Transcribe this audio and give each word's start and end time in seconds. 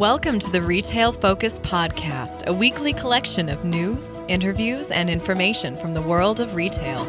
Welcome 0.00 0.38
to 0.38 0.50
the 0.50 0.62
Retail 0.62 1.12
Focus 1.12 1.58
Podcast, 1.58 2.46
a 2.46 2.54
weekly 2.54 2.94
collection 2.94 3.50
of 3.50 3.66
news, 3.66 4.22
interviews, 4.28 4.90
and 4.90 5.10
information 5.10 5.76
from 5.76 5.92
the 5.92 6.00
world 6.00 6.40
of 6.40 6.54
retail. 6.54 7.04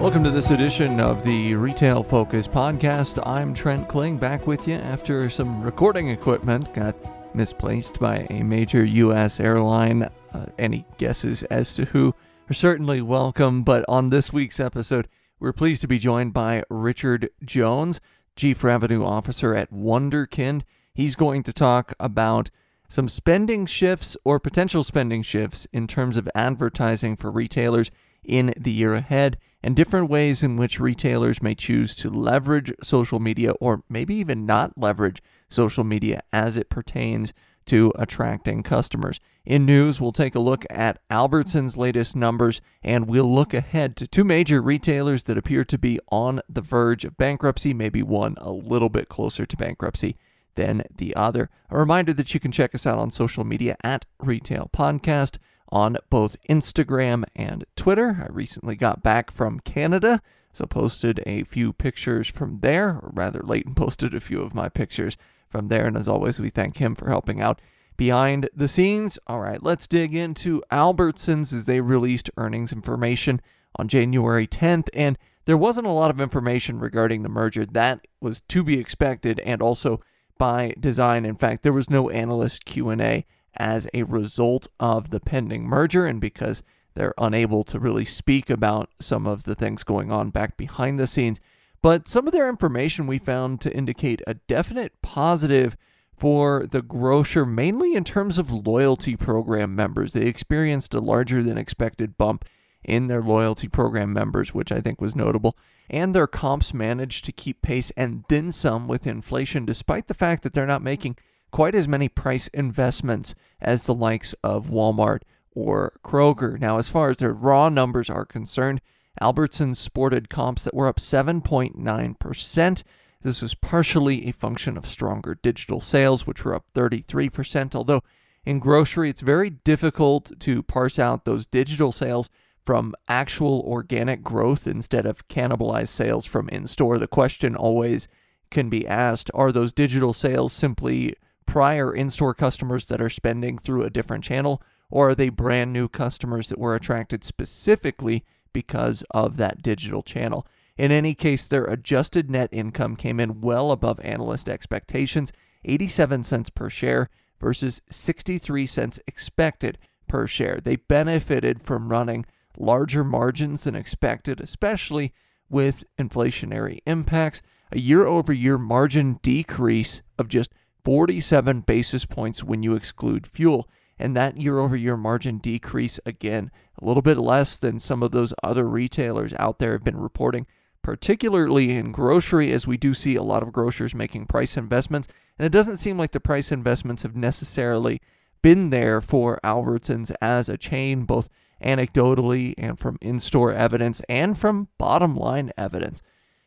Welcome 0.00 0.24
to 0.24 0.30
this 0.30 0.50
edition 0.50 1.00
of 1.00 1.22
the 1.22 1.54
Retail 1.54 2.02
Focus 2.02 2.48
Podcast. 2.48 3.22
I'm 3.26 3.52
Trent 3.52 3.90
Kling 3.90 4.16
back 4.16 4.46
with 4.46 4.66
you 4.66 4.76
after 4.76 5.28
some 5.28 5.60
recording 5.60 6.08
equipment 6.08 6.72
got 6.72 6.96
misplaced 7.34 8.00
by 8.00 8.26
a 8.30 8.42
major 8.42 8.86
U.S. 8.86 9.38
airline. 9.38 10.04
Uh, 10.32 10.46
any 10.58 10.86
guesses 10.96 11.42
as 11.42 11.74
to 11.74 11.84
who 11.84 12.14
are 12.48 12.54
certainly 12.54 13.02
welcome, 13.02 13.64
but 13.64 13.84
on 13.86 14.08
this 14.08 14.32
week's 14.32 14.58
episode, 14.58 15.08
we're 15.38 15.52
pleased 15.52 15.82
to 15.82 15.88
be 15.88 15.98
joined 15.98 16.32
by 16.32 16.62
Richard 16.70 17.28
Jones. 17.44 18.00
Chief 18.36 18.62
Revenue 18.62 19.04
Officer 19.04 19.54
at 19.54 19.72
Wunderkind. 19.72 20.62
He's 20.94 21.16
going 21.16 21.42
to 21.42 21.52
talk 21.52 21.94
about 21.98 22.50
some 22.88 23.08
spending 23.08 23.66
shifts 23.66 24.16
or 24.24 24.38
potential 24.38 24.84
spending 24.84 25.22
shifts 25.22 25.66
in 25.72 25.86
terms 25.86 26.16
of 26.16 26.28
advertising 26.34 27.16
for 27.16 27.30
retailers 27.30 27.90
in 28.22 28.52
the 28.56 28.72
year 28.72 28.94
ahead 28.94 29.38
and 29.62 29.74
different 29.74 30.08
ways 30.08 30.42
in 30.42 30.56
which 30.56 30.78
retailers 30.78 31.42
may 31.42 31.54
choose 31.54 31.94
to 31.94 32.10
leverage 32.10 32.72
social 32.82 33.18
media 33.18 33.52
or 33.52 33.82
maybe 33.88 34.14
even 34.14 34.46
not 34.46 34.76
leverage 34.76 35.22
social 35.48 35.84
media 35.84 36.20
as 36.32 36.56
it 36.56 36.68
pertains 36.68 37.32
to 37.66 37.92
attracting 37.96 38.62
customers. 38.62 39.20
In 39.44 39.64
news, 39.64 40.00
we'll 40.00 40.12
take 40.12 40.34
a 40.34 40.40
look 40.40 40.64
at 40.70 41.00
Albertsons' 41.08 41.76
latest 41.76 42.16
numbers 42.16 42.60
and 42.82 43.06
we'll 43.06 43.32
look 43.32 43.54
ahead 43.54 43.96
to 43.96 44.06
two 44.06 44.24
major 44.24 44.60
retailers 44.60 45.24
that 45.24 45.38
appear 45.38 45.64
to 45.64 45.78
be 45.78 46.00
on 46.10 46.40
the 46.48 46.60
verge 46.60 47.04
of 47.04 47.16
bankruptcy, 47.16 47.72
maybe 47.72 48.02
one 48.02 48.34
a 48.38 48.50
little 48.50 48.88
bit 48.88 49.08
closer 49.08 49.46
to 49.46 49.56
bankruptcy 49.56 50.16
than 50.56 50.82
the 50.96 51.14
other. 51.14 51.48
A 51.70 51.78
reminder 51.78 52.12
that 52.14 52.34
you 52.34 52.40
can 52.40 52.50
check 52.50 52.74
us 52.74 52.86
out 52.86 52.98
on 52.98 53.10
social 53.10 53.44
media 53.44 53.76
at 53.84 54.06
Retail 54.18 54.68
Podcast 54.72 55.38
on 55.68 55.96
both 56.10 56.36
Instagram 56.48 57.24
and 57.34 57.64
Twitter. 57.76 58.24
I 58.28 58.32
recently 58.32 58.74
got 58.74 59.02
back 59.02 59.30
from 59.30 59.60
Canada, 59.60 60.22
so 60.52 60.66
posted 60.66 61.22
a 61.26 61.44
few 61.44 61.72
pictures 61.72 62.28
from 62.28 62.58
there, 62.58 62.98
or 63.02 63.10
rather 63.12 63.40
late 63.42 63.66
and 63.66 63.76
posted 63.76 64.14
a 64.14 64.20
few 64.20 64.40
of 64.40 64.54
my 64.54 64.68
pictures 64.68 65.16
from 65.48 65.68
there. 65.68 65.86
And 65.86 65.96
as 65.96 66.08
always, 66.08 66.40
we 66.40 66.50
thank 66.50 66.78
him 66.78 66.94
for 66.94 67.08
helping 67.08 67.40
out 67.40 67.60
behind 67.96 68.48
the 68.54 68.68
scenes. 68.68 69.18
All 69.26 69.40
right, 69.40 69.62
let's 69.62 69.86
dig 69.86 70.14
into 70.14 70.62
Albertsons 70.70 71.52
as 71.52 71.66
they 71.66 71.80
released 71.80 72.30
earnings 72.36 72.72
information 72.72 73.40
on 73.76 73.88
January 73.88 74.46
10th. 74.46 74.88
And 74.94 75.18
there 75.44 75.56
wasn't 75.56 75.86
a 75.86 75.92
lot 75.92 76.10
of 76.10 76.20
information 76.20 76.78
regarding 76.78 77.22
the 77.22 77.28
merger. 77.28 77.64
That 77.64 78.06
was 78.20 78.40
to 78.42 78.62
be 78.62 78.78
expected 78.78 79.40
and 79.40 79.62
also 79.62 80.00
by 80.38 80.74
design. 80.78 81.24
In 81.24 81.36
fact, 81.36 81.62
there 81.62 81.72
was 81.72 81.88
no 81.88 82.10
analyst 82.10 82.64
Q&A 82.64 83.24
as 83.56 83.88
a 83.94 84.02
result 84.02 84.68
of 84.78 85.10
the 85.10 85.20
pending 85.20 85.64
merger 85.64 86.04
and 86.04 86.20
because 86.20 86.62
they're 86.94 87.14
unable 87.18 87.62
to 87.64 87.78
really 87.78 88.04
speak 88.04 88.50
about 88.50 88.90
some 89.00 89.26
of 89.26 89.44
the 89.44 89.54
things 89.54 89.84
going 89.84 90.10
on 90.10 90.30
back 90.30 90.56
behind 90.56 90.98
the 90.98 91.06
scenes. 91.06 91.40
But 91.82 92.08
some 92.08 92.26
of 92.26 92.32
their 92.32 92.48
information 92.48 93.06
we 93.06 93.18
found 93.18 93.60
to 93.60 93.74
indicate 93.74 94.22
a 94.26 94.34
definite 94.34 95.00
positive 95.02 95.76
for 96.16 96.66
the 96.70 96.82
grocer, 96.82 97.44
mainly 97.44 97.94
in 97.94 98.04
terms 98.04 98.38
of 98.38 98.50
loyalty 98.50 99.16
program 99.16 99.74
members. 99.74 100.12
They 100.12 100.26
experienced 100.26 100.94
a 100.94 101.00
larger 101.00 101.42
than 101.42 101.58
expected 101.58 102.16
bump 102.16 102.44
in 102.82 103.06
their 103.08 103.22
loyalty 103.22 103.68
program 103.68 104.12
members, 104.12 104.54
which 104.54 104.72
I 104.72 104.80
think 104.80 105.00
was 105.00 105.14
notable. 105.14 105.56
And 105.90 106.14
their 106.14 106.26
comps 106.26 106.72
managed 106.72 107.24
to 107.26 107.32
keep 107.32 107.60
pace 107.60 107.92
and 107.96 108.24
then 108.28 108.50
some 108.52 108.88
with 108.88 109.06
inflation, 109.06 109.66
despite 109.66 110.06
the 110.06 110.14
fact 110.14 110.42
that 110.42 110.52
they're 110.52 110.66
not 110.66 110.82
making 110.82 111.16
quite 111.50 111.74
as 111.74 111.88
many 111.88 112.08
price 112.08 112.48
investments 112.48 113.34
as 113.60 113.84
the 113.84 113.94
likes 113.94 114.34
of 114.42 114.68
Walmart 114.68 115.20
or 115.54 115.98
Kroger. 116.04 116.58
Now, 116.58 116.78
as 116.78 116.88
far 116.88 117.10
as 117.10 117.18
their 117.18 117.32
raw 117.32 117.68
numbers 117.68 118.08
are 118.08 118.24
concerned, 118.24 118.80
Albertsons 119.20 119.76
sported 119.76 120.28
comps 120.28 120.64
that 120.64 120.74
were 120.74 120.88
up 120.88 120.98
7.9%. 120.98 122.82
This 123.22 123.42
was 123.42 123.54
partially 123.54 124.28
a 124.28 124.32
function 124.32 124.76
of 124.76 124.86
stronger 124.86 125.34
digital 125.34 125.80
sales, 125.80 126.26
which 126.26 126.44
were 126.44 126.54
up 126.54 126.64
33%. 126.74 127.74
Although 127.74 128.02
in 128.44 128.58
grocery, 128.58 129.10
it's 129.10 129.22
very 129.22 129.50
difficult 129.50 130.32
to 130.40 130.62
parse 130.62 130.98
out 130.98 131.24
those 131.24 131.46
digital 131.46 131.92
sales 131.92 132.30
from 132.64 132.94
actual 133.08 133.60
organic 133.66 134.22
growth 134.22 134.66
instead 134.66 135.06
of 135.06 135.28
cannibalized 135.28 135.88
sales 135.88 136.26
from 136.26 136.48
in 136.50 136.66
store. 136.66 136.98
The 136.98 137.06
question 137.06 137.56
always 137.56 138.08
can 138.50 138.68
be 138.68 138.86
asked 138.86 139.30
are 139.34 139.50
those 139.50 139.72
digital 139.72 140.12
sales 140.12 140.52
simply 140.52 141.14
prior 141.46 141.92
in 141.92 142.10
store 142.10 142.34
customers 142.34 142.86
that 142.86 143.00
are 143.00 143.08
spending 143.08 143.56
through 143.56 143.84
a 143.84 143.90
different 143.90 144.24
channel, 144.24 144.62
or 144.90 145.10
are 145.10 145.14
they 145.14 145.28
brand 145.28 145.72
new 145.72 145.88
customers 145.88 146.48
that 146.48 146.58
were 146.58 146.74
attracted 146.74 147.24
specifically 147.24 148.24
because 148.56 149.04
of 149.10 149.36
that 149.36 149.60
digital 149.60 150.00
channel. 150.00 150.46
In 150.78 150.90
any 150.90 151.12
case, 151.12 151.46
their 151.46 151.66
adjusted 151.66 152.30
net 152.30 152.48
income 152.50 152.96
came 152.96 153.20
in 153.20 153.42
well 153.42 153.70
above 153.70 154.00
analyst 154.00 154.48
expectations 154.48 155.30
87 155.66 156.24
cents 156.24 156.48
per 156.48 156.70
share 156.70 157.10
versus 157.38 157.82
63 157.90 158.64
cents 158.64 158.98
expected 159.06 159.76
per 160.08 160.26
share. 160.26 160.58
They 160.58 160.76
benefited 160.76 161.60
from 161.60 161.90
running 161.90 162.24
larger 162.56 163.04
margins 163.04 163.64
than 163.64 163.76
expected, 163.76 164.40
especially 164.40 165.12
with 165.50 165.84
inflationary 165.98 166.78
impacts. 166.86 167.42
A 167.72 167.78
year 167.78 168.06
over 168.06 168.32
year 168.32 168.56
margin 168.56 169.18
decrease 169.20 170.00
of 170.18 170.28
just 170.28 170.50
47 170.82 171.60
basis 171.60 172.06
points 172.06 172.42
when 172.42 172.62
you 172.62 172.74
exclude 172.74 173.26
fuel 173.26 173.68
and 173.98 174.16
that 174.16 174.36
year 174.36 174.58
over 174.58 174.76
year 174.76 174.96
margin 174.96 175.38
decrease 175.38 175.98
again 176.04 176.50
a 176.80 176.84
little 176.84 177.02
bit 177.02 177.18
less 177.18 177.56
than 177.56 177.78
some 177.78 178.02
of 178.02 178.10
those 178.10 178.34
other 178.42 178.68
retailers 178.68 179.32
out 179.38 179.58
there 179.58 179.72
have 179.72 179.84
been 179.84 179.96
reporting 179.96 180.46
particularly 180.86 181.72
in 181.72 181.90
grocery 181.90 182.52
as 182.52 182.64
we 182.64 182.76
do 182.76 182.94
see 182.94 183.16
a 183.16 183.22
lot 183.22 183.42
of 183.42 183.52
grocers 183.52 183.92
making 183.92 184.24
price 184.24 184.56
investments. 184.56 185.08
And 185.36 185.44
it 185.44 185.50
doesn't 185.50 185.78
seem 185.78 185.98
like 185.98 186.12
the 186.12 186.20
price 186.20 186.52
investments 186.52 187.02
have 187.02 187.16
necessarily 187.16 188.00
been 188.40 188.70
there 188.70 189.00
for 189.00 189.40
Albertsons 189.42 190.14
as 190.22 190.48
a 190.48 190.56
chain 190.56 191.02
both 191.02 191.28
anecdotally 191.60 192.54
and 192.56 192.78
from 192.78 192.98
in-store 193.00 193.52
evidence 193.52 194.00
and 194.08 194.38
from 194.38 194.68
bottom 194.78 195.16
line 195.16 195.50
evidence 195.58 196.02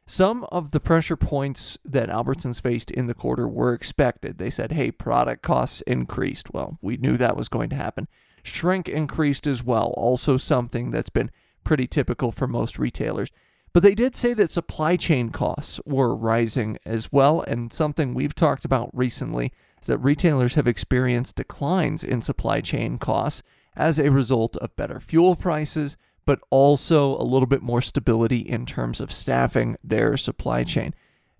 some 0.10 0.44
of 0.46 0.72
the 0.72 0.80
pressure 0.80 1.16
points 1.16 1.78
that 1.86 2.10
Albertsons 2.10 2.60
faced 2.60 2.90
in 2.90 3.06
the 3.06 3.14
quarter 3.14 3.48
were 3.48 3.76
expected. 3.76 4.40
They 4.40 4.50
said, 4.50 4.72
hey, 4.72 4.90
product 4.90 5.44
costs 5.44 5.82
increased. 5.82 6.52
Well, 6.52 6.80
we 6.82 6.98
knew 6.98 7.16
that 7.18 7.38
was 7.38 7.48
going 7.48 7.70
to 7.70 7.76
happen. 7.76 8.08
Shrink 8.42 8.90
increased 8.90 9.46
as 9.46 9.64
well, 9.64 9.94
also 9.96 10.36
something 10.36 10.90
that's 10.90 11.12
been 11.12 11.30
pretty 11.64 11.86
typical 11.86 12.32
for 12.32 12.48
most 12.48 12.80
retailers. 12.80 13.30
But 13.72 13.84
they 13.84 13.94
did 13.94 14.16
say 14.16 14.34
that 14.34 14.50
supply 14.50 14.96
chain 14.96 15.30
costs 15.30 15.80
were 15.86 16.16
rising 16.16 16.80
as 16.88 17.12
well, 17.12 17.42
and 17.42 17.72
something 17.72 18.16
we've 18.16 18.34
talked 18.34 18.66
about 18.66 18.90
recently 18.92 19.54
is 19.80 19.86
that 19.86 20.00
retailers 20.00 20.56
have 20.56 20.68
experienced 20.68 21.36
declines 21.36 22.04
in 22.04 22.24
supply 22.24 22.62
chain 22.62 22.98
costs 22.98 23.44
as 23.76 24.00
a 24.00 24.10
result 24.10 24.58
of 24.58 24.76
better 24.76 25.00
fuel 25.00 25.36
prices, 25.36 25.98
but 26.30 26.40
also 26.52 27.18
a 27.18 27.26
little 27.26 27.48
bit 27.48 27.64
more 27.64 27.82
stability 27.82 28.38
in 28.38 28.64
terms 28.64 29.02
of 29.02 29.12
staffing 29.12 29.76
their 29.84 30.16
supply 30.16 30.64
chain. 30.64 30.94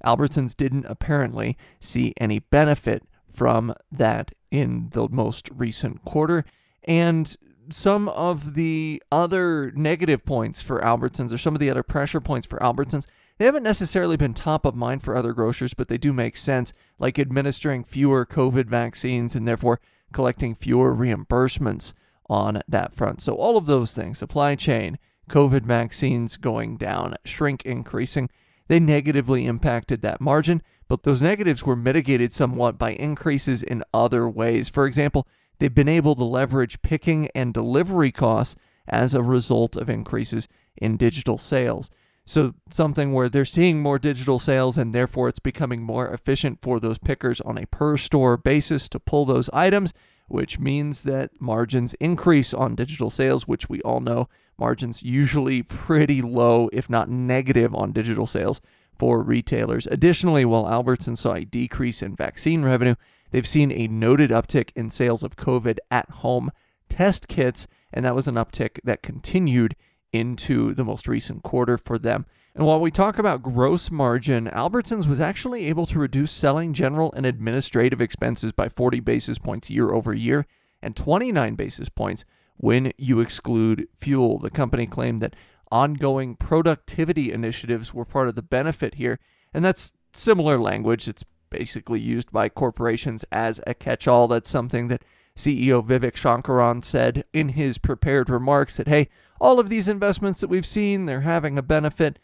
Albertsons 0.04 0.58
didn't 0.58 0.86
apparently 0.86 1.56
see 1.80 2.12
any 2.18 2.40
benefit 2.40 3.04
from 3.32 3.76
that 3.92 4.32
in 4.50 4.90
the 4.94 5.08
most 5.08 5.48
recent 5.54 6.04
quarter. 6.04 6.44
And 6.86 7.36
some 7.70 8.10
of 8.10 8.56
the 8.56 9.04
other 9.12 9.72
negative 9.76 10.26
points 10.26 10.60
for 10.60 10.82
Albertsons 10.82 11.32
or 11.32 11.38
some 11.38 11.54
of 11.54 11.60
the 11.60 11.70
other 11.70 11.84
pressure 11.84 12.20
points 12.20 12.48
for 12.48 12.58
Albertsons, 12.58 13.06
they 13.38 13.46
haven't 13.46 13.62
necessarily 13.62 14.18
been 14.18 14.34
top 14.34 14.66
of 14.66 14.74
mind 14.74 15.04
for 15.04 15.16
other 15.16 15.34
grocers, 15.34 15.76
but 15.76 15.88
they 15.88 16.00
do 16.00 16.12
make 16.12 16.36
sense, 16.36 16.74
like 16.98 17.20
administering 17.20 17.84
fewer 17.84 18.26
COVID 18.26 18.66
vaccines 18.66 19.36
and 19.36 19.48
therefore 19.48 19.80
collecting 20.14 20.56
fewer 20.56 20.96
reimbursements 20.96 21.94
on 22.30 22.62
that 22.68 22.94
front. 22.94 23.22
So, 23.22 23.34
all 23.34 23.58
of 23.58 23.66
those 23.66 23.94
things 23.94 24.18
supply 24.18 24.56
chain, 24.56 24.98
COVID 25.30 25.62
vaccines 25.62 26.38
going 26.38 26.78
down, 26.78 27.16
shrink 27.26 27.66
increasing 27.66 28.30
they 28.70 28.80
negatively 28.80 29.48
impacted 29.48 30.02
that 30.02 30.22
margin, 30.22 30.62
but 30.88 31.04
those 31.04 31.22
negatives 31.22 31.66
were 31.66 31.76
mitigated 31.76 32.32
somewhat 32.32 32.78
by 32.78 32.92
increases 32.92 33.62
in 33.62 33.84
other 33.94 34.30
ways. 34.30 34.70
For 34.70 34.86
example, 34.86 35.28
they've 35.58 35.74
been 35.74 35.90
able 35.90 36.16
to 36.16 36.24
leverage 36.24 36.82
picking 36.82 37.30
and 37.36 37.54
delivery 37.54 38.12
costs 38.12 38.56
as 38.88 39.14
a 39.14 39.24
result 39.24 39.76
of 39.76 39.90
increases 39.90 40.48
in 40.78 40.98
digital 40.98 41.38
sales. 41.38 41.90
So, 42.26 42.54
something 42.70 43.12
where 43.12 43.28
they're 43.28 43.44
seeing 43.44 43.82
more 43.82 43.98
digital 43.98 44.38
sales 44.38 44.78
and 44.78 44.94
therefore 44.94 45.30
it's 45.30 45.40
becoming 45.40 45.82
more 45.82 46.08
efficient 46.08 46.62
for 46.62 46.80
those 46.80 47.00
pickers 47.00 47.42
on 47.42 47.58
a 47.58 47.66
per 47.66 47.98
store 47.98 48.38
basis 48.38 48.88
to 48.90 49.00
pull 49.00 49.26
those 49.26 49.50
items 49.50 49.94
which 50.30 50.60
means 50.60 51.04
that 51.04 51.32
margins 51.40 51.94
increase 51.96 52.54
on 52.54 52.76
digital 52.76 53.10
sales, 53.10 53.48
which 53.48 53.70
we 53.70 53.82
all 53.82 54.00
know 54.00 54.30
margins 54.58 55.04
usually 55.04 55.64
pretty 55.64 56.22
low, 56.22 56.70
if 56.72 56.90
not 56.90 57.10
negative, 57.10 57.74
on 57.76 57.92
digital 57.92 58.26
sales 58.26 58.62
for 58.98 59.22
retailers. 59.22 59.88
Additionally, 59.88 60.46
while 60.46 60.70
Albertson 60.70 61.16
saw 61.16 61.34
a 61.34 61.46
decrease 61.46 62.02
in 62.02 62.16
vaccine 62.16 62.64
revenue, 62.64 62.96
they've 63.32 63.48
seen 63.48 63.72
a 63.72 63.88
noted 63.88 64.30
uptick 64.30 64.72
in 64.76 64.90
sales 64.90 65.24
of 65.24 65.38
COVID 65.38 65.78
at 65.90 66.10
home 66.10 66.52
test 66.90 67.28
kits, 67.28 67.68
and 67.94 68.04
that 68.04 68.16
was 68.16 68.28
an 68.28 68.36
uptick 68.36 68.80
that 68.84 69.02
continued 69.02 69.76
into 70.12 70.74
the 70.74 70.84
most 70.84 71.08
recent 71.08 71.44
quarter 71.44 71.78
for 71.78 71.98
them. 71.98 72.26
And 72.56 72.66
while 72.66 72.80
we 72.80 72.92
talk 72.92 73.20
about 73.20 73.44
gross 73.44 73.92
margin, 73.92 74.48
Albertsons 74.48 75.08
was 75.08 75.22
actually 75.22 75.68
able 75.68 75.86
to 75.86 76.00
reduce 76.00 76.32
selling, 76.32 76.74
general, 76.74 77.14
and 77.14 77.26
administrative 77.26 78.02
expenses 78.02 78.52
by 78.52 78.70
40 78.70 79.00
basis 79.00 79.38
points 79.38 79.70
year 79.70 79.92
over 79.92 80.14
year 80.14 80.46
and 80.82 80.96
29 80.96 81.56
basis 81.56 81.90
points 81.90 82.26
when 82.58 82.92
you 82.98 83.20
exclude 83.20 83.88
fuel. 83.98 84.40
The 84.40 84.50
company 84.50 84.88
claimed 84.88 85.20
that 85.22 85.36
ongoing 85.72 86.36
productivity 86.36 87.32
initiatives 87.32 87.94
were 87.94 88.06
part 88.06 88.28
of 88.28 88.36
the 88.36 88.42
benefit 88.42 88.96
here, 88.96 89.20
and 89.54 89.64
that's 89.64 89.94
similar 90.14 90.60
language. 90.60 91.08
It's 91.08 91.24
basically 91.50 92.00
used 92.00 92.32
by 92.32 92.50
corporations 92.50 93.26
as 93.32 93.62
a 93.66 93.74
catch 93.74 94.08
all. 94.08 94.28
That's 94.28 94.50
something 94.50 94.88
that 94.88 95.04
CEO 95.36 95.86
Vivek 95.86 96.16
Sankaran 96.16 96.84
said 96.84 97.24
in 97.32 97.50
his 97.50 97.78
prepared 97.78 98.30
remarks 98.30 98.78
that, 98.78 98.88
hey, 98.88 99.08
all 99.40 99.60
of 99.60 99.70
these 99.70 99.88
investments 99.88 100.42
that 100.42 100.50
we've 100.50 100.66
seen, 100.66 101.06
they're 101.06 101.22
having 101.22 101.58
a 101.58 101.64
benefit. 101.64 102.20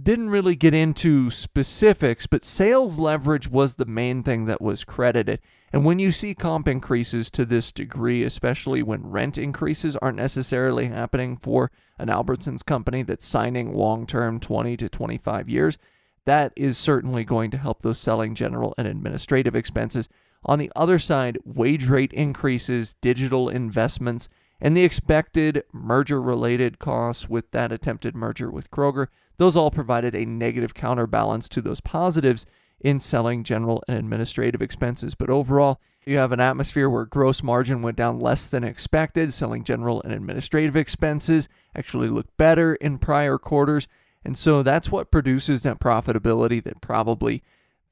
Didn't 0.00 0.30
really 0.30 0.54
get 0.54 0.74
into 0.74 1.28
specifics, 1.28 2.26
but 2.26 2.44
sales 2.44 2.98
leverage 2.98 3.48
was 3.48 3.74
the 3.74 3.84
main 3.84 4.22
thing 4.22 4.44
that 4.44 4.60
was 4.60 4.84
credited. 4.84 5.40
And 5.72 5.84
when 5.84 5.98
you 5.98 6.12
see 6.12 6.34
comp 6.34 6.68
increases 6.68 7.30
to 7.32 7.44
this 7.44 7.72
degree, 7.72 8.22
especially 8.22 8.82
when 8.82 9.10
rent 9.10 9.38
increases 9.38 9.96
aren't 9.96 10.16
necessarily 10.16 10.86
happening 10.86 11.36
for 11.36 11.70
an 11.98 12.08
Albertsons 12.08 12.64
company 12.64 13.02
that's 13.02 13.26
signing 13.26 13.74
long 13.74 14.06
term 14.06 14.38
20 14.38 14.76
to 14.76 14.88
25 14.88 15.48
years, 15.48 15.78
that 16.24 16.52
is 16.56 16.78
certainly 16.78 17.24
going 17.24 17.50
to 17.50 17.58
help 17.58 17.82
those 17.82 17.98
selling 17.98 18.34
general 18.34 18.74
and 18.78 18.86
administrative 18.86 19.56
expenses. 19.56 20.08
On 20.44 20.58
the 20.58 20.70
other 20.76 20.98
side, 20.98 21.38
wage 21.44 21.88
rate 21.88 22.12
increases, 22.12 22.94
digital 23.00 23.48
investments, 23.48 24.28
and 24.60 24.76
the 24.76 24.84
expected 24.84 25.62
merger 25.72 26.20
related 26.20 26.78
costs 26.78 27.28
with 27.28 27.50
that 27.52 27.72
attempted 27.72 28.14
merger 28.14 28.50
with 28.50 28.70
Kroger, 28.70 29.06
those 29.36 29.56
all 29.56 29.70
provided 29.70 30.14
a 30.14 30.24
negative 30.24 30.74
counterbalance 30.74 31.48
to 31.50 31.60
those 31.60 31.80
positives 31.80 32.44
in 32.80 32.98
selling 32.98 33.44
general 33.44 33.82
and 33.88 33.98
administrative 33.98 34.62
expenses. 34.62 35.14
But 35.14 35.30
overall, 35.30 35.80
you 36.06 36.16
have 36.18 36.32
an 36.32 36.40
atmosphere 36.40 36.88
where 36.88 37.04
gross 37.04 37.42
margin 37.42 37.82
went 37.82 37.96
down 37.96 38.18
less 38.18 38.48
than 38.48 38.64
expected. 38.64 39.32
Selling 39.32 39.64
general 39.64 40.00
and 40.02 40.12
administrative 40.12 40.76
expenses 40.76 41.48
actually 41.74 42.08
looked 42.08 42.36
better 42.36 42.74
in 42.76 42.98
prior 42.98 43.38
quarters. 43.38 43.88
And 44.24 44.36
so 44.36 44.62
that's 44.62 44.90
what 44.90 45.10
produces 45.10 45.62
that 45.62 45.80
profitability 45.80 46.62
that 46.64 46.80
probably 46.80 47.42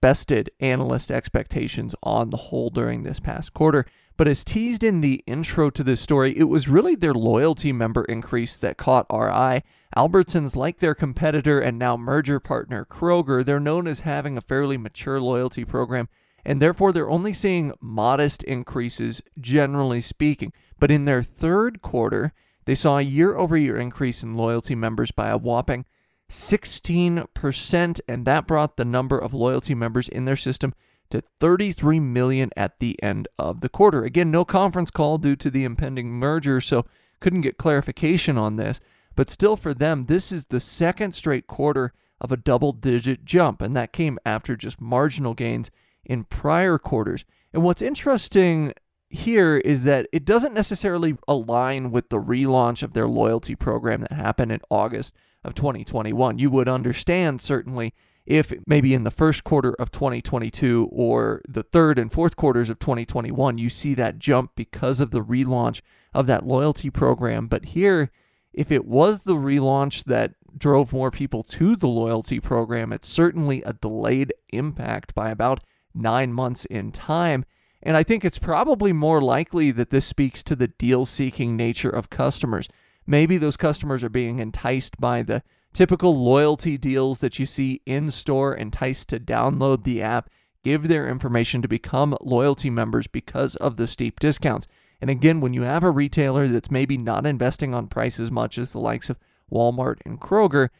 bested 0.06 0.48
analyst 0.60 1.10
expectations 1.10 1.92
on 2.00 2.30
the 2.30 2.36
whole 2.36 2.70
during 2.70 3.02
this 3.02 3.18
past 3.18 3.52
quarter. 3.52 3.84
But 4.16 4.28
as 4.28 4.44
teased 4.44 4.84
in 4.84 5.00
the 5.00 5.24
intro 5.26 5.68
to 5.70 5.82
this 5.82 6.00
story, 6.00 6.32
it 6.38 6.44
was 6.44 6.68
really 6.68 6.94
their 6.94 7.12
loyalty 7.12 7.72
member 7.72 8.04
increase 8.04 8.56
that 8.58 8.76
caught 8.76 9.06
our 9.10 9.32
eye. 9.32 9.64
Albertsons, 9.96 10.54
like 10.54 10.78
their 10.78 10.94
competitor 10.94 11.58
and 11.58 11.76
now 11.76 11.96
merger 11.96 12.38
partner 12.38 12.86
Kroger, 12.88 13.44
they're 13.44 13.58
known 13.58 13.88
as 13.88 14.02
having 14.02 14.38
a 14.38 14.42
fairly 14.42 14.78
mature 14.78 15.20
loyalty 15.20 15.64
program, 15.64 16.08
and 16.44 16.62
therefore 16.62 16.92
they're 16.92 17.10
only 17.10 17.32
seeing 17.32 17.72
modest 17.80 18.44
increases, 18.44 19.24
generally 19.40 20.00
speaking. 20.00 20.52
But 20.78 20.92
in 20.92 21.06
their 21.06 21.24
third 21.24 21.82
quarter, 21.82 22.32
they 22.64 22.76
saw 22.76 22.98
a 22.98 23.02
year 23.02 23.34
over 23.34 23.56
year 23.56 23.76
increase 23.76 24.22
in 24.22 24.36
loyalty 24.36 24.76
members 24.76 25.10
by 25.10 25.30
a 25.30 25.36
whopping 25.36 25.84
16%, 26.28 28.00
and 28.08 28.24
that 28.26 28.46
brought 28.46 28.76
the 28.76 28.84
number 28.84 29.18
of 29.18 29.34
loyalty 29.34 29.74
members 29.74 30.08
in 30.08 30.24
their 30.24 30.36
system 30.36 30.74
to 31.10 31.22
33 31.40 32.00
million 32.00 32.50
at 32.56 32.80
the 32.80 33.00
end 33.02 33.28
of 33.38 33.60
the 33.60 33.68
quarter. 33.68 34.02
Again, 34.02 34.30
no 34.30 34.44
conference 34.44 34.90
call 34.90 35.18
due 35.18 35.36
to 35.36 35.50
the 35.50 35.64
impending 35.64 36.10
merger, 36.10 36.60
so 36.60 36.84
couldn't 37.20 37.42
get 37.42 37.58
clarification 37.58 38.36
on 38.36 38.56
this. 38.56 38.80
But 39.14 39.30
still, 39.30 39.56
for 39.56 39.72
them, 39.72 40.04
this 40.04 40.32
is 40.32 40.46
the 40.46 40.60
second 40.60 41.12
straight 41.12 41.46
quarter 41.46 41.92
of 42.20 42.32
a 42.32 42.36
double 42.36 42.72
digit 42.72 43.24
jump, 43.24 43.62
and 43.62 43.74
that 43.74 43.92
came 43.92 44.18
after 44.26 44.56
just 44.56 44.80
marginal 44.80 45.34
gains 45.34 45.70
in 46.04 46.24
prior 46.24 46.78
quarters. 46.78 47.24
And 47.52 47.62
what's 47.62 47.82
interesting 47.82 48.72
here 49.08 49.58
is 49.58 49.84
that 49.84 50.08
it 50.12 50.24
doesn't 50.24 50.54
necessarily 50.54 51.16
align 51.28 51.90
with 51.90 52.08
the 52.08 52.20
relaunch 52.20 52.82
of 52.82 52.92
their 52.92 53.06
loyalty 53.06 53.54
program 53.54 54.00
that 54.00 54.12
happened 54.12 54.52
in 54.52 54.60
August 54.70 55.14
of 55.46 55.54
2021. 55.54 56.38
You 56.38 56.50
would 56.50 56.68
understand, 56.68 57.40
certainly, 57.40 57.94
if 58.26 58.52
maybe 58.66 58.92
in 58.92 59.04
the 59.04 59.10
first 59.10 59.44
quarter 59.44 59.74
of 59.74 59.90
2022 59.92 60.88
or 60.90 61.40
the 61.48 61.62
third 61.62 61.98
and 61.98 62.10
fourth 62.10 62.36
quarters 62.36 62.68
of 62.68 62.78
2021, 62.80 63.56
you 63.56 63.68
see 63.68 63.94
that 63.94 64.18
jump 64.18 64.50
because 64.56 64.98
of 64.98 65.12
the 65.12 65.22
relaunch 65.22 65.80
of 66.12 66.26
that 66.26 66.44
loyalty 66.44 66.90
program. 66.90 67.46
But 67.46 67.66
here, 67.66 68.10
if 68.52 68.72
it 68.72 68.84
was 68.84 69.22
the 69.22 69.36
relaunch 69.36 70.04
that 70.04 70.34
drove 70.58 70.92
more 70.92 71.10
people 71.10 71.42
to 71.42 71.76
the 71.76 71.86
loyalty 71.86 72.40
program, 72.40 72.92
it's 72.92 73.08
certainly 73.08 73.62
a 73.62 73.74
delayed 73.74 74.32
impact 74.48 75.14
by 75.14 75.30
about 75.30 75.62
nine 75.94 76.32
months 76.32 76.64
in 76.64 76.90
time. 76.90 77.44
And 77.82 77.96
I 77.96 78.02
think 78.02 78.24
it's 78.24 78.38
probably 78.38 78.92
more 78.92 79.22
likely 79.22 79.70
that 79.70 79.90
this 79.90 80.06
speaks 80.06 80.42
to 80.44 80.56
the 80.56 80.68
deal 80.68 81.04
seeking 81.04 81.56
nature 81.56 81.90
of 81.90 82.10
customers. 82.10 82.68
Maybe 83.06 83.38
those 83.38 83.56
customers 83.56 84.02
are 84.02 84.08
being 84.08 84.38
enticed 84.38 85.00
by 85.00 85.22
the 85.22 85.42
typical 85.72 86.16
loyalty 86.16 86.76
deals 86.76 87.20
that 87.20 87.38
you 87.38 87.46
see 87.46 87.82
in 87.86 88.10
store, 88.10 88.54
enticed 88.54 89.08
to 89.10 89.20
download 89.20 89.84
the 89.84 90.02
app, 90.02 90.30
give 90.64 90.88
their 90.88 91.08
information 91.08 91.62
to 91.62 91.68
become 91.68 92.16
loyalty 92.20 92.70
members 92.70 93.06
because 93.06 93.54
of 93.56 93.76
the 93.76 93.86
steep 93.86 94.18
discounts. 94.18 94.66
And 95.00 95.10
again, 95.10 95.40
when 95.40 95.52
you 95.52 95.62
have 95.62 95.84
a 95.84 95.90
retailer 95.90 96.48
that's 96.48 96.70
maybe 96.70 96.96
not 96.96 97.26
investing 97.26 97.74
on 97.74 97.86
price 97.86 98.18
as 98.18 98.30
much 98.30 98.58
as 98.58 98.72
the 98.72 98.80
likes 98.80 99.10
of 99.10 99.18
Walmart 99.52 99.98
and 100.04 100.20
Kroger, 100.20 100.70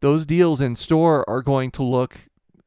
those 0.00 0.26
deals 0.26 0.60
in 0.60 0.74
store 0.74 1.28
are 1.28 1.42
going 1.42 1.70
to 1.72 1.82
look 1.82 2.16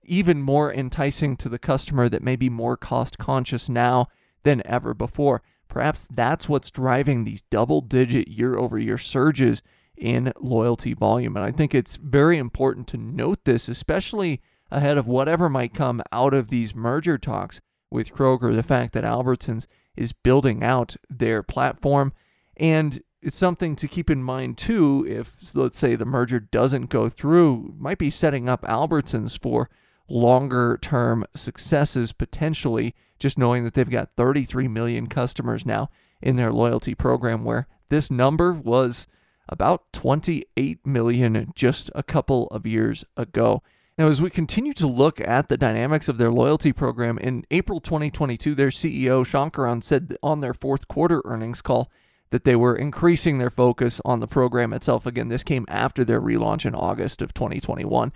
even 0.03 0.41
more 0.41 0.73
enticing 0.73 1.35
to 1.37 1.49
the 1.49 1.59
customer 1.59 2.09
that 2.09 2.23
may 2.23 2.35
be 2.35 2.49
more 2.49 2.77
cost 2.77 3.17
conscious 3.17 3.67
now 3.67 4.07
than 4.43 4.61
ever 4.65 4.93
before. 4.93 5.41
Perhaps 5.69 6.07
that's 6.11 6.49
what's 6.49 6.71
driving 6.71 7.23
these 7.23 7.43
double 7.43 7.79
digit 7.79 8.27
year 8.27 8.57
over 8.57 8.77
year 8.77 8.97
surges 8.97 9.63
in 9.95 10.33
loyalty 10.39 10.93
volume. 10.93 11.37
And 11.37 11.45
I 11.45 11.51
think 11.51 11.73
it's 11.73 11.97
very 11.97 12.37
important 12.37 12.87
to 12.89 12.97
note 12.97 13.45
this, 13.45 13.69
especially 13.69 14.41
ahead 14.71 14.97
of 14.97 15.07
whatever 15.07 15.49
might 15.49 15.73
come 15.73 16.01
out 16.11 16.33
of 16.33 16.49
these 16.49 16.75
merger 16.75 17.17
talks 17.17 17.61
with 17.91 18.13
Kroger. 18.13 18.53
The 18.53 18.63
fact 18.63 18.93
that 18.93 19.03
Albertsons 19.03 19.67
is 19.95 20.13
building 20.13 20.63
out 20.63 20.95
their 21.09 21.43
platform. 21.43 22.13
And 22.57 23.01
it's 23.21 23.37
something 23.37 23.75
to 23.75 23.87
keep 23.87 24.09
in 24.09 24.23
mind 24.23 24.57
too 24.57 25.05
if, 25.07 25.55
let's 25.55 25.77
say, 25.77 25.95
the 25.95 26.05
merger 26.05 26.39
doesn't 26.39 26.89
go 26.89 27.09
through, 27.09 27.75
might 27.77 27.97
be 27.97 28.09
setting 28.09 28.47
up 28.47 28.61
Albertsons 28.63 29.39
for 29.39 29.69
longer 30.09 30.77
term 30.81 31.25
successes 31.35 32.11
potentially, 32.11 32.95
just 33.19 33.37
knowing 33.37 33.63
that 33.63 33.73
they've 33.73 33.89
got 33.89 34.13
33 34.13 34.67
million 34.67 35.07
customers 35.07 35.65
now 35.65 35.89
in 36.21 36.35
their 36.35 36.51
loyalty 36.51 36.95
program, 36.95 37.43
where 37.43 37.67
this 37.89 38.11
number 38.11 38.53
was 38.53 39.07
about 39.47 39.91
28 39.93 40.85
million 40.85 41.51
just 41.55 41.89
a 41.95 42.03
couple 42.03 42.47
of 42.47 42.65
years 42.65 43.03
ago. 43.17 43.63
Now, 43.97 44.07
as 44.07 44.21
we 44.21 44.29
continue 44.29 44.71
to 44.73 44.87
look 44.87 45.19
at 45.19 45.49
the 45.49 45.57
dynamics 45.57 46.07
of 46.07 46.17
their 46.17 46.31
loyalty 46.31 46.71
program, 46.71 47.17
in 47.17 47.43
April 47.51 47.81
2022, 47.81 48.55
their 48.55 48.69
CEO, 48.69 49.25
Sankaran, 49.25 49.83
said 49.83 50.15
on 50.23 50.39
their 50.39 50.53
fourth 50.53 50.87
quarter 50.87 51.21
earnings 51.25 51.61
call 51.61 51.91
that 52.29 52.45
they 52.45 52.55
were 52.55 52.75
increasing 52.75 53.39
their 53.39 53.49
focus 53.49 53.99
on 54.05 54.19
the 54.19 54.27
program 54.27 54.71
itself. 54.71 55.05
Again, 55.05 55.27
this 55.27 55.43
came 55.43 55.65
after 55.67 56.05
their 56.05 56.21
relaunch 56.21 56.65
in 56.65 56.75
August 56.75 57.21
of 57.21 57.33
2021. 57.33 58.13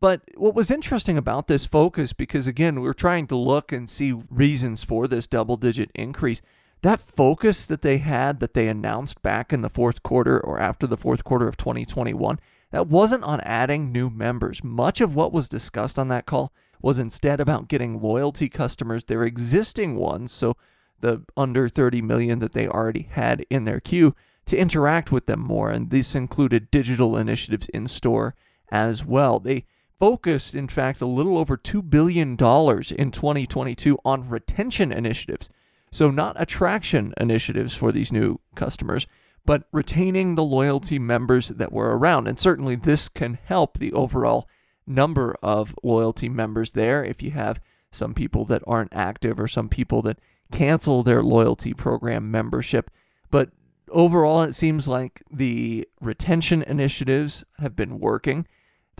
But 0.00 0.22
what 0.34 0.54
was 0.54 0.70
interesting 0.70 1.18
about 1.18 1.46
this 1.46 1.66
focus, 1.66 2.14
because 2.14 2.46
again, 2.46 2.80
we 2.80 2.88
are 2.88 2.94
trying 2.94 3.26
to 3.28 3.36
look 3.36 3.70
and 3.70 3.88
see 3.88 4.14
reasons 4.30 4.82
for 4.82 5.06
this 5.06 5.26
double 5.26 5.56
digit 5.56 5.90
increase, 5.94 6.40
that 6.82 7.00
focus 7.00 7.66
that 7.66 7.82
they 7.82 7.98
had 7.98 8.40
that 8.40 8.54
they 8.54 8.66
announced 8.66 9.20
back 9.22 9.52
in 9.52 9.60
the 9.60 9.68
fourth 9.68 10.02
quarter 10.02 10.40
or 10.40 10.58
after 10.58 10.86
the 10.86 10.96
fourth 10.96 11.22
quarter 11.22 11.46
of 11.46 11.58
2021, 11.58 12.40
that 12.70 12.86
wasn't 12.86 13.24
on 13.24 13.40
adding 13.42 13.92
new 13.92 14.08
members. 14.08 14.64
Much 14.64 15.02
of 15.02 15.14
what 15.14 15.32
was 15.32 15.48
discussed 15.48 15.98
on 15.98 16.08
that 16.08 16.24
call 16.24 16.52
was 16.80 16.98
instead 16.98 17.38
about 17.38 17.68
getting 17.68 18.00
loyalty 18.00 18.48
customers, 18.48 19.04
their 19.04 19.24
existing 19.24 19.96
ones, 19.96 20.32
so 20.32 20.56
the 21.00 21.22
under 21.36 21.68
30 21.68 22.00
million 22.00 22.38
that 22.38 22.52
they 22.52 22.66
already 22.66 23.08
had 23.10 23.44
in 23.50 23.64
their 23.64 23.80
queue, 23.80 24.14
to 24.46 24.56
interact 24.56 25.12
with 25.12 25.26
them 25.26 25.40
more. 25.40 25.68
And 25.68 25.90
this 25.90 26.14
included 26.14 26.70
digital 26.70 27.18
initiatives 27.18 27.68
in 27.68 27.86
store 27.86 28.34
as 28.72 29.04
well. 29.04 29.38
They 29.38 29.66
focused, 30.00 30.54
in 30.54 30.66
fact, 30.66 31.00
a 31.00 31.06
little 31.06 31.38
over 31.38 31.56
$2 31.56 31.88
billion 31.88 32.30
in 32.30 32.36
2022 32.36 33.98
on 34.04 34.28
retention 34.28 34.90
initiatives. 34.90 35.50
So, 35.92 36.10
not 36.10 36.40
attraction 36.40 37.12
initiatives 37.18 37.74
for 37.74 37.92
these 37.92 38.10
new 38.10 38.40
customers, 38.54 39.06
but 39.44 39.64
retaining 39.72 40.34
the 40.34 40.42
loyalty 40.42 40.98
members 40.98 41.48
that 41.48 41.72
were 41.72 41.96
around. 41.96 42.26
And 42.26 42.38
certainly, 42.38 42.76
this 42.76 43.08
can 43.08 43.38
help 43.44 43.78
the 43.78 43.92
overall 43.92 44.48
number 44.86 45.36
of 45.42 45.74
loyalty 45.82 46.28
members 46.28 46.72
there 46.72 47.04
if 47.04 47.22
you 47.22 47.32
have 47.32 47.60
some 47.92 48.14
people 48.14 48.44
that 48.46 48.62
aren't 48.66 48.94
active 48.94 49.38
or 49.38 49.48
some 49.48 49.68
people 49.68 50.00
that 50.02 50.18
cancel 50.50 51.02
their 51.02 51.22
loyalty 51.22 51.74
program 51.74 52.30
membership. 52.30 52.90
But 53.30 53.50
overall, 53.90 54.42
it 54.42 54.54
seems 54.54 54.88
like 54.88 55.22
the 55.30 55.86
retention 56.00 56.62
initiatives 56.62 57.44
have 57.58 57.76
been 57.76 57.98
working. 57.98 58.46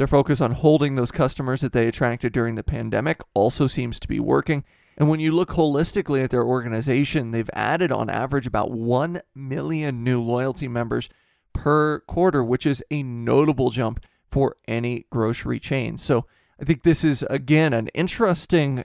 Their 0.01 0.07
focus 0.07 0.41
on 0.41 0.53
holding 0.53 0.95
those 0.95 1.13
customers 1.13 1.61
that 1.61 1.73
they 1.73 1.87
attracted 1.87 2.33
during 2.33 2.55
the 2.55 2.63
pandemic 2.63 3.21
also 3.35 3.67
seems 3.67 4.01
to 4.01 4.09
be 4.09 4.19
working. 4.19 4.65
And 4.97 5.11
when 5.11 5.21
you 5.21 5.31
look 5.31 5.51
holistically 5.51 6.25
at 6.25 6.31
their 6.31 6.43
organization, 6.43 7.33
they've 7.33 7.51
added 7.53 7.93
on 7.93 8.09
average 8.09 8.47
about 8.47 8.71
1 8.71 9.21
million 9.35 10.03
new 10.03 10.23
loyalty 10.23 10.69
members 10.69 11.11
per 11.53 12.01
quarter, 12.01 12.43
which 12.43 12.65
is 12.65 12.83
a 12.91 13.03
notable 13.03 13.69
jump 13.69 14.03
for 14.31 14.57
any 14.67 15.05
grocery 15.11 15.61
chain. 15.61 15.99
So 15.99 16.25
I 16.59 16.65
think 16.65 16.83
this 16.83 17.05
is, 17.05 17.23
again, 17.29 17.75
an 17.75 17.89
interesting 17.89 18.85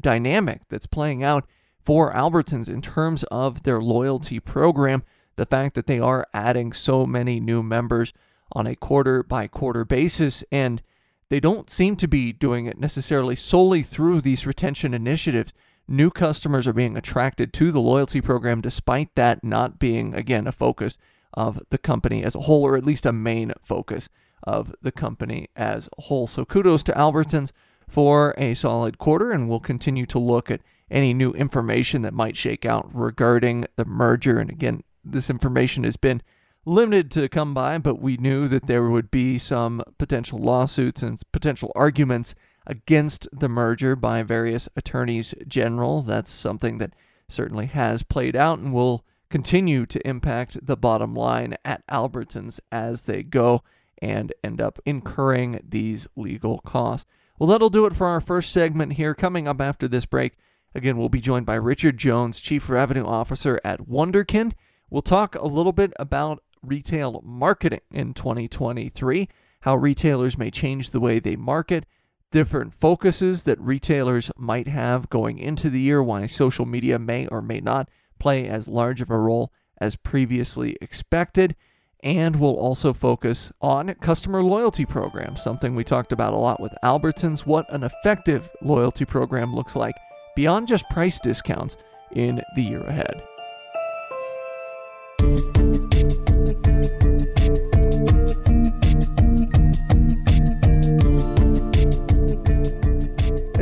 dynamic 0.00 0.60
that's 0.68 0.86
playing 0.86 1.24
out 1.24 1.44
for 1.84 2.12
Albertsons 2.12 2.68
in 2.68 2.82
terms 2.82 3.24
of 3.32 3.64
their 3.64 3.80
loyalty 3.82 4.38
program. 4.38 5.02
The 5.34 5.44
fact 5.44 5.74
that 5.74 5.88
they 5.88 5.98
are 5.98 6.24
adding 6.32 6.72
so 6.72 7.04
many 7.04 7.40
new 7.40 7.64
members 7.64 8.12
on 8.52 8.66
a 8.66 8.76
quarter 8.76 9.22
by 9.22 9.46
quarter 9.46 9.84
basis, 9.84 10.44
and 10.52 10.82
they 11.28 11.40
don't 11.40 11.70
seem 11.70 11.96
to 11.96 12.06
be 12.06 12.32
doing 12.32 12.66
it 12.66 12.78
necessarily 12.78 13.34
solely 13.34 13.82
through 13.82 14.20
these 14.20 14.46
retention 14.46 14.92
initiatives. 14.92 15.54
New 15.88 16.10
customers 16.10 16.68
are 16.68 16.72
being 16.72 16.96
attracted 16.96 17.52
to 17.52 17.72
the 17.72 17.80
loyalty 17.80 18.20
program 18.20 18.60
despite 18.60 19.14
that 19.14 19.42
not 19.42 19.78
being, 19.78 20.14
again, 20.14 20.46
a 20.46 20.52
focus 20.52 20.98
of 21.34 21.60
the 21.70 21.78
company 21.78 22.22
as 22.22 22.34
a 22.34 22.40
whole, 22.40 22.62
or 22.62 22.76
at 22.76 22.84
least 22.84 23.06
a 23.06 23.12
main 23.12 23.52
focus 23.62 24.08
of 24.42 24.72
the 24.82 24.92
company 24.92 25.48
as 25.56 25.88
a 25.98 26.02
whole. 26.02 26.26
So 26.26 26.44
kudos 26.44 26.82
to 26.84 26.92
Albertsons 26.92 27.52
for 27.88 28.34
a 28.36 28.54
solid 28.54 28.98
quarter, 28.98 29.32
and 29.32 29.48
we'll 29.48 29.60
continue 29.60 30.06
to 30.06 30.18
look 30.18 30.50
at 30.50 30.60
any 30.90 31.14
new 31.14 31.32
information 31.32 32.02
that 32.02 32.12
might 32.12 32.36
shake 32.36 32.66
out 32.66 32.88
regarding 32.92 33.66
the 33.76 33.84
merger. 33.84 34.38
And 34.38 34.50
again, 34.50 34.82
this 35.04 35.30
information 35.30 35.84
has 35.84 35.96
been 35.96 36.22
limited 36.64 37.10
to 37.12 37.28
come 37.28 37.54
by, 37.54 37.78
but 37.78 38.00
we 38.00 38.16
knew 38.16 38.48
that 38.48 38.66
there 38.66 38.88
would 38.88 39.10
be 39.10 39.38
some 39.38 39.82
potential 39.98 40.38
lawsuits 40.38 41.02
and 41.02 41.20
potential 41.32 41.72
arguments 41.74 42.34
against 42.66 43.28
the 43.32 43.48
merger 43.48 43.96
by 43.96 44.22
various 44.22 44.68
attorneys 44.76 45.34
general. 45.46 46.02
That's 46.02 46.30
something 46.30 46.78
that 46.78 46.94
certainly 47.28 47.66
has 47.66 48.02
played 48.02 48.36
out 48.36 48.58
and 48.58 48.72
will 48.72 49.04
continue 49.30 49.86
to 49.86 50.06
impact 50.06 50.64
the 50.64 50.76
bottom 50.76 51.14
line 51.14 51.56
at 51.64 51.86
Albertsons 51.88 52.60
as 52.70 53.04
they 53.04 53.22
go 53.22 53.62
and 54.00 54.32
end 54.44 54.60
up 54.60 54.78
incurring 54.84 55.60
these 55.66 56.06
legal 56.16 56.58
costs. 56.58 57.08
Well, 57.38 57.48
that'll 57.48 57.70
do 57.70 57.86
it 57.86 57.96
for 57.96 58.06
our 58.06 58.20
first 58.20 58.52
segment 58.52 58.94
here. 58.94 59.14
Coming 59.14 59.48
up 59.48 59.60
after 59.60 59.88
this 59.88 60.06
break, 60.06 60.34
again, 60.74 60.96
we'll 60.96 61.08
be 61.08 61.20
joined 61.20 61.46
by 61.46 61.54
Richard 61.54 61.96
Jones, 61.98 62.40
Chief 62.40 62.68
Revenue 62.68 63.06
Officer 63.06 63.58
at 63.64 63.88
Wunderkind. 63.88 64.52
We'll 64.90 65.02
talk 65.02 65.34
a 65.34 65.46
little 65.46 65.72
bit 65.72 65.92
about 65.98 66.42
retail 66.62 67.20
marketing 67.24 67.80
in 67.90 68.14
2023, 68.14 69.28
how 69.62 69.76
retailers 69.76 70.38
may 70.38 70.50
change 70.50 70.90
the 70.90 71.00
way 71.00 71.18
they 71.18 71.36
market, 71.36 71.84
different 72.30 72.74
focuses 72.74 73.44
that 73.44 73.60
retailers 73.60 74.30
might 74.36 74.66
have 74.66 75.10
going 75.10 75.38
into 75.38 75.70
the 75.70 75.80
year, 75.80 76.02
why 76.02 76.26
social 76.26 76.66
media 76.66 76.98
may 76.98 77.26
or 77.28 77.42
may 77.42 77.60
not 77.60 77.88
play 78.18 78.48
as 78.48 78.68
large 78.68 79.00
of 79.00 79.10
a 79.10 79.18
role 79.18 79.52
as 79.78 79.96
previously 79.96 80.76
expected. 80.80 81.54
And 82.02 82.36
we'll 82.36 82.56
also 82.56 82.92
focus 82.92 83.52
on 83.60 83.94
customer 83.94 84.42
loyalty 84.42 84.84
programs, 84.84 85.42
something 85.42 85.74
we 85.74 85.84
talked 85.84 86.12
about 86.12 86.32
a 86.32 86.36
lot 86.36 86.60
with 86.60 86.72
Albertsons, 86.82 87.46
what 87.46 87.72
an 87.72 87.84
effective 87.84 88.50
loyalty 88.60 89.04
program 89.04 89.54
looks 89.54 89.76
like 89.76 89.94
beyond 90.34 90.66
just 90.66 90.88
price 90.90 91.20
discounts 91.20 91.76
in 92.12 92.42
the 92.56 92.62
year 92.62 92.82
ahead. 92.82 93.22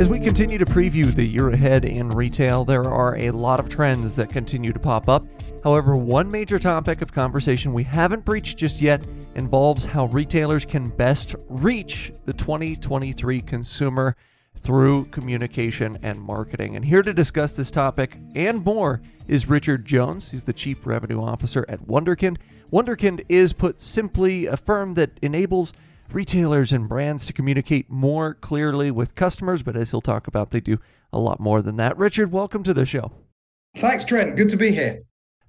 As 0.01 0.09
we 0.09 0.19
continue 0.19 0.57
to 0.57 0.65
preview 0.65 1.13
the 1.13 1.23
year 1.23 1.51
ahead 1.51 1.85
in 1.85 2.09
retail, 2.09 2.65
there 2.65 2.85
are 2.85 3.15
a 3.17 3.29
lot 3.29 3.59
of 3.59 3.69
trends 3.69 4.15
that 4.15 4.31
continue 4.31 4.73
to 4.73 4.79
pop 4.79 5.07
up. 5.07 5.27
However, 5.63 5.95
one 5.95 6.31
major 6.31 6.57
topic 6.57 7.03
of 7.03 7.13
conversation 7.13 7.71
we 7.71 7.83
haven't 7.83 8.25
breached 8.25 8.57
just 8.57 8.81
yet 8.81 9.05
involves 9.35 9.85
how 9.85 10.05
retailers 10.05 10.65
can 10.65 10.89
best 10.89 11.35
reach 11.47 12.11
the 12.25 12.33
2023 12.33 13.41
consumer 13.41 14.15
through 14.57 15.05
communication 15.05 15.99
and 16.01 16.19
marketing. 16.19 16.75
And 16.75 16.83
here 16.83 17.03
to 17.03 17.13
discuss 17.13 17.55
this 17.55 17.69
topic 17.69 18.17
and 18.33 18.65
more 18.65 19.03
is 19.27 19.49
Richard 19.49 19.85
Jones. 19.85 20.31
He's 20.31 20.45
the 20.45 20.51
Chief 20.51 20.87
Revenue 20.87 21.21
Officer 21.21 21.63
at 21.69 21.85
Wunderkind. 21.85 22.37
Wunderkind 22.73 23.23
is, 23.29 23.53
put 23.53 23.79
simply, 23.79 24.47
a 24.47 24.57
firm 24.57 24.95
that 24.95 25.11
enables 25.21 25.73
retailers 26.13 26.73
and 26.73 26.87
brands 26.87 27.25
to 27.25 27.33
communicate 27.33 27.89
more 27.89 28.33
clearly 28.33 28.91
with 28.91 29.15
customers, 29.15 29.63
but 29.63 29.75
as 29.75 29.91
he'll 29.91 30.01
talk 30.01 30.27
about, 30.27 30.51
they 30.51 30.59
do 30.59 30.79
a 31.13 31.19
lot 31.19 31.39
more 31.39 31.61
than 31.61 31.77
that. 31.77 31.97
Richard, 31.97 32.31
welcome 32.31 32.63
to 32.63 32.73
the 32.73 32.85
show. 32.85 33.11
Thanks, 33.77 34.03
Trent. 34.03 34.35
Good 34.35 34.49
to 34.49 34.57
be 34.57 34.71
here. 34.71 34.99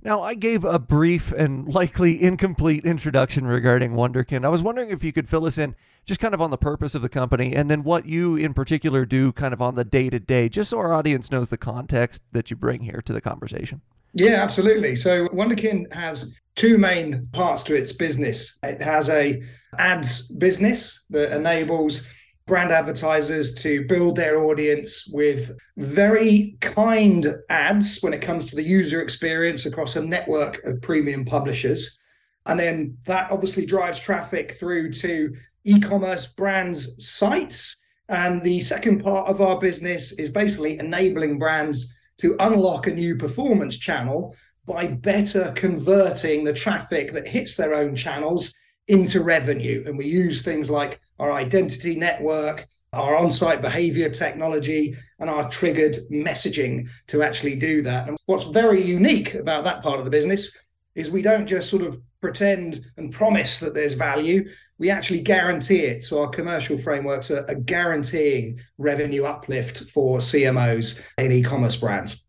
Now, 0.05 0.21
I 0.21 0.35
gave 0.35 0.65
a 0.65 0.81
brief 0.81 1.31
and 1.31 1.73
likely 1.73 2.21
incomplete 2.21 2.85
introduction 2.85 3.47
regarding 3.47 3.93
Wunderkind. 3.93 4.45
I 4.45 4.49
was 4.49 4.63
wondering 4.63 4.91
if 4.91 5.05
you 5.05 5.13
could 5.13 5.29
fill 5.29 5.47
us 5.47 5.59
in 5.59 5.77
just 6.05 6.19
kind 6.19 6.35
of 6.35 6.41
on 6.41 6.51
the 6.51 6.59
purpose 6.59 6.97
of 6.97 7.03
the 7.03 7.09
company 7.09 7.55
and 7.55 7.71
then 7.71 7.85
what 7.85 8.05
you 8.05 8.35
in 8.35 8.53
particular 8.53 9.05
do 9.05 9.31
kind 9.31 9.55
of 9.55 9.63
on 9.63 9.77
the 9.77 9.85
day 9.85 10.11
to 10.11 10.19
day, 10.19 10.49
just 10.49 10.71
so 10.71 10.79
our 10.79 10.93
audience 10.93 11.31
knows 11.31 11.51
the 11.51 11.57
context 11.57 12.23
that 12.33 12.51
you 12.51 12.57
bring 12.57 12.83
here 12.83 13.01
to 13.05 13.13
the 13.13 13.21
conversation. 13.21 13.81
Yeah, 14.13 14.43
absolutely. 14.43 14.97
So 14.97 15.29
Wunderkind 15.29 15.93
has 15.95 16.35
two 16.55 16.79
main 16.79 17.27
parts 17.33 17.63
to 17.65 17.77
its 17.77 17.93
business. 17.93 18.59
It 18.63 18.83
has 18.83 19.09
a 19.09 19.43
ads 19.79 20.29
business 20.29 21.05
that 21.11 21.35
enables 21.35 22.07
brand 22.47 22.73
advertisers 22.73 23.55
to 23.55 23.87
build 23.87 24.17
their 24.17 24.45
audience 24.45 25.07
with 25.13 25.53
very 25.77 26.57
kind 26.61 27.27
ads 27.49 27.99
when 28.01 28.13
it 28.13 28.21
comes 28.21 28.47
to 28.51 28.57
the 28.57 28.63
user 28.63 29.01
experience 29.01 29.65
across 29.65 29.97
a 29.97 30.05
network 30.05 30.63
of 30.65 30.83
premium 30.83 31.25
publishers. 31.25 31.99
And 32.47 32.59
then 32.59 32.99
that 33.07 33.31
obviously 33.31 33.65
drives 33.65 34.01
traffic 34.01 34.57
through 34.59 34.93
to 34.93 35.35
e 35.65 35.81
commerce 35.81 36.27
brands' 36.27 36.95
sites. 36.99 37.77
And 38.09 38.43
the 38.43 38.61
second 38.61 39.03
part 39.03 39.29
of 39.29 39.41
our 39.41 39.59
business 39.59 40.13
is 40.13 40.29
basically 40.29 40.79
enabling 40.79 41.39
brands 41.39 41.95
to 42.19 42.37
unlock 42.41 42.87
a 42.87 42.93
new 42.93 43.17
performance 43.17 43.79
channel 43.79 44.35
by 44.67 44.87
better 44.87 45.53
converting 45.57 46.45
the 46.45 46.53
traffic 46.53 47.13
that 47.13 47.27
hits 47.27 47.57
their 47.57 47.75
own 47.75 47.97
channels 47.97 48.55
into 48.89 49.23
revenue. 49.23 49.83
And 49.87 49.97
we 49.97 50.07
use 50.07 50.43
things 50.43 50.71
like 50.71 51.01
our 51.19 51.33
identity 51.33 51.97
network, 51.97 52.67
our 52.93 53.17
on 53.17 53.31
site 53.31 53.63
behavior 53.63 54.09
technology, 54.09 54.97
and 55.19 55.31
our 55.31 55.49
triggered 55.49 55.97
messaging 56.11 56.89
to 57.09 57.23
actually 57.23 57.57
do 57.57 57.83
that. 57.83 58.09
And 58.09 58.19
what's 58.27 58.45
very 58.45 58.83
unique 58.83 59.35
about 59.35 59.65
that 59.65 59.83
part 59.83 59.99
of 59.99 60.05
the 60.05 60.11
business 60.11 60.57
is 60.95 61.11
we 61.11 61.23
don't 61.23 61.47
just 61.47 61.71
sort 61.71 61.83
of 61.83 61.99
pretend 62.21 62.85
and 62.97 63.13
promise 63.13 63.59
that 63.61 63.75
there's 63.75 63.95
value. 63.95 64.49
We 64.79 64.91
actually 64.91 65.21
guarantee 65.21 65.87
it. 65.87 66.05
So 66.05 66.23
our 66.23 66.29
commercial 66.29 66.77
frameworks 66.77 67.31
are, 67.31 67.49
are 67.49 67.55
guaranteeing 67.55 68.61
revenue 68.79 69.25
uplift 69.25 69.91
for 69.91 70.19
CMOs 70.19 71.01
in 71.19 71.33
e 71.33 71.43
commerce 71.43 71.77
brands. 71.77 72.22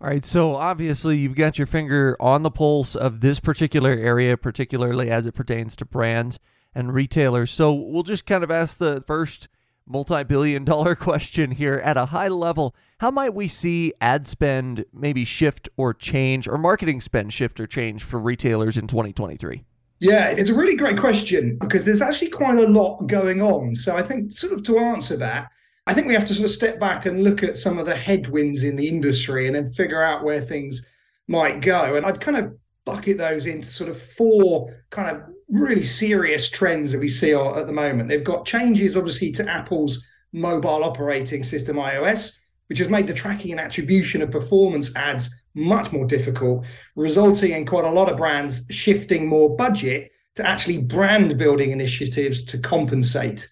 All 0.00 0.08
right, 0.08 0.24
so 0.24 0.56
obviously 0.56 1.16
you've 1.16 1.36
got 1.36 1.56
your 1.56 1.66
finger 1.66 2.16
on 2.20 2.42
the 2.42 2.50
pulse 2.50 2.94
of 2.94 3.20
this 3.20 3.40
particular 3.40 3.92
area, 3.92 4.36
particularly 4.36 5.08
as 5.10 5.24
it 5.26 5.32
pertains 5.32 5.76
to 5.76 5.84
brands 5.84 6.38
and 6.74 6.92
retailers. 6.92 7.50
So 7.50 7.72
we'll 7.72 8.02
just 8.02 8.26
kind 8.26 8.44
of 8.44 8.50
ask 8.50 8.78
the 8.78 9.02
first 9.06 9.48
multi 9.86 10.24
billion 10.24 10.64
dollar 10.64 10.94
question 10.96 11.52
here 11.52 11.80
at 11.84 11.96
a 11.96 12.06
high 12.06 12.28
level. 12.28 12.74
How 12.98 13.10
might 13.10 13.34
we 13.34 13.48
see 13.48 13.92
ad 14.00 14.26
spend 14.26 14.84
maybe 14.92 15.24
shift 15.24 15.68
or 15.76 15.94
change, 15.94 16.48
or 16.48 16.58
marketing 16.58 17.00
spend 17.00 17.32
shift 17.32 17.60
or 17.60 17.66
change 17.66 18.02
for 18.02 18.18
retailers 18.18 18.76
in 18.76 18.86
2023? 18.86 19.64
Yeah, 20.00 20.28
it's 20.30 20.50
a 20.50 20.54
really 20.54 20.76
great 20.76 20.98
question 20.98 21.56
because 21.58 21.84
there's 21.84 22.02
actually 22.02 22.30
quite 22.30 22.58
a 22.58 22.66
lot 22.66 23.06
going 23.06 23.40
on. 23.40 23.74
So 23.74 23.96
I 23.96 24.02
think, 24.02 24.32
sort 24.32 24.52
of, 24.52 24.62
to 24.64 24.78
answer 24.78 25.16
that, 25.18 25.50
I 25.86 25.92
think 25.92 26.06
we 26.06 26.14
have 26.14 26.24
to 26.26 26.34
sort 26.34 26.46
of 26.46 26.50
step 26.50 26.80
back 26.80 27.04
and 27.04 27.22
look 27.22 27.42
at 27.42 27.58
some 27.58 27.78
of 27.78 27.86
the 27.86 27.96
headwinds 27.96 28.62
in 28.62 28.76
the 28.76 28.88
industry 28.88 29.46
and 29.46 29.54
then 29.54 29.70
figure 29.70 30.02
out 30.02 30.24
where 30.24 30.40
things 30.40 30.86
might 31.28 31.60
go. 31.60 31.96
And 31.96 32.06
I'd 32.06 32.20
kind 32.20 32.38
of 32.38 32.54
bucket 32.84 33.18
those 33.18 33.46
into 33.46 33.68
sort 33.68 33.90
of 33.90 34.00
four 34.00 34.82
kind 34.90 35.14
of 35.14 35.22
really 35.48 35.84
serious 35.84 36.50
trends 36.50 36.92
that 36.92 37.00
we 37.00 37.08
see 37.08 37.34
at 37.34 37.66
the 37.66 37.72
moment. 37.72 38.08
They've 38.08 38.24
got 38.24 38.46
changes, 38.46 38.96
obviously, 38.96 39.30
to 39.32 39.50
Apple's 39.50 40.04
mobile 40.32 40.84
operating 40.84 41.42
system, 41.42 41.76
iOS, 41.76 42.38
which 42.68 42.78
has 42.78 42.88
made 42.88 43.06
the 43.06 43.12
tracking 43.12 43.52
and 43.52 43.60
attribution 43.60 44.22
of 44.22 44.30
performance 44.30 44.94
ads 44.96 45.42
much 45.54 45.92
more 45.92 46.06
difficult, 46.06 46.64
resulting 46.96 47.52
in 47.52 47.66
quite 47.66 47.84
a 47.84 47.90
lot 47.90 48.10
of 48.10 48.16
brands 48.16 48.66
shifting 48.70 49.28
more 49.28 49.54
budget 49.54 50.10
to 50.34 50.46
actually 50.46 50.78
brand 50.78 51.38
building 51.38 51.70
initiatives 51.70 52.42
to 52.44 52.58
compensate. 52.58 53.48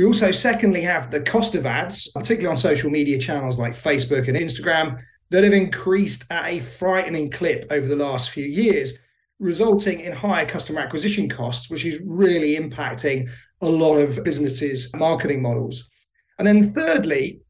We 0.00 0.06
also, 0.06 0.30
secondly, 0.30 0.80
have 0.80 1.10
the 1.10 1.20
cost 1.20 1.54
of 1.54 1.66
ads, 1.66 2.10
particularly 2.12 2.46
on 2.46 2.56
social 2.56 2.88
media 2.88 3.18
channels 3.18 3.58
like 3.58 3.72
Facebook 3.72 4.28
and 4.28 4.36
Instagram, 4.38 4.98
that 5.28 5.44
have 5.44 5.52
increased 5.52 6.24
at 6.32 6.46
a 6.46 6.58
frightening 6.58 7.30
clip 7.30 7.66
over 7.70 7.86
the 7.86 7.96
last 7.96 8.30
few 8.30 8.46
years, 8.46 8.98
resulting 9.40 10.00
in 10.00 10.12
higher 10.12 10.46
customer 10.46 10.80
acquisition 10.80 11.28
costs, 11.28 11.68
which 11.68 11.84
is 11.84 12.00
really 12.02 12.56
impacting 12.56 13.28
a 13.60 13.68
lot 13.68 13.96
of 13.96 14.24
businesses' 14.24 14.90
marketing 14.94 15.42
models. 15.42 15.90
And 16.38 16.48
then, 16.48 16.72
thirdly, 16.72 17.42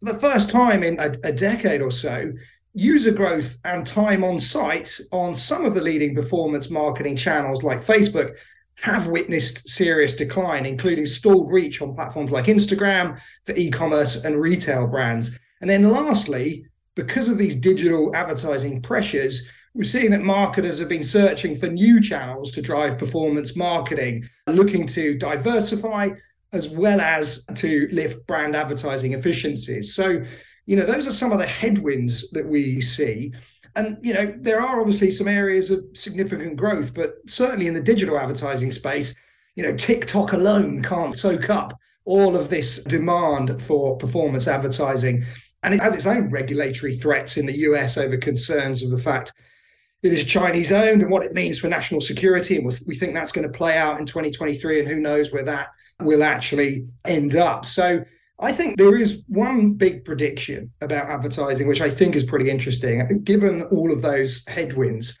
for 0.00 0.12
the 0.12 0.18
first 0.18 0.50
time 0.50 0.82
in 0.82 1.00
a, 1.00 1.10
a 1.24 1.32
decade 1.32 1.80
or 1.80 1.90
so, 1.90 2.30
user 2.74 3.12
growth 3.12 3.56
and 3.64 3.86
time 3.86 4.22
on 4.24 4.38
site 4.38 5.00
on 5.10 5.34
some 5.34 5.64
of 5.64 5.72
the 5.72 5.80
leading 5.80 6.14
performance 6.14 6.68
marketing 6.68 7.16
channels 7.16 7.62
like 7.62 7.78
Facebook 7.78 8.36
have 8.82 9.06
witnessed 9.06 9.68
serious 9.68 10.14
decline, 10.14 10.66
including 10.66 11.06
stalled 11.06 11.50
reach 11.50 11.80
on 11.80 11.94
platforms 11.94 12.30
like 12.30 12.46
Instagram 12.46 13.20
for 13.44 13.54
e 13.54 13.70
commerce 13.70 14.24
and 14.24 14.40
retail 14.40 14.86
brands. 14.86 15.38
And 15.60 15.70
then 15.70 15.90
lastly, 15.90 16.66
because 16.94 17.28
of 17.28 17.38
these 17.38 17.56
digital 17.56 18.14
advertising 18.14 18.82
pressures, 18.82 19.48
we're 19.74 19.84
seeing 19.84 20.10
that 20.12 20.22
marketers 20.22 20.78
have 20.78 20.88
been 20.88 21.02
searching 21.02 21.56
for 21.56 21.68
new 21.68 22.00
channels 22.00 22.52
to 22.52 22.62
drive 22.62 22.98
performance 22.98 23.56
marketing, 23.56 24.28
looking 24.46 24.86
to 24.88 25.18
diversify 25.18 26.10
as 26.52 26.68
well 26.68 27.00
as 27.00 27.44
to 27.56 27.88
lift 27.90 28.24
brand 28.28 28.54
advertising 28.54 29.12
efficiencies. 29.12 29.94
So, 29.94 30.22
you 30.66 30.76
know, 30.76 30.86
those 30.86 31.06
are 31.06 31.12
some 31.12 31.32
of 31.32 31.38
the 31.38 31.46
headwinds 31.46 32.30
that 32.30 32.46
we 32.46 32.80
see. 32.80 33.32
And, 33.76 33.98
you 34.02 34.14
know, 34.14 34.34
there 34.38 34.60
are 34.60 34.80
obviously 34.80 35.10
some 35.10 35.28
areas 35.28 35.70
of 35.70 35.84
significant 35.94 36.56
growth, 36.56 36.94
but 36.94 37.16
certainly 37.26 37.66
in 37.66 37.74
the 37.74 37.82
digital 37.82 38.18
advertising 38.18 38.70
space, 38.70 39.14
you 39.56 39.62
know, 39.62 39.76
TikTok 39.76 40.32
alone 40.32 40.82
can't 40.82 41.18
soak 41.18 41.50
up 41.50 41.78
all 42.04 42.36
of 42.36 42.50
this 42.50 42.84
demand 42.84 43.60
for 43.62 43.96
performance 43.96 44.46
advertising. 44.46 45.24
And 45.62 45.74
it 45.74 45.80
has 45.80 45.94
its 45.94 46.06
own 46.06 46.30
regulatory 46.30 46.94
threats 46.94 47.36
in 47.36 47.46
the 47.46 47.58
US 47.58 47.96
over 47.96 48.16
concerns 48.16 48.82
of 48.82 48.90
the 48.90 48.98
fact 48.98 49.32
it 50.02 50.12
is 50.12 50.24
Chinese 50.24 50.70
owned 50.70 51.00
and 51.00 51.10
what 51.10 51.24
it 51.24 51.32
means 51.32 51.58
for 51.58 51.68
national 51.68 52.02
security. 52.02 52.58
And 52.58 52.66
we 52.86 52.94
think 52.94 53.14
that's 53.14 53.32
going 53.32 53.50
to 53.50 53.58
play 53.58 53.78
out 53.78 53.98
in 53.98 54.04
2023, 54.04 54.80
and 54.80 54.88
who 54.88 55.00
knows 55.00 55.32
where 55.32 55.44
that 55.44 55.68
will 56.00 56.22
actually 56.22 56.86
end 57.06 57.36
up. 57.36 57.64
So 57.64 58.04
I 58.38 58.52
think 58.52 58.76
there 58.76 58.96
is 58.96 59.22
one 59.28 59.74
big 59.74 60.04
prediction 60.04 60.72
about 60.80 61.08
advertising, 61.08 61.68
which 61.68 61.80
I 61.80 61.88
think 61.88 62.16
is 62.16 62.24
pretty 62.24 62.50
interesting, 62.50 63.22
given 63.22 63.62
all 63.64 63.92
of 63.92 64.02
those 64.02 64.44
headwinds. 64.48 65.18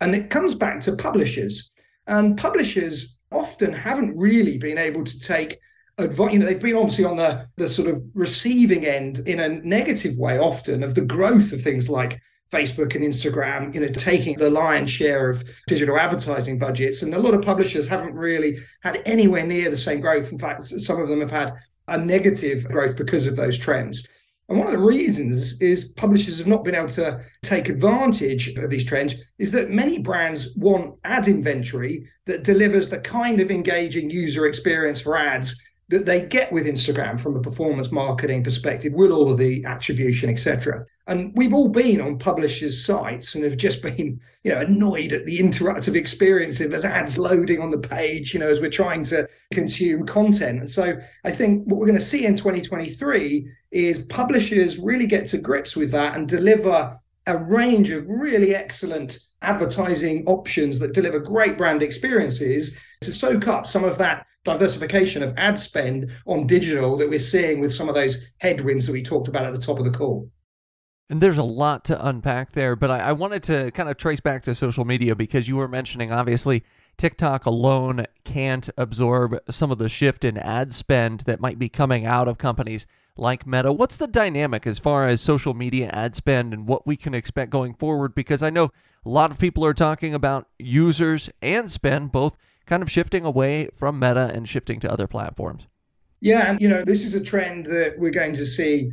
And 0.00 0.14
it 0.14 0.30
comes 0.30 0.54
back 0.54 0.80
to 0.80 0.96
publishers. 0.96 1.70
And 2.06 2.36
publishers 2.36 3.18
often 3.32 3.72
haven't 3.72 4.16
really 4.16 4.58
been 4.58 4.78
able 4.78 5.04
to 5.04 5.18
take 5.18 5.58
advice. 5.98 6.32
You 6.32 6.40
know, 6.40 6.46
they've 6.46 6.60
been 6.60 6.76
obviously 6.76 7.04
on 7.04 7.16
the, 7.16 7.46
the 7.56 7.68
sort 7.68 7.88
of 7.88 8.02
receiving 8.14 8.84
end 8.84 9.20
in 9.20 9.40
a 9.40 9.48
negative 9.48 10.16
way 10.16 10.38
often 10.38 10.82
of 10.82 10.94
the 10.94 11.04
growth 11.04 11.52
of 11.52 11.60
things 11.60 11.88
like 11.88 12.20
Facebook 12.52 12.94
and 12.94 13.04
Instagram, 13.04 13.74
you 13.74 13.80
know, 13.80 13.88
taking 13.88 14.36
the 14.36 14.50
lion's 14.50 14.90
share 14.90 15.30
of 15.30 15.44
digital 15.66 15.98
advertising 15.98 16.58
budgets. 16.58 17.02
And 17.02 17.14
a 17.14 17.18
lot 17.18 17.34
of 17.34 17.42
publishers 17.42 17.88
haven't 17.88 18.14
really 18.14 18.58
had 18.82 19.02
anywhere 19.04 19.46
near 19.46 19.70
the 19.70 19.76
same 19.76 20.00
growth. 20.00 20.30
In 20.30 20.38
fact, 20.38 20.62
some 20.64 21.00
of 21.00 21.08
them 21.08 21.20
have 21.20 21.30
had 21.30 21.54
a 21.88 21.98
negative 21.98 22.64
growth 22.66 22.96
because 22.96 23.26
of 23.26 23.36
those 23.36 23.58
trends. 23.58 24.06
And 24.48 24.58
one 24.58 24.68
of 24.68 24.72
the 24.72 24.78
reasons 24.78 25.60
is 25.60 25.92
publishers 25.92 26.38
have 26.38 26.46
not 26.46 26.62
been 26.62 26.74
able 26.74 26.88
to 26.90 27.20
take 27.42 27.68
advantage 27.68 28.48
of 28.56 28.70
these 28.70 28.84
trends 28.84 29.16
is 29.38 29.50
that 29.52 29.70
many 29.70 29.98
brands 29.98 30.56
want 30.56 30.94
ad 31.04 31.26
inventory 31.26 32.08
that 32.26 32.44
delivers 32.44 32.88
the 32.88 32.98
kind 32.98 33.40
of 33.40 33.50
engaging 33.50 34.08
user 34.08 34.46
experience 34.46 35.00
for 35.00 35.16
ads 35.16 35.60
that 35.88 36.04
they 36.04 36.26
get 36.26 36.52
with 36.52 36.66
Instagram 36.66 37.18
from 37.18 37.36
a 37.36 37.40
performance 37.40 37.92
marketing 37.92 38.42
perspective, 38.42 38.92
with 38.92 39.12
all 39.12 39.30
of 39.30 39.38
the 39.38 39.64
attribution, 39.64 40.28
etc. 40.28 40.84
And 41.06 41.32
we've 41.36 41.54
all 41.54 41.68
been 41.68 42.00
on 42.00 42.18
publishers' 42.18 42.84
sites 42.84 43.36
and 43.36 43.44
have 43.44 43.56
just 43.56 43.82
been, 43.82 44.20
you 44.42 44.50
know, 44.50 44.60
annoyed 44.60 45.12
at 45.12 45.26
the 45.26 45.38
interactive 45.38 45.94
experience 45.94 46.60
of 46.60 46.74
as 46.74 46.84
ads 46.84 47.18
loading 47.18 47.60
on 47.60 47.70
the 47.70 47.78
page, 47.78 48.34
you 48.34 48.40
know, 48.40 48.48
as 48.48 48.60
we're 48.60 48.70
trying 48.70 49.04
to 49.04 49.28
consume 49.52 50.04
content. 50.04 50.58
And 50.58 50.70
so 50.70 50.98
I 51.24 51.30
think 51.30 51.66
what 51.66 51.78
we're 51.78 51.86
going 51.86 51.98
to 51.98 52.04
see 52.04 52.26
in 52.26 52.36
2023 52.36 53.48
is 53.70 54.06
publishers 54.06 54.78
really 54.78 55.06
get 55.06 55.28
to 55.28 55.38
grips 55.38 55.76
with 55.76 55.92
that 55.92 56.16
and 56.16 56.28
deliver 56.28 56.96
a 57.28 57.36
range 57.36 57.90
of 57.90 58.04
really 58.08 58.54
excellent 58.54 59.18
advertising 59.42 60.24
options 60.26 60.78
that 60.78 60.94
deliver 60.94 61.20
great 61.20 61.58
brand 61.58 61.82
experiences 61.82 62.78
to 63.00 63.12
soak 63.12 63.46
up 63.46 63.66
some 63.66 63.84
of 63.84 63.98
that 63.98 64.26
diversification 64.46 65.22
of 65.22 65.34
ad 65.36 65.58
spend 65.58 66.10
on 66.26 66.46
digital 66.46 66.96
that 66.96 67.08
we're 67.08 67.18
seeing 67.18 67.60
with 67.60 67.72
some 67.72 67.88
of 67.88 67.94
those 67.94 68.30
headwinds 68.38 68.86
that 68.86 68.92
we 68.92 69.02
talked 69.02 69.28
about 69.28 69.44
at 69.44 69.52
the 69.52 69.60
top 69.60 69.78
of 69.78 69.84
the 69.84 69.90
call. 69.90 70.30
And 71.08 71.20
there's 71.20 71.38
a 71.38 71.44
lot 71.44 71.84
to 71.84 72.06
unpack 72.06 72.52
there, 72.52 72.74
but 72.74 72.90
I, 72.90 72.98
I, 72.98 73.12
wanted 73.12 73.44
to 73.44 73.70
kind 73.70 73.88
of 73.88 73.96
trace 73.96 74.18
back 74.18 74.42
to 74.42 74.56
social 74.56 74.84
media 74.84 75.14
because 75.14 75.46
you 75.46 75.54
were 75.54 75.68
mentioning 75.68 76.10
obviously 76.10 76.64
TikTok 76.96 77.46
alone 77.46 78.06
can't 78.24 78.68
absorb 78.76 79.38
some 79.48 79.70
of 79.70 79.78
the 79.78 79.88
shift 79.88 80.24
in 80.24 80.36
ad 80.36 80.72
spend 80.72 81.20
that 81.20 81.40
might 81.40 81.60
be 81.60 81.68
coming 81.68 82.06
out 82.06 82.26
of 82.26 82.38
companies 82.38 82.88
like 83.16 83.46
Meta. 83.46 83.72
What's 83.72 83.96
the 83.96 84.08
dynamic 84.08 84.66
as 84.66 84.78
far 84.78 85.06
as 85.06 85.20
social 85.20 85.54
media 85.54 85.90
ad 85.92 86.16
spend 86.16 86.52
and 86.52 86.66
what 86.66 86.86
we 86.86 86.96
can 86.96 87.14
expect 87.14 87.50
going 87.50 87.74
forward? 87.74 88.14
Because 88.14 88.42
I 88.42 88.50
know 88.50 88.72
a 89.04 89.08
lot 89.08 89.30
of 89.30 89.38
people 89.38 89.64
are 89.64 89.74
talking 89.74 90.12
about 90.14 90.48
users 90.58 91.30
and 91.40 91.70
spend 91.70 92.10
both 92.10 92.36
kind 92.66 92.82
of 92.82 92.90
shifting 92.90 93.24
away 93.24 93.68
from 93.74 93.98
Meta 93.98 94.30
and 94.34 94.48
shifting 94.48 94.80
to 94.80 94.92
other 94.92 95.06
platforms. 95.06 95.68
Yeah, 96.20 96.50
and 96.50 96.60
you 96.60 96.68
know, 96.68 96.82
this 96.82 97.04
is 97.04 97.14
a 97.14 97.20
trend 97.20 97.66
that 97.66 97.98
we're 97.98 98.10
going 98.10 98.32
to 98.34 98.46
see 98.46 98.90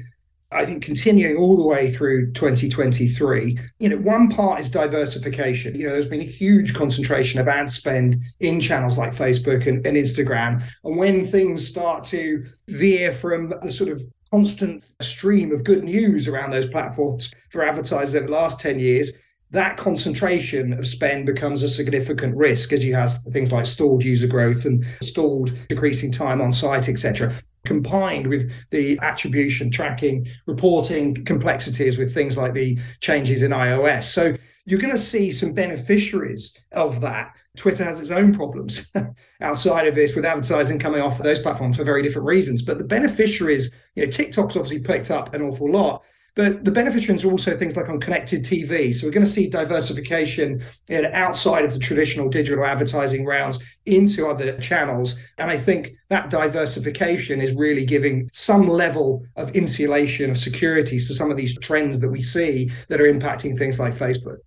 I 0.53 0.65
think 0.65 0.83
continuing 0.83 1.37
all 1.37 1.57
the 1.57 1.65
way 1.65 1.91
through 1.91 2.31
2023, 2.33 3.57
you 3.79 3.89
know, 3.89 3.97
one 3.97 4.29
part 4.29 4.59
is 4.61 4.69
diversification. 4.69 5.75
You 5.75 5.85
know, 5.85 5.91
there's 5.91 6.07
been 6.07 6.21
a 6.21 6.25
huge 6.25 6.73
concentration 6.73 7.39
of 7.39 7.47
ad 7.47 7.71
spend 7.71 8.21
in 8.39 8.61
channels 8.61 8.97
like 8.97 9.11
Facebook 9.11 9.65
and, 9.65 9.85
and 9.85 9.97
Instagram. 9.97 10.63
And 10.83 10.97
when 10.97 11.25
things 11.25 11.67
start 11.67 12.03
to 12.05 12.45
veer 12.67 13.11
from 13.11 13.53
the 13.63 13.71
sort 13.71 13.89
of 13.89 14.01
constant 14.31 14.83
stream 15.01 15.51
of 15.51 15.63
good 15.63 15.83
news 15.83 16.27
around 16.27 16.51
those 16.51 16.67
platforms 16.67 17.31
for 17.49 17.63
advertisers 17.63 18.15
over 18.15 18.25
the 18.25 18.31
last 18.31 18.59
10 18.59 18.79
years, 18.79 19.11
that 19.53 19.77
concentration 19.77 20.73
of 20.73 20.85
spend 20.85 21.27
becomes 21.27 21.61
a 21.61 21.69
significant 21.69 22.35
risk 22.35 22.73
as 22.73 22.83
you 22.83 22.95
have 22.95 23.13
things 23.31 23.51
like 23.51 23.65
stalled 23.65 24.03
user 24.03 24.27
growth 24.27 24.65
and 24.65 24.83
stalled 25.01 25.53
decreasing 25.69 26.11
time 26.11 26.41
on 26.41 26.51
site, 26.51 26.89
etc. 26.89 27.31
Combined 27.63 28.27
with 28.27 28.51
the 28.71 28.99
attribution, 29.01 29.69
tracking, 29.69 30.27
reporting 30.47 31.23
complexities 31.23 31.99
with 31.99 32.13
things 32.13 32.35
like 32.35 32.53
the 32.53 32.79
changes 32.99 33.43
in 33.43 33.51
iOS. 33.51 34.05
So 34.05 34.35
you're 34.65 34.79
going 34.79 34.91
to 34.91 34.97
see 34.97 35.29
some 35.29 35.53
beneficiaries 35.53 36.57
of 36.71 37.01
that. 37.01 37.35
Twitter 37.55 37.83
has 37.83 38.01
its 38.01 38.09
own 38.09 38.33
problems 38.33 38.91
outside 39.41 39.87
of 39.87 39.93
this 39.93 40.15
with 40.15 40.25
advertising 40.25 40.79
coming 40.79 41.01
off 41.01 41.19
those 41.19 41.39
platforms 41.39 41.77
for 41.77 41.83
very 41.83 42.01
different 42.01 42.27
reasons. 42.27 42.63
But 42.63 42.79
the 42.79 42.83
beneficiaries, 42.83 43.71
you 43.93 44.03
know, 44.03 44.09
TikTok's 44.09 44.55
obviously 44.55 44.79
picked 44.79 45.11
up 45.11 45.35
an 45.35 45.43
awful 45.43 45.71
lot. 45.71 46.03
But 46.35 46.63
the 46.63 46.71
beneficiaries 46.71 47.23
are 47.23 47.31
also 47.31 47.55
things 47.55 47.77
like 47.77 47.89
on 47.89 47.99
connected 47.99 48.43
TV. 48.43 48.93
So 48.93 49.05
we're 49.05 49.11
going 49.11 49.25
to 49.25 49.31
see 49.31 49.47
diversification 49.47 50.63
in, 50.89 51.05
outside 51.05 51.63
of 51.63 51.71
the 51.71 51.79
traditional 51.79 52.27
digital 52.27 52.65
advertising 52.65 53.25
rounds 53.25 53.59
into 53.85 54.27
other 54.27 54.57
channels. 54.57 55.19
And 55.37 55.51
I 55.51 55.57
think 55.57 55.91
that 56.09 56.31
diversification 56.31 57.39
is 57.39 57.53
really 57.53 57.85
giving 57.85 58.29
some 58.33 58.67
level 58.67 59.23
of 59.35 59.55
insulation 59.55 60.31
of 60.31 60.37
security 60.37 60.97
to 60.97 61.13
some 61.13 61.29
of 61.29 61.37
these 61.37 61.57
trends 61.59 61.99
that 61.99 62.09
we 62.09 62.21
see 62.21 62.71
that 62.89 62.99
are 62.99 63.11
impacting 63.11 63.57
things 63.57 63.79
like 63.79 63.93
Facebook. 63.93 64.37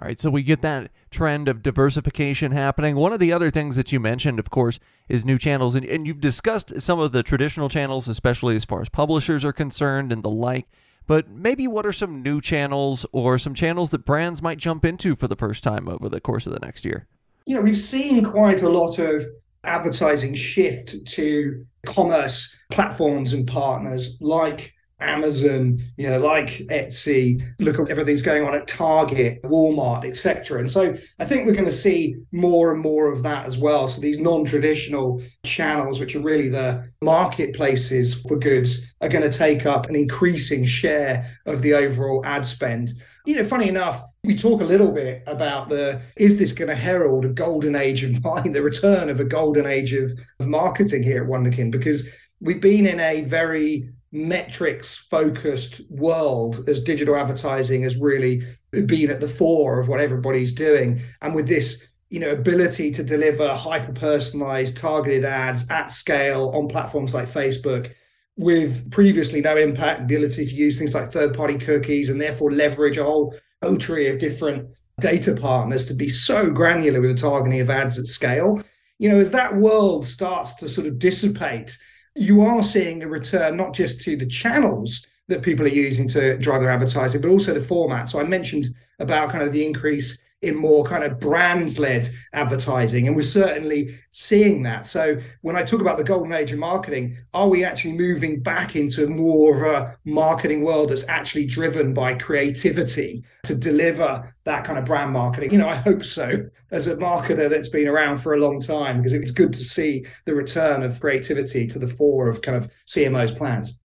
All 0.00 0.06
right, 0.06 0.18
so 0.18 0.30
we 0.30 0.44
get 0.44 0.62
that 0.62 0.92
trend 1.10 1.48
of 1.48 1.60
diversification 1.60 2.52
happening. 2.52 2.94
One 2.94 3.12
of 3.12 3.18
the 3.18 3.32
other 3.32 3.50
things 3.50 3.74
that 3.74 3.90
you 3.90 3.98
mentioned, 3.98 4.38
of 4.38 4.48
course, 4.48 4.78
is 5.08 5.24
new 5.24 5.36
channels. 5.36 5.74
And, 5.74 5.84
and 5.84 6.06
you've 6.06 6.20
discussed 6.20 6.80
some 6.80 7.00
of 7.00 7.10
the 7.10 7.24
traditional 7.24 7.68
channels, 7.68 8.06
especially 8.06 8.54
as 8.54 8.64
far 8.64 8.80
as 8.80 8.88
publishers 8.88 9.44
are 9.44 9.52
concerned 9.52 10.12
and 10.12 10.22
the 10.22 10.30
like 10.30 10.68
but 11.08 11.28
maybe 11.28 11.66
what 11.66 11.86
are 11.86 11.92
some 11.92 12.22
new 12.22 12.40
channels 12.40 13.04
or 13.10 13.38
some 13.38 13.54
channels 13.54 13.90
that 13.90 14.04
brands 14.04 14.40
might 14.40 14.58
jump 14.58 14.84
into 14.84 15.16
for 15.16 15.26
the 15.26 15.34
first 15.34 15.64
time 15.64 15.88
over 15.88 16.08
the 16.08 16.20
course 16.20 16.46
of 16.46 16.52
the 16.52 16.60
next 16.60 16.84
year? 16.84 17.08
You 17.46 17.56
know, 17.56 17.62
we've 17.62 17.76
seen 17.76 18.22
quite 18.24 18.62
a 18.62 18.68
lot 18.68 18.98
of 18.98 19.24
advertising 19.64 20.34
shift 20.34 20.94
to 21.06 21.66
commerce 21.86 22.54
platforms 22.70 23.32
and 23.32 23.48
partners 23.48 24.16
like 24.20 24.74
Amazon, 25.00 25.80
you 25.96 26.08
know, 26.08 26.18
like 26.18 26.48
Etsy, 26.70 27.42
look 27.60 27.78
at 27.78 27.88
everything's 27.88 28.22
going 28.22 28.44
on 28.44 28.54
at 28.54 28.66
Target, 28.66 29.40
Walmart, 29.42 30.04
etc. 30.04 30.58
And 30.58 30.70
so 30.70 30.94
I 31.18 31.24
think 31.24 31.46
we're 31.46 31.52
going 31.52 31.64
to 31.66 31.70
see 31.70 32.16
more 32.32 32.72
and 32.72 32.80
more 32.80 33.12
of 33.12 33.22
that 33.22 33.46
as 33.46 33.56
well. 33.56 33.86
So 33.86 34.00
these 34.00 34.18
non-traditional 34.18 35.22
channels, 35.44 36.00
which 36.00 36.16
are 36.16 36.20
really 36.20 36.48
the 36.48 36.90
marketplaces 37.02 38.20
for 38.22 38.38
goods, 38.38 38.94
are 39.00 39.08
going 39.08 39.28
to 39.28 39.36
take 39.36 39.66
up 39.66 39.86
an 39.86 39.94
increasing 39.94 40.64
share 40.64 41.26
of 41.46 41.62
the 41.62 41.74
overall 41.74 42.24
ad 42.24 42.44
spend. 42.44 42.90
You 43.24 43.36
know, 43.36 43.44
funny 43.44 43.68
enough, 43.68 44.02
we 44.24 44.34
talk 44.34 44.60
a 44.60 44.64
little 44.64 44.90
bit 44.90 45.22
about 45.26 45.68
the 45.68 46.00
is 46.16 46.38
this 46.38 46.52
going 46.52 46.68
to 46.68 46.74
herald 46.74 47.24
a 47.24 47.28
golden 47.28 47.76
age 47.76 48.02
of 48.02 48.22
mind, 48.24 48.54
the 48.54 48.62
return 48.62 49.08
of 49.08 49.20
a 49.20 49.24
golden 49.24 49.66
age 49.66 49.92
of, 49.92 50.12
of 50.40 50.48
marketing 50.48 51.02
here 51.02 51.22
at 51.22 51.28
Wunderkind, 51.28 51.70
Because 51.70 52.08
we've 52.40 52.60
been 52.60 52.86
in 52.86 53.00
a 53.00 53.22
very 53.22 53.90
metrics 54.12 54.96
focused 54.96 55.82
world 55.90 56.68
as 56.68 56.82
digital 56.82 57.16
advertising 57.16 57.82
has 57.82 57.96
really 57.96 58.42
been 58.86 59.10
at 59.10 59.20
the 59.20 59.28
fore 59.28 59.78
of 59.78 59.88
what 59.88 60.00
everybody's 60.00 60.52
doing. 60.52 61.00
And 61.20 61.34
with 61.34 61.48
this 61.48 61.86
you 62.10 62.20
know 62.20 62.30
ability 62.30 62.90
to 62.90 63.02
deliver 63.02 63.54
hyper 63.54 63.92
personalized 63.92 64.76
targeted 64.76 65.24
ads 65.24 65.70
at 65.70 65.90
scale 65.90 66.50
on 66.54 66.68
platforms 66.68 67.12
like 67.12 67.26
facebook 67.26 67.92
with 68.36 68.90
previously 68.90 69.40
no 69.40 69.56
impact 69.56 70.00
ability 70.00 70.46
to 70.46 70.54
use 70.54 70.78
things 70.78 70.94
like 70.94 71.06
third 71.06 71.34
party 71.36 71.58
cookies 71.58 72.08
and 72.08 72.20
therefore 72.20 72.52
leverage 72.52 72.96
a 72.96 73.04
whole 73.04 73.34
coterie 73.62 74.08
of 74.08 74.18
different 74.18 74.68
data 75.00 75.36
partners 75.36 75.86
to 75.86 75.94
be 75.94 76.08
so 76.08 76.50
granular 76.50 77.00
with 77.00 77.14
the 77.14 77.20
targeting 77.20 77.60
of 77.60 77.70
ads 77.70 77.98
at 77.98 78.06
scale 78.06 78.62
you 78.98 79.08
know 79.08 79.18
as 79.18 79.30
that 79.30 79.54
world 79.56 80.06
starts 80.06 80.54
to 80.54 80.68
sort 80.68 80.86
of 80.86 80.98
dissipate 80.98 81.76
you 82.18 82.42
are 82.42 82.62
seeing 82.62 83.02
a 83.02 83.08
return 83.08 83.56
not 83.56 83.72
just 83.72 84.00
to 84.02 84.16
the 84.16 84.26
channels 84.26 85.06
that 85.28 85.42
people 85.42 85.64
are 85.66 85.70
using 85.70 86.08
to 86.08 86.36
drive 86.38 86.60
their 86.60 86.70
advertising 86.70 87.20
but 87.20 87.30
also 87.30 87.54
the 87.54 87.60
format. 87.60 88.08
So 88.08 88.20
i 88.20 88.24
mentioned 88.24 88.66
about 88.98 89.30
kind 89.30 89.44
of 89.44 89.52
the 89.52 89.64
increase 89.64 90.18
in 90.42 90.54
more 90.54 90.84
kind 90.84 91.02
of 91.02 91.18
brands 91.18 91.78
led 91.78 92.08
advertising. 92.32 93.06
And 93.06 93.16
we're 93.16 93.22
certainly 93.22 93.96
seeing 94.12 94.62
that. 94.62 94.86
So 94.86 95.18
when 95.42 95.56
I 95.56 95.64
talk 95.64 95.80
about 95.80 95.96
the 95.96 96.04
golden 96.04 96.32
age 96.32 96.52
of 96.52 96.58
marketing, 96.58 97.16
are 97.34 97.48
we 97.48 97.64
actually 97.64 97.94
moving 97.94 98.40
back 98.40 98.76
into 98.76 99.08
more 99.08 99.64
of 99.64 99.74
a 99.74 99.98
marketing 100.04 100.62
world 100.62 100.90
that's 100.90 101.08
actually 101.08 101.46
driven 101.46 101.92
by 101.92 102.14
creativity 102.14 103.24
to 103.44 103.54
deliver 103.56 104.32
that 104.44 104.62
kind 104.64 104.78
of 104.78 104.84
brand 104.84 105.12
marketing? 105.12 105.50
You 105.50 105.58
know, 105.58 105.68
I 105.68 105.76
hope 105.76 106.04
so 106.04 106.44
as 106.70 106.86
a 106.86 106.96
marketer 106.96 107.50
that's 107.50 107.68
been 107.68 107.88
around 107.88 108.18
for 108.18 108.34
a 108.34 108.40
long 108.40 108.60
time, 108.60 108.98
because 108.98 109.14
it's 109.14 109.32
good 109.32 109.52
to 109.52 109.58
see 109.58 110.06
the 110.24 110.34
return 110.34 110.84
of 110.84 111.00
creativity 111.00 111.66
to 111.66 111.78
the 111.80 111.88
fore 111.88 112.28
of 112.28 112.42
kind 112.42 112.56
of 112.56 112.70
CMO's 112.86 113.32
plans. 113.32 113.80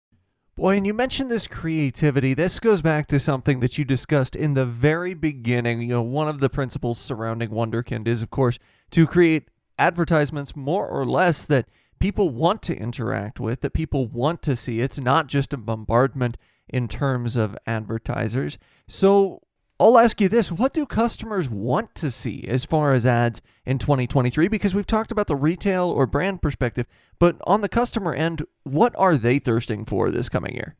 Boy, 0.57 0.75
and 0.75 0.85
you 0.85 0.93
mentioned 0.93 1.31
this 1.31 1.47
creativity. 1.47 2.33
This 2.33 2.59
goes 2.59 2.81
back 2.81 3.07
to 3.07 3.19
something 3.19 3.61
that 3.61 3.77
you 3.77 3.85
discussed 3.85 4.35
in 4.35 4.53
the 4.53 4.65
very 4.65 5.13
beginning. 5.13 5.81
You 5.81 5.87
know, 5.87 6.01
one 6.01 6.27
of 6.27 6.39
the 6.39 6.49
principles 6.49 6.99
surrounding 6.99 7.49
Wunderkind 7.49 8.05
is, 8.07 8.21
of 8.21 8.29
course, 8.29 8.59
to 8.91 9.07
create 9.07 9.49
advertisements 9.79 10.55
more 10.55 10.87
or 10.87 11.05
less 11.05 11.45
that 11.45 11.69
people 11.99 12.29
want 12.29 12.61
to 12.63 12.75
interact 12.75 13.39
with, 13.39 13.61
that 13.61 13.73
people 13.73 14.07
want 14.07 14.41
to 14.41 14.57
see. 14.57 14.81
It's 14.81 14.99
not 14.99 15.27
just 15.27 15.53
a 15.53 15.57
bombardment 15.57 16.37
in 16.67 16.89
terms 16.89 17.37
of 17.37 17.57
advertisers. 17.65 18.57
So, 18.87 19.41
I'll 19.81 19.97
ask 19.97 20.21
you 20.21 20.29
this 20.29 20.51
what 20.51 20.73
do 20.73 20.85
customers 20.85 21.49
want 21.49 21.95
to 21.95 22.11
see 22.11 22.45
as 22.47 22.65
far 22.65 22.93
as 22.93 23.03
ads 23.03 23.41
in 23.65 23.79
2023? 23.79 24.47
Because 24.47 24.75
we've 24.75 24.85
talked 24.85 25.11
about 25.11 25.25
the 25.25 25.35
retail 25.35 25.85
or 25.85 26.05
brand 26.05 26.43
perspective, 26.43 26.85
but 27.17 27.37
on 27.47 27.61
the 27.61 27.67
customer 27.67 28.13
end, 28.13 28.43
what 28.61 28.93
are 28.95 29.17
they 29.17 29.39
thirsting 29.39 29.85
for 29.85 30.11
this 30.11 30.29
coming 30.29 30.53
year? 30.53 30.75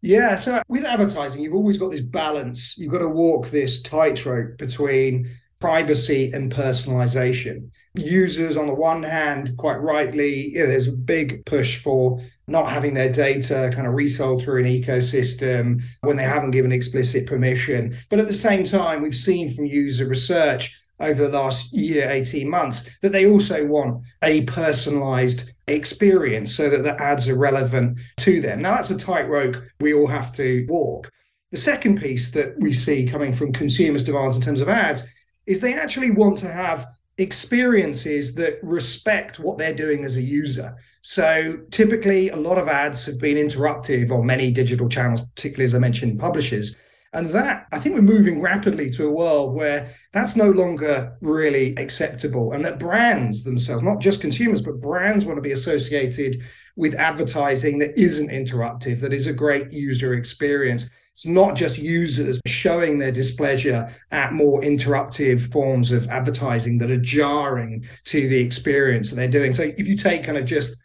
Yeah, 0.00 0.34
so 0.36 0.62
with 0.66 0.86
advertising, 0.86 1.42
you've 1.42 1.52
always 1.52 1.76
got 1.76 1.90
this 1.90 2.00
balance. 2.00 2.78
You've 2.78 2.92
got 2.92 3.00
to 3.00 3.08
walk 3.08 3.50
this 3.50 3.82
tightrope 3.82 4.56
between 4.56 5.28
privacy 5.60 6.30
and 6.32 6.52
personalization. 6.52 7.70
Users, 7.94 8.56
on 8.56 8.66
the 8.66 8.74
one 8.74 9.02
hand, 9.02 9.56
quite 9.56 9.76
rightly, 9.76 10.50
you 10.50 10.60
know, 10.60 10.66
there's 10.66 10.86
a 10.86 10.92
big 10.92 11.44
push 11.46 11.82
for 11.82 12.20
not 12.46 12.70
having 12.70 12.94
their 12.94 13.12
data 13.12 13.70
kind 13.74 13.86
of 13.86 13.94
resold 13.94 14.42
through 14.42 14.60
an 14.60 14.70
ecosystem 14.70 15.82
when 16.00 16.16
they 16.16 16.22
haven't 16.22 16.52
given 16.52 16.72
explicit 16.72 17.26
permission. 17.26 17.96
But 18.08 18.20
at 18.20 18.26
the 18.26 18.34
same 18.34 18.64
time, 18.64 19.02
we've 19.02 19.14
seen 19.14 19.50
from 19.50 19.66
user 19.66 20.06
research 20.06 20.78
over 21.00 21.22
the 21.22 21.28
last 21.28 21.72
year, 21.72 22.10
18 22.10 22.48
months, 22.48 22.88
that 23.02 23.12
they 23.12 23.26
also 23.26 23.64
want 23.66 24.04
a 24.22 24.42
personalized 24.42 25.52
experience 25.68 26.54
so 26.56 26.70
that 26.70 26.82
the 26.82 27.00
ads 27.00 27.28
are 27.28 27.36
relevant 27.36 27.98
to 28.18 28.40
them. 28.40 28.62
Now, 28.62 28.76
that's 28.76 28.90
a 28.90 28.98
tightrope 28.98 29.56
we 29.80 29.92
all 29.92 30.08
have 30.08 30.32
to 30.32 30.66
walk. 30.68 31.10
The 31.50 31.58
second 31.58 32.00
piece 32.00 32.32
that 32.32 32.54
we 32.58 32.72
see 32.72 33.06
coming 33.06 33.32
from 33.32 33.52
consumers' 33.52 34.04
demands 34.04 34.36
in 34.36 34.42
terms 34.42 34.60
of 34.60 34.68
ads 34.68 35.06
is 35.48 35.60
they 35.60 35.74
actually 35.74 36.10
want 36.10 36.38
to 36.38 36.52
have 36.52 36.86
experiences 37.16 38.34
that 38.36 38.58
respect 38.62 39.40
what 39.40 39.58
they're 39.58 39.74
doing 39.74 40.04
as 40.04 40.16
a 40.16 40.22
user. 40.22 40.76
So 41.00 41.58
typically, 41.70 42.28
a 42.28 42.36
lot 42.36 42.58
of 42.58 42.68
ads 42.68 43.04
have 43.06 43.18
been 43.18 43.36
interruptive 43.36 44.10
on 44.10 44.26
many 44.26 44.50
digital 44.50 44.88
channels, 44.88 45.22
particularly 45.34 45.64
as 45.64 45.74
I 45.74 45.78
mentioned, 45.78 46.20
publishers. 46.20 46.76
And 47.14 47.26
that, 47.30 47.66
I 47.72 47.78
think 47.78 47.94
we're 47.94 48.02
moving 48.02 48.42
rapidly 48.42 48.90
to 48.90 49.08
a 49.08 49.10
world 49.10 49.54
where 49.54 49.94
that's 50.12 50.36
no 50.36 50.50
longer 50.50 51.16
really 51.22 51.74
acceptable. 51.76 52.52
And 52.52 52.62
that 52.66 52.78
brands 52.78 53.42
themselves, 53.42 53.82
not 53.82 54.00
just 54.00 54.20
consumers, 54.20 54.60
but 54.60 54.80
brands 54.80 55.24
want 55.24 55.38
to 55.38 55.42
be 55.42 55.52
associated 55.52 56.42
with 56.76 56.94
advertising 56.94 57.78
that 57.78 57.98
isn't 57.98 58.30
interruptive, 58.30 59.00
that 59.00 59.14
is 59.14 59.26
a 59.26 59.32
great 59.32 59.72
user 59.72 60.12
experience. 60.12 60.90
It's 61.18 61.26
not 61.26 61.56
just 61.56 61.78
users 61.78 62.40
showing 62.46 62.98
their 62.98 63.10
displeasure 63.10 63.92
at 64.12 64.34
more 64.34 64.62
interruptive 64.62 65.50
forms 65.50 65.90
of 65.90 66.08
advertising 66.10 66.78
that 66.78 66.92
are 66.92 66.96
jarring 66.96 67.84
to 68.04 68.28
the 68.28 68.38
experience 68.38 69.10
that 69.10 69.16
they're 69.16 69.26
doing. 69.26 69.52
So 69.52 69.64
if 69.64 69.88
you 69.88 69.96
take 69.96 70.22
kind 70.22 70.38
of 70.38 70.44
just 70.44 70.76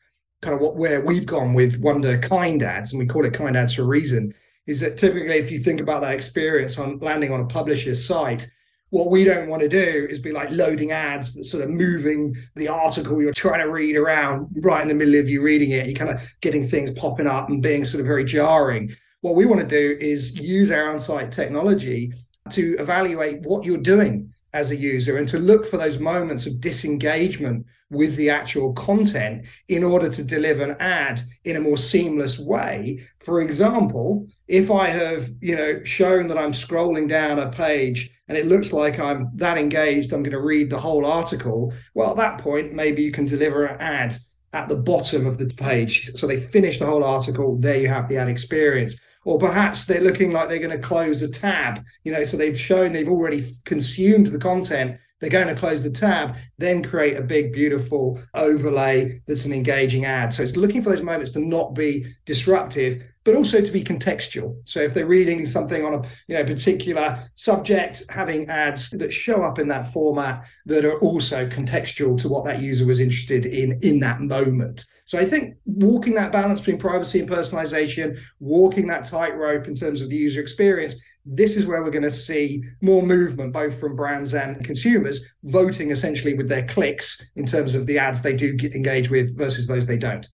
kind 0.41 0.55
of 0.55 0.59
what 0.59 0.75
where 0.75 1.01
we've 1.01 1.27
gone 1.27 1.53
with 1.53 1.79
Wunderkind 1.83 2.63
ads, 2.63 2.91
and 2.91 2.99
we 2.99 3.05
call 3.05 3.25
it 3.25 3.33
kind 3.35 3.55
ads 3.55 3.75
for 3.75 3.83
a 3.83 3.85
reason, 3.85 4.33
is 4.65 4.79
that 4.79 4.97
typically 4.97 5.35
if 5.35 5.51
you 5.51 5.59
think 5.59 5.79
about 5.79 6.01
that 6.01 6.15
experience 6.15 6.79
on 6.79 6.97
landing 6.97 7.31
on 7.31 7.41
a 7.41 7.45
publisher's 7.45 8.03
site, 8.03 8.49
what 8.89 9.11
we 9.11 9.23
don't 9.23 9.49
want 9.49 9.61
to 9.61 9.69
do 9.69 10.07
is 10.09 10.17
be 10.17 10.31
like 10.31 10.49
loading 10.49 10.93
ads 10.93 11.35
that 11.35 11.43
sort 11.43 11.63
of 11.63 11.69
moving 11.69 12.35
the 12.55 12.69
article 12.69 13.21
you're 13.21 13.33
trying 13.33 13.59
to 13.59 13.71
read 13.71 13.95
around 13.95 14.47
right 14.63 14.81
in 14.81 14.87
the 14.87 14.95
middle 14.95 15.13
of 15.13 15.29
you 15.29 15.43
reading 15.43 15.69
it. 15.69 15.85
You're 15.85 15.95
kind 15.95 16.09
of 16.09 16.27
getting 16.41 16.63
things 16.63 16.89
popping 16.89 17.27
up 17.27 17.49
and 17.49 17.61
being 17.61 17.85
sort 17.85 18.01
of 18.01 18.07
very 18.07 18.25
jarring. 18.25 18.95
What 19.23 19.35
we 19.35 19.45
want 19.45 19.61
to 19.61 19.65
do 19.65 19.97
is 20.01 20.37
use 20.37 20.69
our 20.69 20.91
on-site 20.91 21.31
technology 21.31 22.11
to 22.49 22.75
evaluate 22.77 23.39
what 23.43 23.63
you're 23.63 23.77
doing 23.77 24.33
as 24.51 24.69
a 24.69 24.75
user 24.75 25.15
and 25.15 25.29
to 25.29 25.39
look 25.39 25.65
for 25.65 25.77
those 25.77 25.97
moments 25.97 26.45
of 26.45 26.59
disengagement 26.59 27.65
with 27.89 28.17
the 28.17 28.29
actual 28.29 28.73
content 28.73 29.45
in 29.69 29.81
order 29.81 30.09
to 30.09 30.25
deliver 30.25 30.63
an 30.63 30.75
ad 30.81 31.21
in 31.45 31.55
a 31.55 31.61
more 31.61 31.77
seamless 31.77 32.37
way. 32.37 33.07
For 33.21 33.39
example 33.39 34.27
if 34.49 34.69
i 34.69 34.89
have 34.89 35.29
you 35.39 35.55
know 35.55 35.81
shown 35.85 36.27
that 36.27 36.37
i'm 36.37 36.51
scrolling 36.51 37.07
down 37.07 37.39
a 37.39 37.49
page 37.49 38.09
and 38.27 38.37
it 38.37 38.45
looks 38.45 38.73
like 38.73 38.99
i'm 38.99 39.29
that 39.35 39.57
engaged 39.57 40.11
i'm 40.11 40.21
going 40.21 40.33
to 40.33 40.41
read 40.41 40.69
the 40.69 40.77
whole 40.77 41.05
article 41.05 41.73
well 41.93 42.11
at 42.11 42.17
that 42.17 42.37
point 42.39 42.73
maybe 42.73 43.01
you 43.01 43.09
can 43.09 43.23
deliver 43.23 43.65
an 43.65 43.79
ad 43.79 44.13
at 44.53 44.69
the 44.69 44.75
bottom 44.75 45.25
of 45.25 45.37
the 45.37 45.47
page. 45.47 46.11
So 46.15 46.27
they 46.27 46.39
finish 46.39 46.79
the 46.79 46.85
whole 46.85 47.03
article 47.03 47.57
there 47.57 47.79
you 47.79 47.87
have 47.87 48.07
the 48.07 48.17
ad 48.17 48.29
experience 48.29 48.99
or 49.25 49.37
perhaps 49.37 49.85
they're 49.85 50.01
looking 50.01 50.31
like 50.31 50.49
they're 50.49 50.59
going 50.59 50.69
to 50.69 50.77
close 50.77 51.21
a 51.21 51.29
tab 51.29 51.83
you 52.03 52.11
know 52.11 52.23
so 52.23 52.37
they've 52.37 52.59
shown 52.59 52.91
they've 52.91 53.09
already 53.09 53.45
consumed 53.65 54.27
the 54.27 54.39
content 54.39 54.97
they're 55.23 55.31
going 55.31 55.47
to 55.47 55.55
close 55.55 55.81
the 55.81 55.89
tab 55.89 56.35
then 56.57 56.83
create 56.83 57.17
a 57.17 57.21
big 57.21 57.53
beautiful 57.53 58.19
overlay 58.33 59.21
that's 59.25 59.45
an 59.45 59.53
engaging 59.53 60.05
ad. 60.05 60.33
So 60.33 60.43
it's 60.43 60.55
looking 60.55 60.81
for 60.81 60.89
those 60.89 61.01
moments 61.01 61.31
to 61.31 61.39
not 61.39 61.73
be 61.73 62.05
disruptive 62.25 63.03
but 63.25 63.35
also 63.35 63.61
to 63.61 63.71
be 63.71 63.81
contextual. 63.81 64.57
So 64.65 64.81
if 64.81 64.93
they're 64.93 65.05
reading 65.05 65.45
something 65.45 65.85
on 65.85 65.93
a 65.93 66.01
you 66.27 66.35
know 66.35 66.43
particular 66.43 67.23
subject 67.35 68.03
having 68.09 68.49
ads 68.49 68.89
that 68.91 69.13
show 69.13 69.43
up 69.43 69.59
in 69.59 69.67
that 69.69 69.91
format 69.93 70.45
that 70.65 70.85
are 70.85 70.99
also 70.99 71.47
contextual 71.47 72.17
to 72.19 72.27
what 72.27 72.45
that 72.45 72.61
user 72.61 72.85
was 72.85 72.99
interested 72.99 73.45
in 73.45 73.79
in 73.81 73.99
that 74.01 74.19
moment. 74.19 74.85
So 75.05 75.19
I 75.19 75.25
think 75.25 75.55
walking 75.65 76.15
that 76.15 76.31
balance 76.31 76.59
between 76.59 76.79
privacy 76.79 77.19
and 77.19 77.29
personalization, 77.29 78.19
walking 78.39 78.87
that 78.87 79.05
tightrope 79.05 79.67
in 79.67 79.75
terms 79.75 80.01
of 80.01 80.09
the 80.09 80.15
user 80.15 80.41
experience, 80.41 80.95
this 81.25 81.55
is 81.55 81.65
where 81.65 81.83
we're 81.83 81.91
going 81.91 82.03
to 82.03 82.11
see 82.11 82.63
more 82.81 83.01
movement, 83.01 83.53
both 83.53 83.79
from 83.79 83.95
brands 83.95 84.33
and 84.33 84.63
consumers, 84.63 85.21
voting 85.43 85.91
essentially 85.91 86.33
with 86.33 86.49
their 86.49 86.65
clicks 86.65 87.25
in 87.35 87.45
terms 87.45 87.75
of 87.75 87.87
the 87.87 87.97
ads 87.97 88.21
they 88.21 88.35
do 88.35 88.57
engage 88.73 89.09
with 89.09 89.37
versus 89.37 89.67
those 89.67 89.85
they 89.85 89.97
don't. 89.97 90.29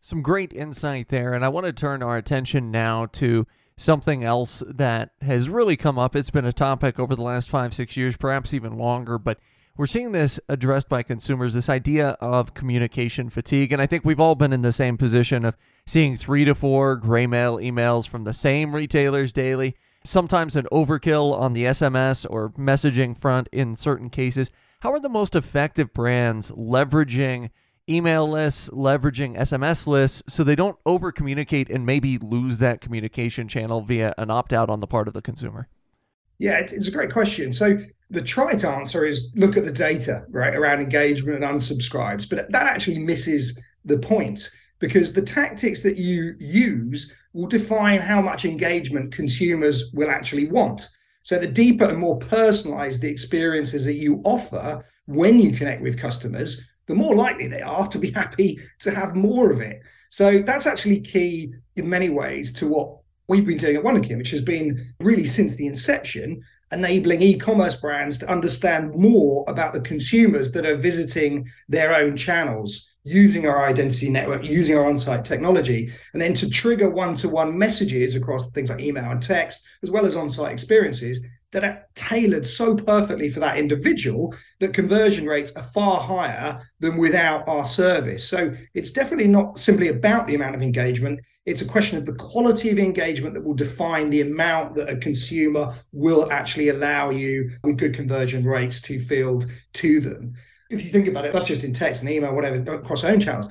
Some 0.00 0.22
great 0.22 0.52
insight 0.52 1.08
there. 1.08 1.34
And 1.34 1.44
I 1.44 1.48
want 1.48 1.66
to 1.66 1.72
turn 1.72 2.02
our 2.02 2.16
attention 2.16 2.70
now 2.70 3.06
to 3.06 3.46
something 3.76 4.24
else 4.24 4.62
that 4.68 5.10
has 5.20 5.48
really 5.48 5.76
come 5.76 5.98
up. 5.98 6.16
It's 6.16 6.30
been 6.30 6.44
a 6.44 6.52
topic 6.52 6.98
over 6.98 7.14
the 7.14 7.22
last 7.22 7.48
five, 7.48 7.74
six 7.74 7.96
years, 7.96 8.16
perhaps 8.16 8.54
even 8.54 8.78
longer, 8.78 9.18
but 9.18 9.38
we're 9.76 9.86
seeing 9.86 10.12
this 10.12 10.40
addressed 10.48 10.88
by 10.88 11.02
consumers 11.02 11.54
this 11.54 11.68
idea 11.68 12.10
of 12.20 12.54
communication 12.54 13.28
fatigue. 13.28 13.72
And 13.72 13.82
I 13.82 13.86
think 13.86 14.04
we've 14.04 14.20
all 14.20 14.34
been 14.34 14.52
in 14.52 14.62
the 14.62 14.72
same 14.72 14.96
position 14.96 15.44
of 15.44 15.56
seeing 15.86 16.16
three 16.16 16.44
to 16.44 16.54
four 16.54 16.96
gray 16.96 17.26
mail 17.26 17.58
emails 17.58 18.08
from 18.08 18.24
the 18.24 18.32
same 18.32 18.74
retailers 18.74 19.32
daily, 19.32 19.76
sometimes 20.04 20.56
an 20.56 20.66
overkill 20.72 21.38
on 21.38 21.52
the 21.52 21.64
SMS 21.64 22.26
or 22.28 22.50
messaging 22.50 23.16
front 23.16 23.48
in 23.52 23.74
certain 23.74 24.08
cases. 24.08 24.50
How 24.80 24.92
are 24.92 25.00
the 25.00 25.08
most 25.08 25.36
effective 25.36 25.92
brands 25.92 26.50
leveraging 26.52 27.50
email 27.88 28.28
lists, 28.28 28.70
leveraging 28.70 29.36
SMS 29.36 29.86
lists 29.86 30.22
so 30.26 30.42
they 30.42 30.56
don't 30.56 30.78
over 30.86 31.12
communicate 31.12 31.70
and 31.70 31.86
maybe 31.86 32.18
lose 32.18 32.58
that 32.58 32.80
communication 32.80 33.46
channel 33.46 33.82
via 33.82 34.14
an 34.18 34.30
opt 34.30 34.52
out 34.52 34.70
on 34.70 34.80
the 34.80 34.86
part 34.86 35.06
of 35.06 35.14
the 35.14 35.22
consumer? 35.22 35.68
Yeah, 36.38 36.58
it's 36.58 36.88
a 36.88 36.90
great 36.90 37.12
question. 37.12 37.52
So 37.52 37.78
the 38.10 38.22
trite 38.22 38.64
answer 38.64 39.04
is 39.04 39.30
look 39.34 39.56
at 39.56 39.64
the 39.64 39.72
data, 39.72 40.24
right, 40.28 40.54
around 40.54 40.80
engagement 40.80 41.42
and 41.42 41.58
unsubscribes, 41.58 42.28
but 42.28 42.50
that 42.52 42.66
actually 42.66 42.98
misses 42.98 43.60
the 43.84 43.98
point. 43.98 44.50
because 44.78 45.12
the 45.12 45.22
tactics 45.22 45.82
that 45.82 45.96
you 45.96 46.34
use 46.38 47.12
will 47.32 47.46
define 47.46 48.00
how 48.00 48.20
much 48.20 48.44
engagement 48.44 49.12
consumers 49.12 49.90
will 49.92 50.10
actually 50.10 50.48
want. 50.48 50.88
So 51.22 51.38
the 51.38 51.46
deeper 51.46 51.86
and 51.86 51.98
more 51.98 52.18
personalized 52.18 53.02
the 53.02 53.10
experiences 53.10 53.84
that 53.84 53.94
you 53.94 54.20
offer 54.24 54.84
when 55.06 55.40
you 55.40 55.52
connect 55.52 55.82
with 55.82 55.98
customers, 55.98 56.66
the 56.86 56.94
more 56.94 57.14
likely 57.14 57.48
they 57.48 57.62
are 57.62 57.86
to 57.88 57.98
be 57.98 58.10
happy 58.10 58.58
to 58.80 58.90
have 58.92 59.16
more 59.16 59.50
of 59.50 59.60
it. 59.60 59.80
So 60.10 60.40
that's 60.40 60.66
actually 60.66 61.00
key 61.00 61.52
in 61.74 61.88
many 61.88 62.10
ways 62.10 62.52
to 62.54 62.68
what 62.68 62.98
we've 63.28 63.46
been 63.46 63.58
doing 63.58 63.76
at 63.76 63.82
Wunderkind, 63.82 64.18
which 64.18 64.30
has 64.30 64.40
been 64.40 64.80
really 65.00 65.26
since 65.26 65.56
the 65.56 65.66
inception, 65.66 66.42
enabling 66.72 67.22
e-commerce 67.22 67.76
brands 67.76 68.18
to 68.18 68.30
understand 68.30 68.94
more 68.94 69.44
about 69.48 69.72
the 69.72 69.80
consumers 69.80 70.52
that 70.52 70.66
are 70.66 70.76
visiting 70.76 71.46
their 71.68 71.94
own 71.94 72.16
channels 72.16 72.88
using 73.04 73.46
our 73.46 73.66
identity 73.68 74.10
network, 74.10 74.44
using 74.48 74.76
our 74.76 74.88
on-site 74.88 75.24
technology, 75.24 75.92
and 76.12 76.20
then 76.20 76.34
to 76.34 76.50
trigger 76.50 76.90
one-to-one 76.90 77.56
messages 77.56 78.16
across 78.16 78.50
things 78.50 78.68
like 78.68 78.80
email 78.80 79.04
and 79.04 79.22
text, 79.22 79.64
as 79.84 79.92
well 79.92 80.04
as 80.04 80.16
on-site 80.16 80.52
experiences 80.52 81.24
that 81.56 81.64
are 81.64 81.86
tailored 81.94 82.44
so 82.44 82.74
perfectly 82.74 83.30
for 83.30 83.40
that 83.40 83.56
individual 83.56 84.34
that 84.60 84.74
conversion 84.74 85.24
rates 85.24 85.56
are 85.56 85.62
far 85.62 86.02
higher 86.02 86.60
than 86.80 86.98
without 86.98 87.48
our 87.48 87.64
service. 87.64 88.28
So 88.28 88.54
it's 88.74 88.90
definitely 88.90 89.28
not 89.28 89.58
simply 89.58 89.88
about 89.88 90.26
the 90.26 90.34
amount 90.34 90.54
of 90.54 90.60
engagement. 90.60 91.18
It's 91.46 91.62
a 91.62 91.66
question 91.66 91.96
of 91.96 92.04
the 92.04 92.12
quality 92.12 92.68
of 92.68 92.78
engagement 92.78 93.32
that 93.32 93.42
will 93.42 93.54
define 93.54 94.10
the 94.10 94.20
amount 94.20 94.74
that 94.74 94.90
a 94.90 94.98
consumer 94.98 95.72
will 95.92 96.30
actually 96.30 96.68
allow 96.68 97.08
you 97.08 97.50
with 97.64 97.78
good 97.78 97.94
conversion 97.94 98.44
rates 98.44 98.82
to 98.82 98.98
field 98.98 99.46
to 99.74 100.00
them 100.00 100.34
if 100.68 100.82
you 100.82 100.90
think 100.90 101.06
about 101.06 101.24
it, 101.24 101.32
that's 101.32 101.44
just 101.44 101.62
in 101.62 101.72
text 101.72 102.02
and 102.02 102.10
email, 102.10 102.34
whatever, 102.34 102.74
across 102.74 103.04
our 103.04 103.12
own 103.12 103.20
channels. 103.20 103.48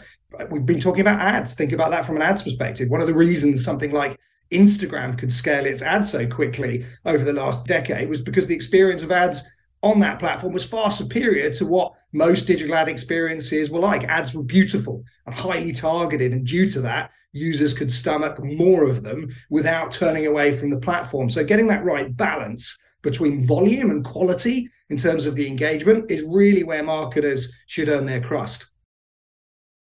We've 0.52 0.66
been 0.66 0.82
talking 0.82 1.00
about 1.00 1.22
ads. 1.22 1.54
Think 1.54 1.72
about 1.72 1.92
that 1.92 2.06
from 2.06 2.18
an 2.18 2.22
ads 2.22 2.42
perspective. 2.42 2.90
One 2.90 3.00
of 3.00 3.08
the 3.08 3.14
reasons 3.14 3.64
something 3.64 3.94
like 3.94 4.20
Instagram 4.52 5.18
could 5.18 5.32
scale 5.32 5.66
its 5.66 5.82
ads 5.82 6.12
so 6.12 6.28
quickly 6.28 6.86
over 7.06 7.24
the 7.24 7.34
last 7.34 7.66
decade 7.68 8.10
was 8.10 8.22
because 8.22 8.48
the 8.48 8.56
experience 8.56 9.04
of 9.04 9.12
ads 9.12 9.44
on 9.82 10.00
that 10.00 10.20
platform 10.20 10.54
was 10.54 10.66
far 10.66 10.90
superior 10.90 11.50
to 11.52 11.66
what 11.66 11.94
most 12.12 12.48
digital 12.48 12.76
ad 12.76 12.90
experiences 12.90 13.70
were 13.70 13.80
like. 13.80 14.04
Ads 14.06 14.34
were 14.34 14.44
beautiful 14.44 15.04
and 15.26 15.36
highly 15.36 15.72
targeted, 15.72 16.32
and 16.32 16.46
due 16.46 16.68
to 16.70 16.82
that, 16.82 17.12
users 17.34 17.74
could 17.74 17.92
stomach 17.92 18.42
more 18.44 18.90
of 18.90 19.04
them 19.04 19.30
without 19.50 19.92
turning 19.92 20.26
away 20.26 20.52
from 20.52 20.70
the 20.70 20.78
platform. 20.78 21.30
So, 21.30 21.44
getting 21.44 21.68
that 21.68 21.84
right 21.84 22.16
balance 22.16 22.78
between 23.04 23.46
volume 23.46 23.92
and 23.92 24.04
quality 24.04 24.70
in 24.90 24.98
terms 24.98 25.26
of 25.26 25.36
the 25.36 25.48
engagement 25.48 26.10
is 26.10 26.24
really 26.24 26.64
where 26.64 26.84
marketers 26.84 27.54
should 27.68 27.90
earn 27.90 28.06
their 28.06 28.22
crust. 28.22 28.72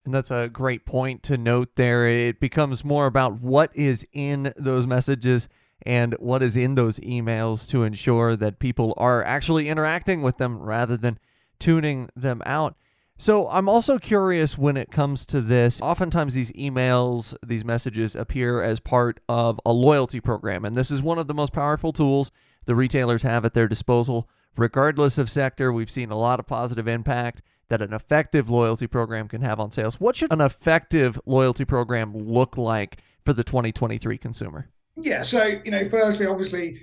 And 0.05 0.13
that's 0.13 0.31
a 0.31 0.49
great 0.51 0.85
point 0.85 1.23
to 1.23 1.37
note 1.37 1.75
there. 1.75 2.07
It 2.07 2.39
becomes 2.39 2.85
more 2.85 3.07
about 3.07 3.41
what 3.41 3.75
is 3.75 4.07
in 4.13 4.53
those 4.55 4.85
messages 4.85 5.49
and 5.81 6.13
what 6.19 6.43
is 6.43 6.55
in 6.55 6.75
those 6.75 6.99
emails 6.99 7.67
to 7.69 7.83
ensure 7.83 8.35
that 8.35 8.59
people 8.59 8.93
are 8.97 9.23
actually 9.23 9.67
interacting 9.67 10.21
with 10.21 10.37
them 10.37 10.59
rather 10.59 10.95
than 10.95 11.19
tuning 11.59 12.09
them 12.15 12.41
out. 12.45 12.75
So 13.17 13.49
I'm 13.49 13.69
also 13.69 13.97
curious 13.97 14.57
when 14.57 14.77
it 14.77 14.91
comes 14.91 15.25
to 15.27 15.41
this. 15.41 15.81
Oftentimes, 15.81 16.33
these 16.33 16.51
emails, 16.51 17.35
these 17.45 17.63
messages 17.63 18.15
appear 18.15 18.61
as 18.61 18.79
part 18.81 19.21
of 19.29 19.59
a 19.65 19.71
loyalty 19.71 20.19
program. 20.19 20.65
And 20.65 20.75
this 20.75 20.91
is 20.91 21.01
one 21.01 21.17
of 21.17 21.27
the 21.27 21.33
most 21.33 21.53
powerful 21.53 21.93
tools 21.93 22.31
the 22.65 22.75
retailers 22.75 23.23
have 23.23 23.45
at 23.45 23.53
their 23.53 23.67
disposal. 23.67 24.27
Regardless 24.57 25.17
of 25.17 25.29
sector, 25.29 25.71
we've 25.71 25.89
seen 25.89 26.11
a 26.11 26.17
lot 26.17 26.39
of 26.39 26.47
positive 26.47 26.87
impact 26.87 27.41
that 27.69 27.81
an 27.81 27.93
effective 27.93 28.49
loyalty 28.49 28.87
program 28.87 29.27
can 29.27 29.41
have 29.41 29.59
on 29.59 29.71
sales. 29.71 29.99
What 29.99 30.15
should 30.15 30.31
an 30.31 30.41
effective 30.41 31.19
loyalty 31.25 31.65
program 31.65 32.15
look 32.15 32.57
like 32.57 32.97
for 33.25 33.33
the 33.33 33.43
2023 33.43 34.17
consumer? 34.17 34.69
Yeah, 34.97 35.23
so, 35.23 35.59
you 35.65 35.71
know, 35.71 35.87
firstly, 35.89 36.25
obviously, 36.25 36.79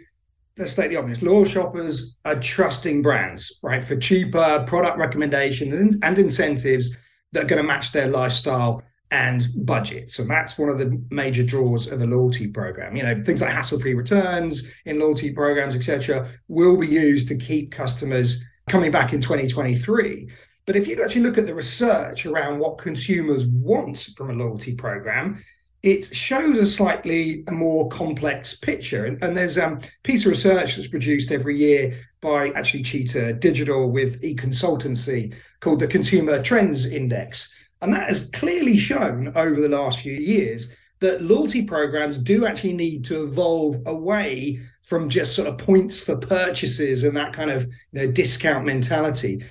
let's 0.59 0.73
state 0.73 0.89
the 0.89 0.97
obvious 0.97 1.23
loyal 1.23 1.45
shoppers 1.45 2.17
are 2.25 2.39
trusting 2.39 3.03
brands, 3.03 3.59
right, 3.63 3.83
for 3.83 3.97
cheaper 3.97 4.65
product 4.67 4.99
recommendations 4.99 5.97
and 6.03 6.19
incentives 6.19 6.97
that 7.33 7.45
are 7.45 7.47
going 7.47 7.63
to 7.63 7.67
match 7.67 7.93
their 7.93 8.09
lifestyle 8.09 8.83
and 9.11 9.47
budgets. 9.57 10.19
And 10.19 10.29
that's 10.29 10.59
one 10.59 10.69
of 10.69 10.79
the 10.79 11.03
major 11.11 11.43
draws 11.43 11.87
of 11.87 12.03
a 12.03 12.07
loyalty 12.07 12.49
program. 12.49 12.97
You 12.97 13.03
know, 13.03 13.23
things 13.25 13.41
like 13.41 13.53
hassle-free 13.53 13.95
returns 13.95 14.67
in 14.85 14.99
loyalty 14.99 15.33
programs, 15.33 15.77
etc., 15.77 16.29
will 16.49 16.79
be 16.79 16.87
used 16.87 17.29
to 17.29 17.37
keep 17.37 17.71
customers 17.71 18.43
coming 18.69 18.91
back 18.91 19.13
in 19.13 19.21
2023. 19.21 20.31
But 20.67 20.77
if 20.77 20.87
you 20.87 21.03
actually 21.03 21.23
look 21.23 21.39
at 21.39 21.47
the 21.47 21.55
research 21.55 22.25
around 22.27 22.59
what 22.59 22.79
consumers 22.79 23.47
want 23.47 24.09
from 24.17 24.31
a 24.31 24.33
loyalty 24.33 24.75
program, 24.75 25.43
it 25.83 26.05
shows 26.15 26.59
a 26.59 26.67
slightly 26.67 27.43
more 27.51 27.89
complex 27.89 28.57
picture. 28.57 29.07
And, 29.07 29.23
and 29.23 29.37
there's 29.37 29.59
um, 29.59 29.79
a 29.79 29.81
piece 30.05 30.25
of 30.25 30.31
research 30.31 30.77
that's 30.77 30.89
produced 30.89 31.33
every 31.33 31.57
year 31.57 31.95
by 32.21 32.51
actually 32.51 32.85
Cheetah 32.85 33.35
Digital 33.35 33.91
with 33.91 34.23
e-consultancy 34.23 35.35
called 35.61 35.81
the 35.81 35.89
Consumer 35.89 36.41
Trends 36.41 36.87
Index. 36.87 37.53
And 37.81 37.93
that 37.93 38.07
has 38.07 38.31
clearly 38.31 38.77
shown 38.77 39.33
over 39.35 39.61
the 39.61 39.69
last 39.69 40.01
few 40.01 40.13
years 40.13 40.73
that 41.01 41.21
loyalty 41.21 41.63
programs 41.63 42.17
do 42.17 42.47
actually 42.47 42.75
need 42.75 43.05
to 43.05 43.25
evolve 43.25 43.83
away 43.87 44.61
from 44.85 45.09
just 45.09 45.35
sort 45.35 45.49
of 45.49 45.59
points 45.59 46.01
for 46.01 46.17
purchases 46.17 47.03
and 47.03 47.17
that 47.17 47.33
kind 47.33 47.51
of 47.51 47.65
you 47.65 48.07
know, 48.07 48.07
discount 48.07 48.65
mentality. 48.65 49.43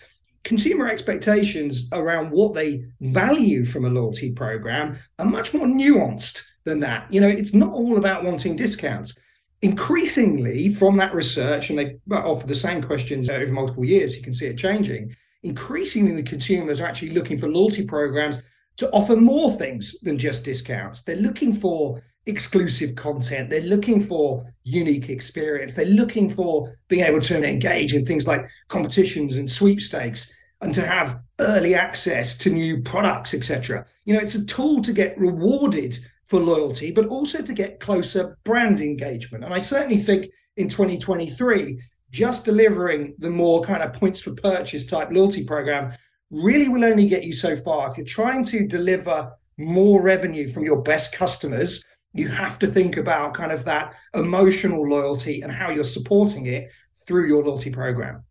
Consumer 0.44 0.90
expectations 0.90 1.88
around 1.92 2.32
what 2.32 2.54
they 2.54 2.84
value 3.02 3.64
from 3.66 3.86
a 3.86 3.90
loyalty 3.90 4.32
program 4.32 4.98
are 5.20 5.26
much 5.26 5.54
more 5.54 5.68
nuanced 5.68 6.44
than 6.64 6.80
that. 6.80 7.12
You 7.14 7.22
know, 7.22 7.28
it's 7.28 7.54
not 7.54 7.72
all 7.72 7.98
about 7.98 8.24
wanting 8.24 8.56
discounts. 8.56 9.16
Increasingly, 9.62 10.74
from 10.74 10.98
that 10.98 11.14
research, 11.14 11.70
and 11.70 11.78
they 11.78 11.98
offer 12.12 12.48
the 12.48 12.56
same 12.56 12.82
questions 12.82 13.30
over 13.30 13.52
multiple 13.52 13.86
years, 13.86 14.16
you 14.16 14.24
can 14.24 14.34
see 14.34 14.48
it 14.48 14.58
changing 14.58 15.16
increasingly 15.44 16.16
the 16.16 16.24
consumers 16.24 16.80
are 16.80 16.88
actually 16.88 17.12
looking 17.12 17.38
for 17.38 17.50
loyalty 17.50 17.86
programs 17.86 18.42
to 18.78 18.90
offer 18.92 19.16
more 19.16 19.52
things 19.52 20.00
than 20.02 20.18
just 20.18 20.46
discounts. 20.46 21.02
They're 21.02 21.16
looking 21.16 21.54
for 21.54 22.02
exclusive 22.26 22.96
content. 22.96 23.50
They're 23.50 23.62
looking 23.62 24.00
for 24.00 24.46
unique 24.64 25.10
experience. 25.10 25.74
They're 25.74 25.86
looking 25.86 26.30
for 26.30 26.78
being 26.88 27.04
able 27.04 27.22
to 27.22 27.44
engage 27.44 27.94
in 27.94 28.06
things 28.06 28.28
like 28.28 28.50
competitions 28.68 29.38
and 29.38 29.50
sweepstakes 29.50 30.32
and 30.62 30.74
to 30.74 30.86
have 30.86 31.20
early 31.40 31.74
access 31.74 32.38
to 32.38 32.50
new 32.52 32.82
products, 32.82 33.34
etc. 33.34 33.86
You 34.06 34.14
know, 34.14 34.20
it's 34.20 34.36
a 34.36 34.46
tool 34.46 34.82
to 34.84 34.94
get 34.94 35.18
rewarded 35.18 35.98
for 36.28 36.40
loyalty, 36.40 36.92
but 36.92 37.08
also 37.08 37.42
to 37.42 37.54
get 37.54 37.80
closer 37.80 38.38
brand 38.44 38.80
engagement. 38.80 39.44
And 39.44 39.54
I 39.54 39.60
certainly 39.60 40.02
think 40.02 40.28
in 40.58 40.70
2023, 40.70 41.82
just 42.12 42.46
delivering 42.46 43.16
the 43.18 43.30
more 43.30 43.62
kind 43.62 43.82
of 43.82 43.94
points 43.94 44.22
for 44.22 44.32
purchase 44.32 44.86
type 44.86 45.10
loyalty 45.12 45.44
program 45.44 45.94
really 46.30 46.70
will 46.70 46.86
only 46.86 47.08
get 47.08 47.24
you 47.24 47.34
so 47.34 47.56
far. 47.56 47.90
If 47.90 47.98
you're 47.98 48.06
trying 48.06 48.44
to 48.46 48.68
deliver 48.68 49.32
more 49.58 50.02
revenue 50.02 50.48
from 50.48 50.64
your 50.64 50.82
best 50.82 51.14
customers, 51.14 51.84
you 52.14 52.28
have 52.28 52.60
to 52.60 52.68
think 52.68 52.98
about 52.98 53.34
kind 53.34 53.52
of 53.52 53.66
that 53.66 53.96
emotional 54.14 54.88
loyalty 54.88 55.42
and 55.42 55.52
how 55.52 55.70
you're 55.70 55.84
supporting 55.84 56.46
it 56.46 56.72
through 57.08 57.28
your 57.28 57.44
loyalty 57.44 57.72
program. 57.72 58.24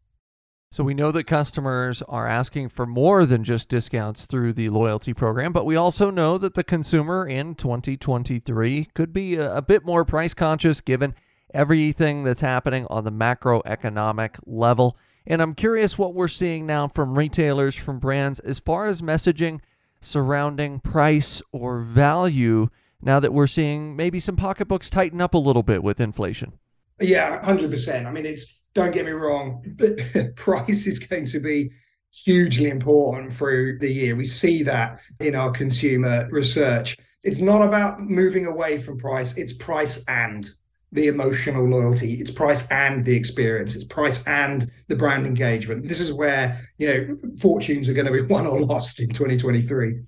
So 0.72 0.84
we 0.84 0.94
know 0.94 1.10
that 1.10 1.24
customers 1.24 2.00
are 2.02 2.28
asking 2.28 2.68
for 2.68 2.86
more 2.86 3.26
than 3.26 3.42
just 3.42 3.68
discounts 3.68 4.26
through 4.26 4.52
the 4.52 4.68
loyalty 4.68 5.12
program, 5.12 5.52
but 5.52 5.66
we 5.66 5.74
also 5.74 6.10
know 6.10 6.38
that 6.38 6.54
the 6.54 6.62
consumer 6.62 7.26
in 7.26 7.56
2023 7.56 8.86
could 8.94 9.12
be 9.12 9.34
a, 9.34 9.60
bit 9.62 9.84
more 9.84 10.04
price 10.04 10.32
conscious 10.32 10.80
given 10.80 11.16
everything 11.52 12.22
that's 12.22 12.40
happening 12.40 12.86
on 12.88 13.02
the 13.02 13.10
macroeconomic 13.10 14.38
level. 14.46 14.96
And 15.26 15.42
I'm 15.42 15.54
curious 15.54 15.98
what 15.98 16.14
we're 16.14 16.28
seeing 16.28 16.66
now 16.66 16.86
from 16.86 17.18
retailers, 17.18 17.74
from 17.74 17.98
brands, 17.98 18.38
as 18.38 18.60
far 18.60 18.86
as 18.86 19.02
messaging 19.02 19.60
surrounding 20.00 20.78
price 20.78 21.42
or 21.50 21.80
value 21.80 22.68
now 23.02 23.20
that 23.20 23.32
we're 23.32 23.46
seeing 23.46 23.96
maybe 23.96 24.20
some 24.20 24.36
pocketbooks 24.36 24.90
tighten 24.90 25.20
up 25.20 25.34
a 25.34 25.38
little 25.38 25.62
bit 25.62 25.82
with 25.82 26.00
inflation. 26.00 26.52
Yeah, 27.00 27.40
100%. 27.42 28.06
I 28.06 28.10
mean, 28.10 28.26
it's, 28.26 28.60
don't 28.74 28.92
get 28.92 29.04
me 29.04 29.12
wrong, 29.12 29.64
but 29.76 29.98
price 30.36 30.86
is 30.86 30.98
going 30.98 31.26
to 31.26 31.40
be 31.40 31.70
hugely 32.12 32.68
important 32.68 33.32
through 33.32 33.78
the 33.78 33.90
year. 33.90 34.16
We 34.16 34.26
see 34.26 34.62
that 34.64 35.00
in 35.20 35.34
our 35.34 35.50
consumer 35.50 36.28
research. 36.30 36.96
It's 37.22 37.38
not 37.38 37.62
about 37.62 38.00
moving 38.00 38.46
away 38.46 38.78
from 38.78 38.98
price, 38.98 39.36
it's 39.36 39.52
price 39.52 40.04
and 40.08 40.48
the 40.92 41.06
emotional 41.06 41.68
loyalty 41.68 42.14
it's 42.14 42.30
price 42.30 42.66
and 42.70 43.04
the 43.04 43.14
experience 43.14 43.74
it's 43.74 43.84
price 43.84 44.26
and 44.26 44.70
the 44.88 44.96
brand 44.96 45.26
engagement 45.26 45.88
this 45.88 46.00
is 46.00 46.12
where 46.12 46.60
you 46.78 46.88
know 46.88 47.16
fortunes 47.38 47.88
are 47.88 47.92
going 47.92 48.06
to 48.06 48.12
be 48.12 48.22
won 48.32 48.46
or 48.46 48.60
lost 48.60 49.00
in 49.00 49.08
2023 49.08 50.00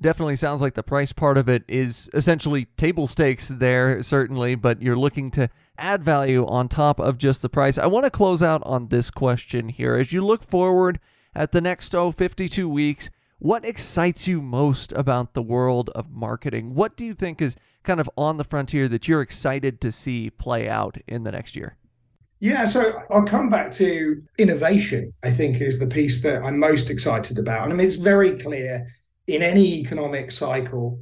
definitely 0.00 0.36
sounds 0.36 0.62
like 0.62 0.74
the 0.74 0.82
price 0.82 1.12
part 1.12 1.36
of 1.36 1.48
it 1.48 1.62
is 1.68 2.10
essentially 2.14 2.66
table 2.76 3.06
stakes 3.06 3.48
there 3.48 4.02
certainly 4.02 4.54
but 4.54 4.80
you're 4.80 4.96
looking 4.96 5.30
to 5.30 5.48
add 5.78 6.02
value 6.02 6.46
on 6.46 6.68
top 6.68 6.98
of 6.98 7.18
just 7.18 7.42
the 7.42 7.48
price 7.48 7.78
i 7.78 7.86
want 7.86 8.04
to 8.04 8.10
close 8.10 8.42
out 8.42 8.62
on 8.64 8.88
this 8.88 9.10
question 9.10 9.68
here 9.68 9.96
as 9.96 10.12
you 10.12 10.24
look 10.24 10.42
forward 10.42 10.98
at 11.34 11.52
the 11.52 11.60
next 11.60 11.94
oh 11.94 12.10
52 12.12 12.68
weeks 12.68 13.10
What 13.38 13.64
excites 13.64 14.28
you 14.28 14.42
most 14.42 14.92
about 14.92 15.32
the 15.32 15.42
world 15.42 15.88
of 15.94 16.10
marketing? 16.10 16.74
What 16.74 16.94
do 16.94 17.06
you 17.06 17.14
think 17.14 17.40
is 17.40 17.56
kind 17.82 17.98
of 17.98 18.10
on 18.14 18.36
the 18.36 18.44
frontier 18.44 18.86
that 18.88 19.08
you're 19.08 19.22
excited 19.22 19.80
to 19.80 19.90
see 19.90 20.28
play 20.28 20.68
out 20.68 20.98
in 21.06 21.24
the 21.24 21.32
next 21.32 21.56
year? 21.56 21.78
Yeah, 22.40 22.66
so 22.66 23.02
I'll 23.10 23.24
come 23.24 23.48
back 23.48 23.70
to 23.72 24.22
innovation, 24.36 25.14
I 25.22 25.30
think, 25.30 25.60
is 25.60 25.78
the 25.78 25.86
piece 25.86 26.22
that 26.22 26.42
I'm 26.42 26.58
most 26.58 26.90
excited 26.90 27.38
about. 27.38 27.64
And 27.64 27.72
I 27.72 27.76
mean, 27.76 27.86
it's 27.86 27.96
very 27.96 28.38
clear 28.38 28.86
in 29.30 29.42
any 29.42 29.78
economic 29.78 30.32
cycle, 30.32 31.00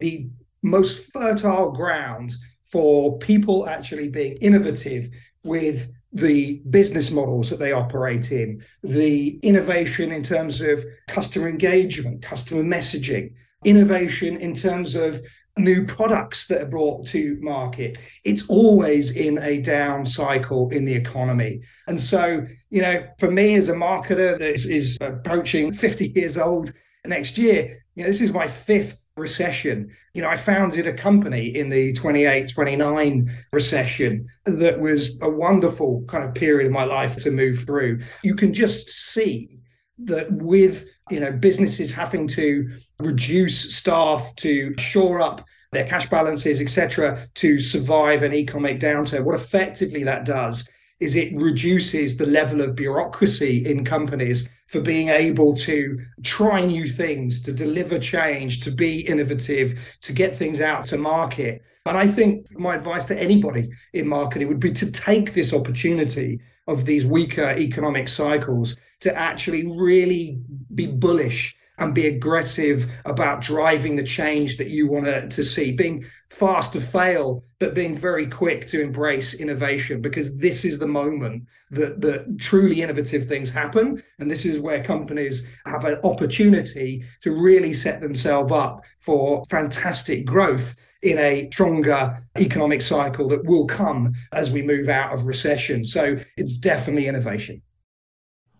the 0.00 0.28
most 0.62 1.12
fertile 1.12 1.70
ground 1.70 2.34
for 2.64 3.18
people 3.18 3.68
actually 3.68 4.08
being 4.08 4.36
innovative 4.40 5.08
with 5.44 5.90
the 6.12 6.60
business 6.70 7.10
models 7.10 7.50
that 7.50 7.58
they 7.58 7.72
operate 7.72 8.32
in, 8.32 8.62
the 8.82 9.38
innovation 9.42 10.10
in 10.10 10.22
terms 10.22 10.60
of 10.60 10.84
customer 11.06 11.48
engagement, 11.48 12.22
customer 12.22 12.62
messaging, 12.62 13.32
innovation 13.64 14.36
in 14.36 14.54
terms 14.54 14.94
of 14.94 15.20
new 15.56 15.84
products 15.84 16.46
that 16.46 16.62
are 16.62 16.66
brought 16.66 17.06
to 17.06 17.36
market. 17.40 17.98
It's 18.24 18.48
always 18.48 19.16
in 19.16 19.38
a 19.38 19.60
down 19.60 20.06
cycle 20.06 20.70
in 20.70 20.84
the 20.84 20.94
economy. 20.94 21.60
And 21.86 22.00
so, 22.00 22.46
you 22.70 22.80
know, 22.82 23.06
for 23.18 23.30
me 23.30 23.54
as 23.54 23.68
a 23.68 23.74
marketer 23.74 24.38
that 24.38 24.40
is, 24.40 24.66
is 24.66 24.98
approaching 25.00 25.72
50 25.72 26.12
years 26.14 26.38
old 26.38 26.72
next 27.08 27.38
year, 27.38 27.78
you 27.94 28.02
know, 28.02 28.08
this 28.08 28.20
is 28.20 28.32
my 28.32 28.46
fifth 28.46 29.08
recession. 29.16 29.90
You 30.14 30.22
know, 30.22 30.28
I 30.28 30.36
founded 30.36 30.86
a 30.86 30.92
company 30.92 31.48
in 31.48 31.68
the 31.68 31.92
28, 31.92 32.48
29 32.52 33.30
recession 33.52 34.26
that 34.44 34.80
was 34.80 35.18
a 35.20 35.28
wonderful 35.28 36.04
kind 36.06 36.24
of 36.24 36.34
period 36.34 36.66
of 36.66 36.72
my 36.72 36.84
life 36.84 37.16
to 37.18 37.30
move 37.30 37.60
through. 37.60 38.00
You 38.22 38.34
can 38.34 38.54
just 38.54 38.88
see 38.88 39.58
that 40.04 40.30
with, 40.30 40.88
you 41.10 41.20
know, 41.20 41.32
businesses 41.32 41.92
having 41.92 42.28
to 42.28 42.68
reduce 43.00 43.74
staff 43.76 44.34
to 44.36 44.74
shore 44.78 45.20
up 45.20 45.44
their 45.72 45.84
cash 45.84 46.08
balances, 46.08 46.60
etc., 46.60 47.26
to 47.34 47.60
survive 47.60 48.22
an 48.22 48.32
economic 48.32 48.80
downturn, 48.80 49.24
what 49.24 49.34
effectively 49.34 50.02
that 50.04 50.24
does 50.24 50.68
is 51.00 51.14
it 51.14 51.36
reduces 51.36 52.16
the 52.16 52.26
level 52.26 52.60
of 52.60 52.74
bureaucracy 52.74 53.64
in 53.64 53.84
companies 53.84 54.48
for 54.68 54.80
being 54.80 55.08
able 55.08 55.54
to 55.54 55.98
try 56.22 56.64
new 56.64 56.86
things, 56.86 57.42
to 57.42 57.52
deliver 57.52 57.98
change, 57.98 58.60
to 58.60 58.70
be 58.70 59.00
innovative, 59.00 59.96
to 60.02 60.12
get 60.12 60.34
things 60.34 60.60
out 60.60 60.86
to 60.86 60.98
market. 60.98 61.62
And 61.86 61.96
I 61.96 62.06
think 62.06 62.46
my 62.58 62.76
advice 62.76 63.06
to 63.06 63.18
anybody 63.18 63.70
in 63.94 64.06
marketing 64.06 64.48
would 64.48 64.60
be 64.60 64.72
to 64.72 64.92
take 64.92 65.32
this 65.32 65.54
opportunity 65.54 66.40
of 66.66 66.84
these 66.84 67.06
weaker 67.06 67.50
economic 67.50 68.08
cycles 68.08 68.76
to 69.00 69.16
actually 69.16 69.66
really 69.66 70.38
be 70.74 70.86
bullish 70.86 71.56
and 71.78 71.94
be 71.94 72.06
aggressive 72.06 72.86
about 73.04 73.40
driving 73.40 73.96
the 73.96 74.02
change 74.02 74.56
that 74.56 74.68
you 74.68 74.88
want 74.88 75.06
to, 75.06 75.28
to 75.28 75.44
see, 75.44 75.72
being 75.72 76.04
fast 76.30 76.72
to 76.72 76.80
fail, 76.80 77.44
but 77.58 77.74
being 77.74 77.96
very 77.96 78.26
quick 78.26 78.66
to 78.66 78.80
embrace 78.80 79.40
innovation, 79.40 80.00
because 80.00 80.36
this 80.36 80.64
is 80.64 80.78
the 80.78 80.86
moment 80.86 81.44
that, 81.70 82.00
that 82.00 82.38
truly 82.38 82.82
innovative 82.82 83.24
things 83.24 83.50
happen. 83.50 84.02
And 84.18 84.30
this 84.30 84.44
is 84.44 84.60
where 84.60 84.82
companies 84.82 85.48
have 85.66 85.84
an 85.84 85.98
opportunity 86.04 87.04
to 87.22 87.32
really 87.32 87.72
set 87.72 88.00
themselves 88.00 88.52
up 88.52 88.84
for 88.98 89.44
fantastic 89.48 90.26
growth 90.26 90.74
in 91.02 91.18
a 91.18 91.48
stronger 91.52 92.16
economic 92.38 92.82
cycle 92.82 93.28
that 93.28 93.44
will 93.44 93.66
come 93.66 94.12
as 94.32 94.50
we 94.50 94.62
move 94.62 94.88
out 94.88 95.12
of 95.12 95.26
recession. 95.26 95.84
So 95.84 96.16
it's 96.36 96.58
definitely 96.58 97.06
innovation. 97.06 97.62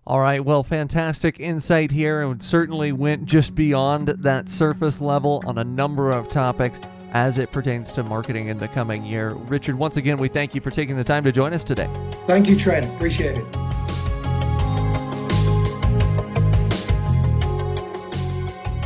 All 0.08 0.20
right, 0.20 0.42
well, 0.42 0.62
fantastic 0.62 1.38
insight 1.38 1.90
here, 1.90 2.22
and 2.22 2.42
certainly 2.42 2.92
went 2.92 3.26
just 3.26 3.54
beyond 3.54 4.08
that 4.08 4.48
surface 4.48 5.02
level 5.02 5.42
on 5.44 5.58
a 5.58 5.64
number 5.64 6.08
of 6.08 6.30
topics 6.30 6.80
as 7.12 7.36
it 7.36 7.52
pertains 7.52 7.92
to 7.92 8.02
marketing 8.02 8.48
in 8.48 8.58
the 8.58 8.68
coming 8.68 9.04
year. 9.04 9.34
Richard, 9.34 9.74
once 9.74 9.98
again, 9.98 10.16
we 10.16 10.28
thank 10.28 10.54
you 10.54 10.62
for 10.62 10.70
taking 10.70 10.96
the 10.96 11.04
time 11.04 11.24
to 11.24 11.30
join 11.30 11.52
us 11.52 11.62
today. 11.62 11.90
Thank 12.26 12.48
you, 12.48 12.56
Trent. 12.56 12.86
Appreciate 12.96 13.36
it. 13.36 13.46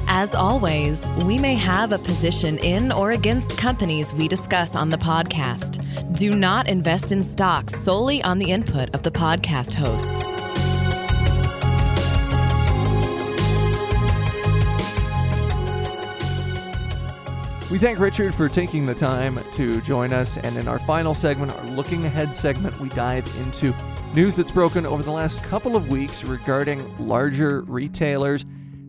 As 0.09 0.35
always, 0.35 1.07
we 1.19 1.39
may 1.39 1.55
have 1.55 1.93
a 1.93 1.99
position 1.99 2.59
in 2.59 2.91
or 2.91 3.13
against 3.13 3.57
companies 3.57 4.13
we 4.13 4.27
discuss 4.27 4.75
on 4.75 4.91
the 4.91 4.99
podcast. 4.99 5.79
Do 6.19 6.35
not 6.35 6.69
invest 6.69 7.13
in 7.13 7.23
stocks 7.23 7.81
solely 7.81 8.21
on 8.25 8.41
the 8.41 8.51
input 8.51 8.93
of 8.93 9.05
the 9.05 9.13
podcast 9.13 9.75
hosts. 9.75 10.42
We 17.73 17.79
thank 17.79 18.01
Richard 18.01 18.35
for 18.35 18.51
taking 18.51 18.85
the 18.85 18.95
time 18.95 19.41
to 19.53 19.81
join 19.81 20.13
us. 20.13 20.37
And 20.37 20.59
in 20.59 20.69
our 20.69 20.79
final 20.79 21.15
segment, 21.15 21.53
our 21.53 21.65
looking 21.71 22.05
ahead 22.05 22.37
segment, 22.37 22.79
we 22.79 22.91
dive 22.91 23.27
into 23.39 23.73
news 24.13 24.37
that's 24.37 24.51
broken 24.51 24.85
over 24.85 25.03
the 25.03 25.11
last 25.11 25.43
couple 25.45 25.75
of 25.75 25.89
weeks 25.89 26.23
regarding 26.23 26.95
larger 26.99 27.63
retailers. 27.63 28.45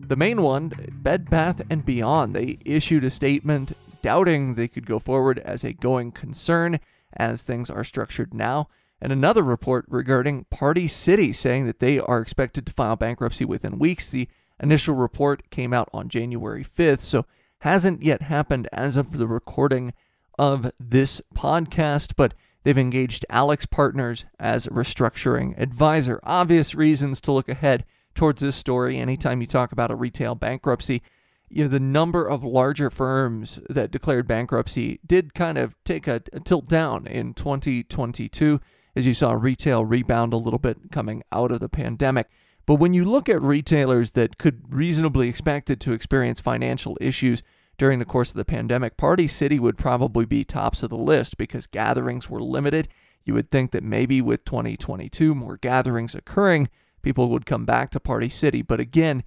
The 0.06 0.16
main 0.16 0.42
one, 0.42 0.70
Bed 0.96 1.30
Bath 1.30 1.62
and 1.70 1.82
Beyond, 1.82 2.36
they 2.36 2.58
issued 2.66 3.04
a 3.04 3.10
statement 3.10 3.72
doubting 4.02 4.54
they 4.54 4.68
could 4.68 4.84
go 4.84 4.98
forward 4.98 5.38
as 5.38 5.64
a 5.64 5.72
going 5.72 6.12
concern 6.12 6.78
as 7.14 7.42
things 7.42 7.70
are 7.70 7.84
structured 7.84 8.34
now. 8.34 8.68
And 9.00 9.10
another 9.10 9.42
report 9.42 9.86
regarding 9.88 10.44
Party 10.50 10.88
City 10.88 11.32
saying 11.32 11.66
that 11.68 11.78
they 11.78 11.98
are 11.98 12.20
expected 12.20 12.66
to 12.66 12.72
file 12.74 12.96
bankruptcy 12.96 13.46
within 13.46 13.78
weeks. 13.78 14.10
The 14.10 14.28
initial 14.60 14.94
report 14.94 15.48
came 15.48 15.72
out 15.72 15.88
on 15.94 16.10
January 16.10 16.62
5th, 16.62 17.00
so 17.00 17.24
hasn't 17.64 18.02
yet 18.02 18.20
happened 18.20 18.68
as 18.74 18.94
of 18.94 19.16
the 19.16 19.26
recording 19.26 19.94
of 20.38 20.70
this 20.78 21.22
podcast, 21.34 22.12
but 22.14 22.34
they've 22.62 22.76
engaged 22.76 23.24
AlixPartners 23.30 24.26
as 24.38 24.66
a 24.66 24.70
restructuring 24.70 25.58
advisor. 25.58 26.20
Obvious 26.24 26.74
reasons 26.74 27.22
to 27.22 27.32
look 27.32 27.48
ahead 27.48 27.86
towards 28.14 28.42
this 28.42 28.54
story 28.54 28.98
anytime 28.98 29.40
you 29.40 29.46
talk 29.46 29.72
about 29.72 29.90
a 29.90 29.96
retail 29.96 30.34
bankruptcy. 30.34 31.00
You 31.48 31.64
know, 31.64 31.70
the 31.70 31.80
number 31.80 32.28
of 32.28 32.44
larger 32.44 32.90
firms 32.90 33.58
that 33.70 33.90
declared 33.90 34.28
bankruptcy 34.28 35.00
did 35.06 35.32
kind 35.32 35.56
of 35.56 35.74
take 35.84 36.06
a, 36.06 36.20
a 36.34 36.40
tilt 36.40 36.68
down 36.68 37.06
in 37.06 37.32
2022 37.32 38.60
as 38.94 39.06
you 39.06 39.14
saw 39.14 39.32
retail 39.32 39.86
rebound 39.86 40.34
a 40.34 40.36
little 40.36 40.58
bit 40.58 40.92
coming 40.92 41.22
out 41.32 41.50
of 41.50 41.60
the 41.60 41.70
pandemic. 41.70 42.28
But 42.66 42.76
when 42.76 42.94
you 42.94 43.04
look 43.04 43.28
at 43.28 43.42
retailers 43.42 44.12
that 44.12 44.38
could 44.38 44.62
reasonably 44.72 45.28
expected 45.28 45.80
to 45.82 45.92
experience 45.92 46.40
financial 46.40 46.96
issues 47.00 47.42
during 47.76 47.98
the 47.98 48.04
course 48.04 48.30
of 48.30 48.36
the 48.36 48.44
pandemic, 48.44 48.96
Party 48.96 49.26
City 49.26 49.58
would 49.58 49.76
probably 49.76 50.24
be 50.24 50.44
tops 50.44 50.82
of 50.82 50.90
the 50.90 50.96
list 50.96 51.36
because 51.36 51.66
gatherings 51.66 52.30
were 52.30 52.40
limited. 52.40 52.88
You 53.24 53.34
would 53.34 53.50
think 53.50 53.72
that 53.72 53.82
maybe 53.82 54.20
with 54.20 54.44
2022 54.44 55.34
more 55.34 55.56
gatherings 55.56 56.14
occurring, 56.14 56.68
people 57.02 57.28
would 57.30 57.46
come 57.46 57.64
back 57.64 57.90
to 57.90 58.00
Party 58.00 58.28
City. 58.28 58.62
But 58.62 58.80
again, 58.80 59.24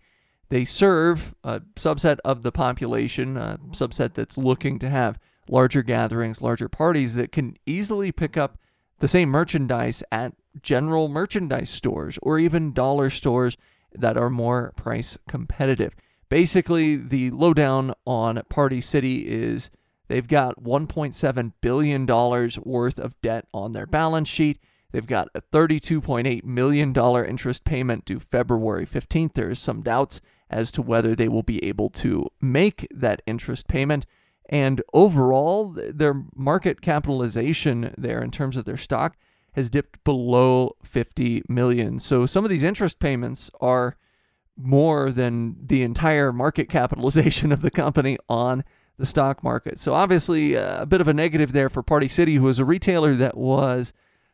they 0.49 0.65
serve 0.65 1.35
a 1.43 1.61
subset 1.75 2.17
of 2.23 2.43
the 2.43 2.51
population, 2.51 3.37
a 3.37 3.59
subset 3.71 4.13
that's 4.13 4.37
looking 4.37 4.79
to 4.79 4.89
have 4.89 5.19
larger 5.49 5.83
gatherings, 5.83 6.41
larger 6.41 6.69
parties 6.69 7.15
that 7.15 7.31
can 7.31 7.57
easily 7.65 8.11
pick 8.11 8.37
up 8.37 8.57
the 8.99 9.07
same 9.07 9.29
merchandise 9.29 10.03
at 10.11 10.33
general 10.61 11.07
merchandise 11.07 11.69
stores 11.69 12.19
or 12.21 12.39
even 12.39 12.73
dollar 12.73 13.09
stores 13.09 13.57
that 13.93 14.17
are 14.17 14.29
more 14.29 14.73
price 14.75 15.17
competitive. 15.27 15.95
Basically, 16.29 16.97
the 16.97 17.31
lowdown 17.31 17.93
on 18.05 18.41
Party 18.49 18.81
City 18.81 19.27
is 19.27 19.69
they've 20.07 20.27
got 20.27 20.61
$1.7 20.61 21.53
billion 21.61 22.05
worth 22.05 22.99
of 22.99 23.21
debt 23.21 23.47
on 23.53 23.71
their 23.71 23.85
balance 23.85 24.27
sheet. 24.27 24.59
They've 24.91 25.07
got 25.07 25.29
a 25.35 25.41
$32.8 25.41 26.43
million 26.43 26.95
interest 27.25 27.63
payment 27.63 28.05
due 28.05 28.19
February 28.19 28.85
15th. 28.85 29.33
There 29.33 29.49
is 29.49 29.59
some 29.59 29.81
doubts 29.81 30.21
as 30.49 30.71
to 30.71 30.81
whether 30.81 31.15
they 31.15 31.27
will 31.27 31.43
be 31.43 31.63
able 31.63 31.89
to 31.89 32.27
make 32.41 32.87
that 32.91 33.21
interest 33.25 33.67
payment. 33.67 34.05
And 34.49 34.81
overall, 34.93 35.73
their 35.75 36.23
market 36.35 36.81
capitalization 36.81 37.93
there 37.97 38.21
in 38.21 38.31
terms 38.31 38.55
of 38.55 38.65
their 38.65 38.77
stock 38.77 39.17
has 39.57 39.71
dipped 39.71 40.03
below 40.03 40.75
50 40.83 41.41
million. 41.49 41.97
So 41.97 42.27
some 42.27 42.43
of 42.43 42.51
these 42.51 42.61
interest 42.61 42.99
payments 42.99 43.49
are 43.59 43.97
more 44.55 45.09
than 45.09 45.55
the 45.65 45.81
entire 45.81 46.31
market 46.31 46.69
capitalization 46.69 47.51
of 47.51 47.63
the 47.63 47.71
company 47.71 48.19
on 48.29 48.63
the 48.99 49.05
stock 49.05 49.43
market. 49.43 49.79
So 49.79 49.95
obviously 49.95 50.55
uh, 50.55 50.83
a 50.83 50.85
bit 50.85 51.01
of 51.01 51.07
a 51.07 51.13
negative 51.13 51.53
there 51.53 51.69
for 51.69 51.81
Party 51.81 52.07
City 52.07 52.35
who 52.35 52.43
was 52.43 52.59
a 52.59 52.65
retailer 52.65 53.15
that 53.15 53.35
was 53.35 53.93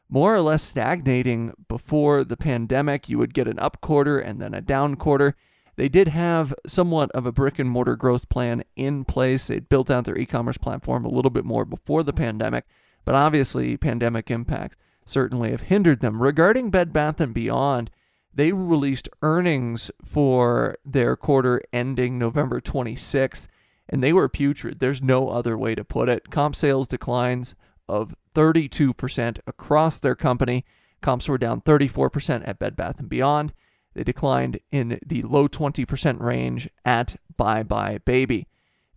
more 0.09 0.35
or 0.35 0.41
less 0.41 0.61
stagnating 0.61 1.53
before 1.69 2.25
the 2.25 2.37
pandemic. 2.37 3.07
You 3.07 3.17
would 3.17 3.33
get 3.33 3.47
an 3.47 3.59
up 3.59 3.79
quarter 3.79 4.19
and 4.19 4.41
then 4.41 4.53
a 4.53 4.59
down 4.59 4.95
quarter. 4.95 5.37
They 5.77 5.87
did 5.87 6.09
have 6.09 6.53
somewhat 6.67 7.09
of 7.11 7.25
a 7.25 7.31
brick 7.31 7.59
and 7.59 7.69
mortar 7.69 7.95
growth 7.95 8.27
plan 8.27 8.65
in 8.75 9.05
place. 9.05 9.47
They'd 9.47 9.69
built 9.69 9.89
out 9.89 10.03
their 10.03 10.17
e 10.17 10.25
commerce 10.25 10.57
platform 10.57 11.05
a 11.05 11.09
little 11.09 11.31
bit 11.31 11.45
more 11.45 11.63
before 11.63 12.03
the 12.03 12.13
pandemic, 12.13 12.65
but 13.05 13.15
obviously, 13.15 13.75
pandemic 13.77 14.29
impacts 14.29 14.75
certainly 15.05 15.51
have 15.51 15.61
hindered 15.61 15.99
them. 15.99 16.21
Regarding 16.21 16.69
Bed 16.69 16.93
Bath 16.93 17.19
and 17.19 17.33
Beyond, 17.33 17.89
they 18.33 18.51
released 18.51 19.09
earnings 19.21 19.91
for 20.03 20.75
their 20.83 21.15
quarter 21.15 21.61
ending 21.71 22.17
November 22.17 22.59
26th, 22.59 23.47
and 23.87 24.03
they 24.03 24.13
were 24.13 24.29
putrid. 24.29 24.79
There's 24.79 25.01
no 25.01 25.29
other 25.29 25.57
way 25.57 25.75
to 25.75 25.83
put 25.83 26.09
it. 26.09 26.31
Comp 26.31 26.55
sales 26.55 26.87
declines 26.87 27.53
of 27.87 28.15
32% 28.33 29.39
across 29.45 29.99
their 29.99 30.15
company. 30.15 30.65
Comps 31.01 31.27
were 31.29 31.37
down 31.37 31.61
34% 31.61 32.47
at 32.47 32.59
Bed 32.59 32.75
Bath 32.75 33.07
& 33.07 33.09
Beyond. 33.09 33.53
They 33.93 34.03
declined 34.03 34.59
in 34.71 34.99
the 35.05 35.21
low 35.21 35.47
20% 35.47 36.19
range 36.19 36.69
at 36.83 37.17
buybuy 37.37 38.03
BABY. 38.05 38.47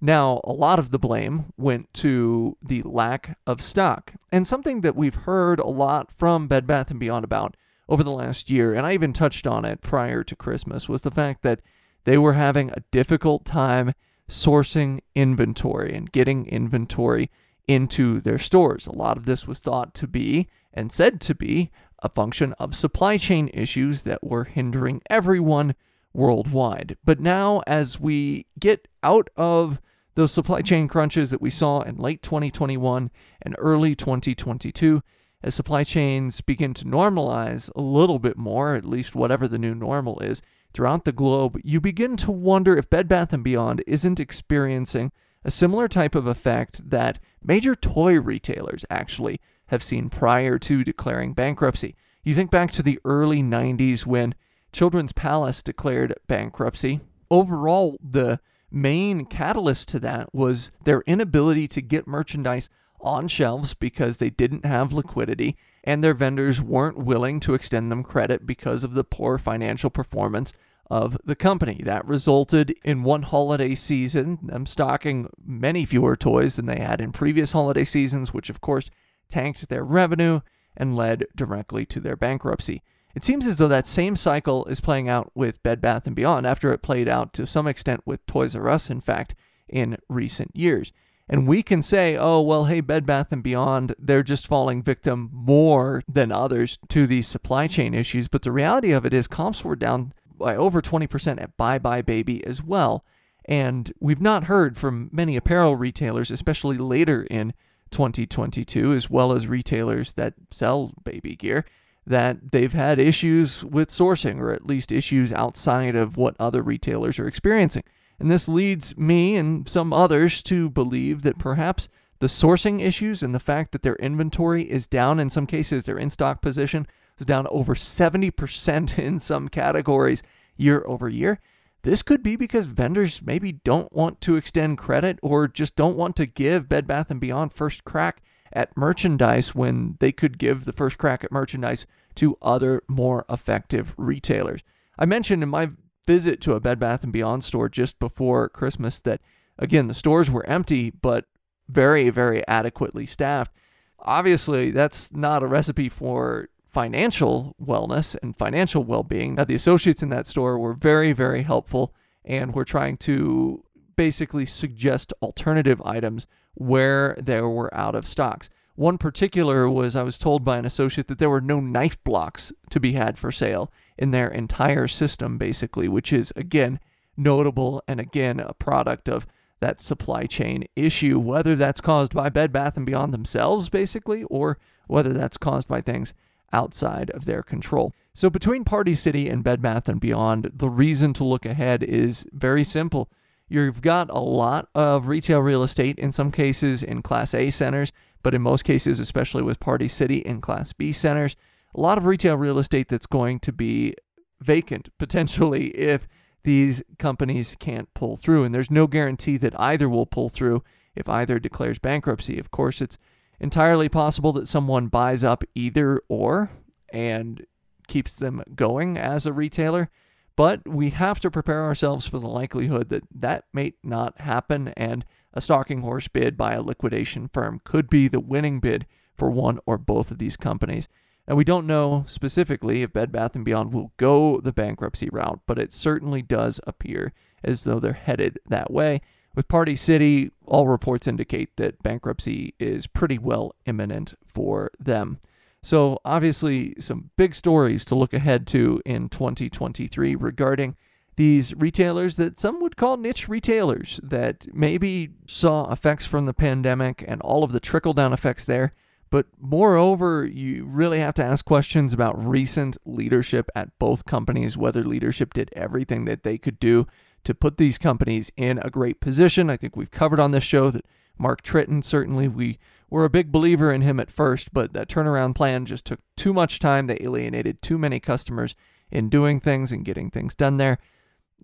Now, 0.01 0.41
a 0.45 0.53
lot 0.53 0.79
of 0.79 0.91
the 0.91 0.99
blame 0.99 1.53
went 1.57 1.93
to 1.95 2.57
the 2.63 2.83
lack 2.83 3.39
of 3.47 3.63
stock, 3.63 4.15
and 4.31 4.47
something 4.47 4.83
that 4.83 4.95
we've 4.95 5.15
heard 5.15 5.59
a 5.59 5.67
lot 5.67 6.13
from 6.13 6.49
Bed 6.49 6.67
Bath 6.67 6.97
& 6.97 6.99
Beyond 6.99 7.25
about 7.25 7.57
over 7.89 8.03
the 8.03 8.11
last 8.11 8.51
year, 8.51 8.75
and 8.75 8.87
I 8.87 8.93
even 8.93 9.13
touched 9.13 9.47
on 9.47 9.65
it 9.65 9.81
prior 9.81 10.23
to 10.25 10.37
Christmas, 10.37 10.89
was 10.89 11.03
the 11.03 11.11
fact 11.11 11.43
that 11.43 11.61
they 12.05 12.19
were 12.19 12.35
having 12.35 12.71
a 12.71 12.83
difficult 12.91 13.45
time 13.45 13.95
sourcing 14.29 15.01
inventory 15.15 15.95
and 15.95 16.13
getting 16.13 16.47
inventory 16.47 17.31
into 17.67 18.21
their 18.21 18.39
stores. 18.39 18.87
A 18.87 18.93
lot 18.93 19.17
of 19.17 19.25
this 19.25 19.47
was 19.47 19.61
thought 19.61 19.95
to 19.95 20.07
be 20.07 20.49
and 20.75 20.93
said 20.93 21.21
to 21.23 21.35
be 21.35 21.71
a 22.03 22.09
function 22.09 22.53
of 22.55 22.75
supply 22.75 23.17
chain 23.17 23.49
issues 23.55 24.03
that 24.03 24.23
were 24.23 24.45
hindering 24.45 25.01
everyone 25.09 25.75
worldwide. 26.13 26.97
But 27.05 27.21
now, 27.21 27.63
as 27.67 27.99
we 27.99 28.47
get 28.59 28.89
out 29.03 29.29
of 29.37 29.81
those 30.17 30.33
supply 30.33 30.63
chain 30.63 30.89
crunches 30.89 31.31
that 31.31 31.43
we 31.43 31.51
saw 31.51 31.83
in 31.83 31.97
late 31.97 32.23
2021 32.23 33.11
and 33.43 33.55
early 33.59 33.95
2022, 33.95 35.03
as 35.43 35.55
supply 35.55 35.85
chains 35.85 36.41
begin 36.41 36.75
to 36.75 36.87
normalize 36.87 37.71
a 37.77 37.81
little 37.81 38.19
bit 38.19 38.37
more, 38.37 38.75
at 38.75 38.85
least 38.85 39.15
whatever 39.15 39.47
the 39.47 39.59
new 39.59 39.75
normal 39.75 40.19
is, 40.21 40.43
throughout 40.73 41.05
the 41.05 41.13
globe, 41.13 41.61
you 41.63 41.81
begin 41.81 42.17
to 42.17 42.31
wonder 42.31 42.77
if 42.77 42.91
Bed 42.91 43.09
Bath 43.09 43.35
& 43.43 43.43
Beyond 43.43 43.85
isn't 43.87 44.19
experiencing 44.19 45.13
a 45.45 45.51
similar 45.51 45.87
type 45.87 46.15
of 46.15 46.27
effect 46.27 46.91
that 46.91 47.19
major 47.43 47.75
toy 47.75 48.19
retailers 48.19 48.85
actually 48.91 49.41
have 49.67 49.83
seen 49.83 50.09
prior 50.09 50.59
to 50.59 50.83
declaring 50.83 51.35
bankruptcy. 51.35 51.95
You 52.25 52.35
think 52.35 52.51
back 52.51 52.71
to 52.73 52.83
the 52.83 52.99
early 53.05 53.43
90s 53.43 54.07
when 54.07 54.35
Children's 54.73 55.13
Palace 55.13 55.63
declared 55.63 56.15
bankruptcy. 56.27 57.01
Overall, 57.31 57.99
the 58.03 58.41
main 58.71 59.25
catalyst 59.25 59.89
to 59.89 59.99
that 60.01 60.35
was 60.35 60.71
their 60.85 61.03
inability 61.03 61.69
to 61.69 61.81
get 61.81 62.07
merchandise 62.07 62.69
on 63.01 63.29
shelves 63.29 63.75
because 63.75 64.19
they 64.19 64.31
didn't 64.31 64.65
have 64.65 64.93
liquidity 64.93 65.57
and 65.85 66.03
their 66.03 66.15
vendors 66.15 66.61
weren't 66.61 66.99
willing 66.99 67.39
to 67.41 67.55
extend 67.55 67.91
them 67.91 68.03
credit 68.03 68.45
because 68.45 68.83
of 68.83 68.95
the 68.95 69.05
poor 69.05 69.39
financial 69.39 69.89
performance 69.91 70.53
of 70.91 71.17
the 71.25 71.37
company. 71.37 71.81
That 71.85 72.07
resulted 72.07 72.75
in 72.85 73.05
one 73.05 73.23
holiday 73.23 73.75
season, 73.75 74.39
them 74.43 74.67
stocking 74.67 75.29
many 75.45 75.85
fewer 75.85 76.17
toys 76.17 76.57
than 76.57 76.67
they 76.67 76.81
had 76.81 77.01
in 77.01 77.13
previous 77.13 77.53
holiday 77.53 77.85
seasons, 77.85 78.35
which 78.35 78.51
of 78.51 78.61
course 78.61 78.91
tanked 79.29 79.69
their 79.69 79.85
revenue 79.85 80.41
and 80.77 80.97
led 80.97 81.25
directly 81.35 81.87
to 81.87 82.01
their 82.01 82.17
bankruptcy. 82.17 82.83
It 83.17 83.25
seems 83.25 83.47
as 83.47 83.57
though 83.57 83.67
that 83.69 83.87
same 83.87 84.15
cycle 84.15 84.67
is 84.67 84.83
playing 84.83 85.09
out 85.09 85.33
with 85.35 85.63
Bed 85.63 85.81
Bath 85.81 86.07
& 86.13 86.15
Beyond 86.15 86.47
after 86.47 86.71
it 86.75 86.83
played 86.83 87.09
out 87.09 87.33
to 87.33 87.47
some 87.47 87.67
extent 87.67 88.03
with 88.05 88.25
Toys 88.27 88.55
R 88.55 88.69
Us 88.69 88.91
in 88.91 89.01
fact 89.01 89.35
in 89.67 89.97
recent 90.11 90.55
years. 90.55 90.93
And 91.27 91.49
we 91.49 91.63
can 91.63 91.81
say, 91.81 92.19
"Oh, 92.19 92.43
well, 92.43 92.67
hey 92.67 92.83
Bed 92.83 93.07
Bath 93.07 93.33
& 93.37 93.43
Beyond, 93.43 93.95
they're 93.99 94.23
just 94.23 94.47
falling 94.47 94.83
victim 94.83 95.31
more 95.33 96.03
than 96.07 96.31
others 96.31 96.79
to 96.89 97.07
these 97.07 97.27
supply 97.27 97.67
chain 97.69 97.95
issues." 97.95 98.29
But 98.29 98.43
the 98.43 98.53
reality 98.53 98.93
of 98.93 99.07
it 99.07 99.15
is 99.15 99.27
comps 99.27 99.65
were 99.65 99.77
down 99.77 100.13
by 100.39 100.55
over 100.55 100.83
20% 100.83 101.41
at 101.41 101.57
buybuy 101.57 102.05
BABY 102.05 102.45
as 102.47 102.63
well. 102.63 103.03
And 103.47 103.91
we've 103.99 104.21
not 104.21 104.45
heard 104.45 104.77
from 104.77 105.09
many 105.11 105.39
apparel 105.39 105.75
retailers, 105.75 106.31
especially 106.31 106.77
later 106.77 107.23
in 107.23 107.55
2022, 107.91 108.93
as 108.93 109.09
well 109.09 109.33
as 109.33 109.47
retailers 109.47 110.13
that 110.15 110.35
sell 110.51 110.93
baby 111.03 111.35
gear, 111.35 111.65
that 112.07 112.53
they've 112.53 112.73
had 112.73 112.99
issues 112.99 113.65
with 113.65 113.89
sourcing 113.89 114.39
or 114.39 114.53
at 114.53 114.67
least 114.67 114.93
issues 114.93 115.33
outside 115.33 115.97
of 115.97 116.17
what 116.17 116.37
other 116.39 116.63
retailers 116.63 117.19
are 117.19 117.27
experiencing. 117.27 117.83
And 118.19 118.31
this 118.31 118.49
leads 118.49 118.97
me 118.97 119.37
and 119.37 119.69
some 119.69 119.93
others 119.93 120.43
to 120.45 120.71
believe 120.71 121.23
that 121.23 121.39
perhaps 121.39 121.89
the 122.21 122.29
sourcing 122.29 122.81
issues 122.81 123.23
and 123.23 123.35
the 123.35 123.41
fact 123.41 123.73
that 123.73 123.83
their 123.83 123.97
inventory 123.97 124.63
is 124.71 124.87
down 124.87 125.21
in 125.21 125.29
some 125.29 125.47
cases, 125.47 125.85
their 125.85 125.99
in 125.99 126.09
stock 126.09 126.41
position 126.41 126.87
is 127.19 127.27
down 127.27 127.47
over 127.51 127.75
70% 127.75 128.99
in 129.05 129.21
some 129.21 129.49
categories 129.49 130.23
year 130.57 130.83
over 130.87 131.09
year. 131.09 131.41
This 131.83 132.03
could 132.03 132.23
be 132.23 132.37
because 132.37 132.67
vendors 132.67 133.23
maybe 133.23 133.53
don't 133.53 133.93
want 133.93 134.21
to 134.23 134.37
extend 134.37 134.79
credit 134.79 135.19
or 135.23 135.47
just 135.47 135.77
don't 135.77 135.97
want 135.97 136.17
to 136.17 136.27
give 136.27 136.69
Bed 136.69 136.87
Bath 136.87 137.13
& 137.17 137.21
Beyond 137.21 137.53
first 137.53 137.85
crack 137.85 138.23
at 138.57 138.77
merchandise 138.77 139.55
when 139.55 139.97
they 140.01 140.11
could 140.11 140.39
give 140.39 140.65
the 140.65 140.73
first 140.73 140.99
crack 140.99 141.23
at 141.23 141.31
merchandise 141.31 141.87
to 142.17 142.39
other 142.41 142.83
more 142.89 143.25
effective 143.29 143.95
retailers. 143.97 144.63
I 144.99 145.05
mentioned 145.05 145.43
in 145.43 145.51
my 145.51 145.71
visit 146.07 146.41
to 146.41 146.55
a 146.55 146.61
Bed 146.61 146.81
Bath 146.81 147.05
& 147.11 147.13
Beyond 147.13 147.45
store 147.45 147.69
just 147.69 147.99
before 147.99 148.49
Christmas 148.49 149.01
that 149.03 149.21
again 149.59 149.89
the 149.89 149.95
stores 149.95 150.31
were 150.31 150.47
empty 150.47 150.91
but 150.91 151.27
very 151.69 152.11
very 152.11 152.47
adequately 152.49 153.07
staffed. 153.07 153.53
Obviously, 154.01 154.71
that's 154.71 155.13
not 155.13 155.43
a 155.43 155.47
recipe 155.47 155.89
for 155.89 156.49
financial 156.65 157.57
wellness 157.63 158.17
and 158.23 158.37
financial 158.39 158.85
well 158.85 159.03
being. 159.03 159.35
Now, 159.35 159.45
the 159.45 159.55
associates 159.55 160.03
in 160.03 160.11
that 160.11 160.27
store 160.27 160.59
were 160.59 160.75
very, 160.75 161.13
very 161.13 161.43
helpful 161.43 161.95
and 162.25 162.55
were 162.55 162.65
trying 162.65 162.99
to 162.99 163.65
basically 163.97 164.47
suggest 164.47 165.13
alternative 165.23 165.81
items 165.85 166.27
where 166.57 167.17
there 167.23 167.49
were 167.49 167.73
out 167.75 167.95
of 167.95 168.07
stocks. 168.07 168.49
One 168.75 168.99
particular 168.99 169.71
was 169.71 169.97
I 169.97 170.03
was 170.03 170.19
told 170.19 170.45
by 170.45 170.59
an 170.59 170.67
associate 170.67 171.09
that 171.09 171.19
there 171.19 171.31
were 171.31 171.41
no 171.41 171.61
knife 171.61 172.03
blocks 172.05 172.53
to 172.71 172.81
be 172.81 172.93
had 172.93 173.17
for 173.17 173.33
sale 173.33 173.73
in 173.97 174.11
their 174.11 174.29
entire 174.29 174.87
system, 174.87 175.39
basically, 175.39 175.89
which 175.89 176.13
is, 176.13 176.33
again, 176.37 176.79
notable 177.17 177.83
and 177.89 178.01
again 178.01 178.41
a 178.41 178.53
product 178.55 179.09
of 179.09 179.27
that 179.61 179.81
supply 179.81 180.25
chain 180.25 180.67
issue, 180.77 181.19
whether 181.19 181.57
that's 181.57 181.81
caused 181.81 182.13
by 182.13 182.29
Bed 182.29 182.53
Bath 182.53 182.77
and 182.77 182.85
Beyond 182.85 183.15
themselves, 183.15 183.71
basically, 183.71 184.25
or 184.25 184.59
whether 184.87 185.13
that's 185.13 185.39
caused 185.39 185.69
by 185.69 185.81
things 185.81 186.13
outside 186.53 187.11
of 187.11 187.25
their 187.25 187.43
control. 187.43 187.95
So 188.13 188.29
between 188.31 188.65
Party 188.65 188.95
City 188.95 189.29
and 189.29 189.43
Bed 189.43 189.63
Bath 189.63 189.89
and 189.89 190.01
Beyond, 190.01 190.53
the 190.55 190.69
reason 190.69 191.13
to 191.15 191.25
look 191.25 191.47
ahead 191.47 191.83
is 191.83 192.27
very 192.33 192.65
simple. 192.65 193.11
You've 193.49 193.81
got 193.81 194.11
a 194.11 194.19
lot 194.19 194.69
of 194.75 195.07
retail 195.07 195.41
real 195.41 195.63
estate 195.63 195.99
in 195.99 196.11
some 196.11 196.31
cases 196.33 196.83
in 196.83 197.03
Class 197.03 197.33
A 197.33 197.51
centers, 197.51 197.93
but 198.23 198.35
in 198.35 198.43
most 198.43 198.65
cases, 198.65 198.99
especially 198.99 199.43
with 199.43 199.61
Party 199.61 199.87
City 199.87 200.19
in 200.19 200.41
Class 200.41 200.73
B 200.73 200.93
centers, 200.93 201.37
a 201.75 201.81
lot 201.81 201.99
of 201.99 202.07
retail 202.07 202.37
real 202.37 202.59
estate 202.59 202.89
that's 202.89 203.07
going 203.07 203.39
to 203.41 203.53
be 203.53 203.95
vacant 204.41 204.89
potentially 204.99 205.69
if 205.69 206.09
these 206.43 206.83
companies 206.99 207.57
can't 207.59 207.93
pull 207.95 208.17
through. 208.17 208.45
And 208.45 208.55
there's 208.55 208.71
no 208.71 208.87
guarantee 208.87 209.37
that 209.39 209.59
either 209.61 209.89
will 209.89 210.07
pull 210.07 210.29
through 210.29 210.63
if 210.95 211.09
either 211.09 211.39
declares 211.39 211.79
bankruptcy. 211.79 212.39
Of 212.39 212.51
course, 212.51 212.81
it's 212.81 212.99
entirely 213.39 213.89
possible 213.89 214.33
that 214.33 214.49
someone 214.49 214.89
buys 214.89 215.23
up 215.23 215.45
either 215.55 216.01
or 216.09 216.51
and 216.93 217.45
keeps 217.87 218.17
them 218.17 218.43
going 218.55 218.97
as 218.97 219.27
a 219.27 219.33
retailer. 219.33 219.91
But 220.37 220.69
we 220.69 220.91
have 220.91 221.19
to 221.21 221.31
prepare 221.31 221.65
ourselves 221.65 222.07
for 222.07 222.19
the 222.19 222.29
likelihood 222.29 222.91
that 222.91 223.05
that 223.15 223.45
may 223.55 223.73
not 223.83 224.21
happen, 224.21 224.69
and 224.77 225.05
a 225.33 225.41
stalking 225.41 225.81
horse 225.81 226.09
bid 226.09 226.37
by 226.37 226.53
a 226.53 226.63
liquidation 226.63 227.29
firm 227.29 227.61
could 227.65 227.89
be 227.89 228.07
the 228.07 228.21
winning 228.21 228.61
bid 228.61 228.87
for 229.17 229.31
one 229.31 229.59
or 229.65 229.79
both 229.79 230.11
of 230.11 230.19
these 230.19 230.37
companies. 230.37 230.89
And 231.27 231.37
we 231.37 231.45
don't 231.45 231.67
know 231.67 232.05
specifically 232.07 232.83
if 232.83 232.93
Bed 232.93 233.11
Bath 233.11 233.33
& 233.43 233.45
Beyond 233.45 233.73
will 233.73 233.93
go 233.97 234.41
the 234.41 234.53
bankruptcy 234.53 235.09
route, 235.11 235.41
but 235.47 235.59
it 235.59 235.73
certainly 235.73 236.23
does 236.23 236.61
appear 236.67 237.13
as 237.43 237.65
though 237.65 237.81
they're 237.81 237.95
headed 237.95 238.39
that 238.47 238.71
way. 238.71 239.01
With 239.35 239.49
Party 239.49 239.75
City, 239.75 240.31
all 240.45 240.69
reports 240.69 241.09
indicate 241.09 241.57
that 241.57 241.83
bankruptcy 241.83 242.55
is 242.59 242.87
pretty 242.87 243.19
well 243.19 243.55
imminent 243.67 244.15
for 244.25 244.71
them. 244.79 245.19
So, 245.67 245.99
obviously, 246.05 246.77
some 246.79 247.11
big 247.17 247.35
stories 247.35 247.85
to 247.87 247.97
look 247.97 248.15
ahead 248.15 248.47
to 248.47 248.81
in 248.87 249.09
2023 249.09 250.15
regarding 250.15 250.77
these 251.17 251.57
retailers 251.57 252.15
that 252.19 252.39
some 252.39 252.61
would 252.61 252.77
call 252.77 252.97
niche 252.97 253.29
retailers 253.29 253.99
that 254.01 254.47
maybe 254.55 255.11
saw 255.27 255.69
effects 255.73 256.07
from 256.07 256.25
the 256.25 256.33
pandemic 256.33 257.03
and 257.09 257.21
all 257.23 257.43
of 257.43 257.51
the 257.51 257.59
trickle 257.59 257.95
down 257.95 258.13
effects 258.13 258.45
there. 258.45 258.75
But 259.11 259.27
moreover, 259.41 260.25
you 260.25 260.65
really 260.67 261.01
have 261.01 261.15
to 261.15 261.25
ask 261.25 261.45
questions 261.45 261.93
about 261.93 262.25
recent 262.25 262.77
leadership 262.85 263.51
at 263.57 263.77
both 263.81 264.05
companies, 264.05 264.57
whether 264.57 264.85
leadership 264.85 265.35
did 265.35 265.51
everything 265.57 266.05
that 266.05 266.23
they 266.23 266.39
could 266.39 266.61
do 266.61 266.87
to 267.25 267.35
put 267.35 267.57
these 267.57 267.77
companies 267.77 268.31
in 268.37 268.61
a 268.63 268.71
great 268.71 269.01
position. 269.01 269.51
I 269.51 269.57
think 269.57 269.75
we've 269.75 269.91
covered 269.91 270.21
on 270.21 270.31
this 270.31 270.45
show 270.45 270.71
that 270.71 270.87
Mark 271.19 271.43
Tritton, 271.43 271.83
certainly 271.83 272.29
we 272.29 272.61
were 272.89 273.05
a 273.05 273.11
big 273.11 273.33
believer 273.33 273.73
in 273.73 273.83
him 273.83 273.99
at 273.99 274.11
first, 274.11 274.53
but 274.53 274.73
that 274.73 274.89
turnaround 274.89 275.35
plan 275.35 275.67
just 275.67 275.85
took 275.85 276.01
too 276.17 276.33
much 276.33 276.59
time. 276.59 276.87
They 276.87 276.99
alienated 277.01 277.63
too 277.63 277.79
many 277.79 278.01
customers 278.01 278.55
in 278.91 279.09
doing 279.09 279.41
things 279.41 279.73
and 279.73 279.85
getting 279.85 280.11
things 280.11 280.35
done 280.35 280.57
there. 280.57 280.79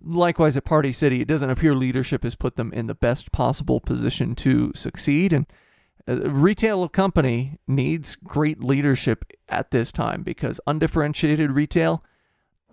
Likewise, 0.01 0.57
at 0.57 0.65
Party 0.65 0.91
City, 0.91 1.21
it 1.21 1.27
doesn't 1.27 1.49
appear 1.49 1.75
leadership 1.75 2.23
has 2.23 2.35
put 2.35 2.55
them 2.55 2.71
in 2.73 2.87
the 2.87 2.95
best 2.95 3.31
possible 3.31 3.79
position 3.79 4.35
to 4.35 4.71
succeed. 4.73 5.31
And 5.33 5.45
a 6.07 6.29
retail 6.29 6.87
company 6.89 7.57
needs 7.67 8.15
great 8.15 8.63
leadership 8.63 9.25
at 9.47 9.71
this 9.71 9.91
time 9.91 10.23
because 10.23 10.59
undifferentiated 10.65 11.51
retail, 11.51 12.03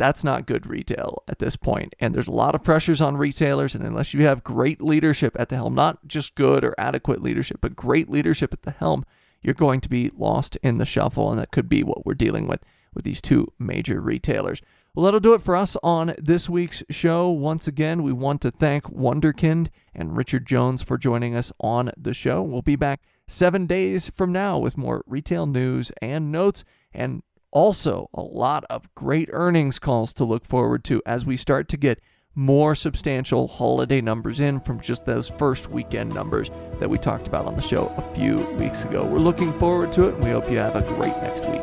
that's 0.00 0.24
not 0.24 0.46
good 0.46 0.66
retail 0.66 1.22
at 1.28 1.40
this 1.40 1.56
point. 1.56 1.94
And 2.00 2.14
there's 2.14 2.26
a 2.26 2.32
lot 2.32 2.54
of 2.54 2.64
pressures 2.64 3.02
on 3.02 3.18
retailers. 3.18 3.74
And 3.74 3.84
unless 3.84 4.14
you 4.14 4.24
have 4.24 4.42
great 4.42 4.80
leadership 4.80 5.36
at 5.38 5.50
the 5.50 5.56
helm, 5.56 5.74
not 5.74 6.08
just 6.08 6.34
good 6.34 6.64
or 6.64 6.74
adequate 6.78 7.22
leadership, 7.22 7.58
but 7.60 7.76
great 7.76 8.08
leadership 8.08 8.52
at 8.54 8.62
the 8.62 8.70
helm, 8.70 9.04
you're 9.42 9.52
going 9.52 9.82
to 9.82 9.90
be 9.90 10.10
lost 10.16 10.56
in 10.62 10.78
the 10.78 10.86
shuffle. 10.86 11.30
And 11.30 11.38
that 11.38 11.52
could 11.52 11.68
be 11.68 11.82
what 11.82 12.06
we're 12.06 12.14
dealing 12.14 12.48
with 12.48 12.64
with 12.94 13.04
these 13.04 13.20
two 13.20 13.52
major 13.58 14.00
retailers. 14.00 14.62
Well, 14.94 15.04
that'll 15.04 15.20
do 15.20 15.34
it 15.34 15.42
for 15.42 15.54
us 15.54 15.76
on 15.82 16.14
this 16.18 16.48
week's 16.48 16.82
show. 16.90 17.28
Once 17.28 17.68
again, 17.68 18.02
we 18.02 18.12
want 18.12 18.40
to 18.40 18.50
thank 18.50 18.84
Wunderkind 18.84 19.68
and 19.94 20.16
Richard 20.16 20.46
Jones 20.46 20.82
for 20.82 20.98
joining 20.98 21.36
us 21.36 21.52
on 21.60 21.92
the 21.96 22.14
show. 22.14 22.42
We'll 22.42 22.62
be 22.62 22.74
back 22.74 23.02
seven 23.28 23.66
days 23.66 24.10
from 24.10 24.32
now 24.32 24.58
with 24.58 24.76
more 24.76 25.04
retail 25.06 25.46
news 25.46 25.92
and 26.02 26.32
notes, 26.32 26.64
and 26.92 27.22
also 27.52 28.08
a 28.14 28.22
lot 28.22 28.64
of 28.70 28.92
great 28.94 29.28
earnings 29.32 29.78
calls 29.78 30.12
to 30.14 30.24
look 30.24 30.44
forward 30.44 30.84
to 30.84 31.02
as 31.06 31.26
we 31.26 31.36
start 31.36 31.68
to 31.68 31.76
get 31.76 32.00
more 32.34 32.74
substantial 32.74 33.46
holiday 33.48 34.00
numbers 34.00 34.40
in 34.40 34.60
from 34.60 34.80
just 34.80 35.04
those 35.04 35.28
first 35.28 35.68
weekend 35.70 36.14
numbers 36.14 36.50
that 36.78 36.88
we 36.88 36.96
talked 36.96 37.28
about 37.28 37.44
on 37.46 37.56
the 37.56 37.62
show 37.62 37.92
a 37.96 38.14
few 38.14 38.38
weeks 38.52 38.84
ago. 38.84 39.04
We're 39.04 39.18
looking 39.18 39.52
forward 39.58 39.92
to 39.94 40.04
it, 40.08 40.14
and 40.14 40.22
we 40.24 40.30
hope 40.30 40.48
you 40.50 40.58
have 40.58 40.76
a 40.76 40.82
great 40.82 41.16
next 41.22 41.48
week. 41.48 41.62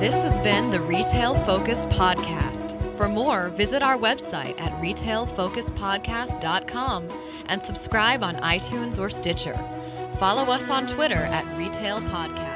This 0.00 0.14
has 0.14 0.38
been 0.40 0.70
the 0.70 0.80
Retail 0.82 1.36
Focus 1.46 1.86
Podcast. 1.86 2.72
For 2.98 3.08
more, 3.08 3.48
visit 3.48 3.82
our 3.82 3.96
website 3.96 4.60
at 4.60 4.72
retailfocuspodcast.com 4.80 7.08
and 7.46 7.62
subscribe 7.62 8.22
on 8.22 8.36
iTunes 8.36 8.98
or 8.98 9.08
Stitcher. 9.08 9.58
Follow 10.24 10.50
us 10.50 10.70
on 10.70 10.86
Twitter 10.86 11.16
at 11.16 11.44
Retail 11.58 12.00
Podcast. 12.00 12.53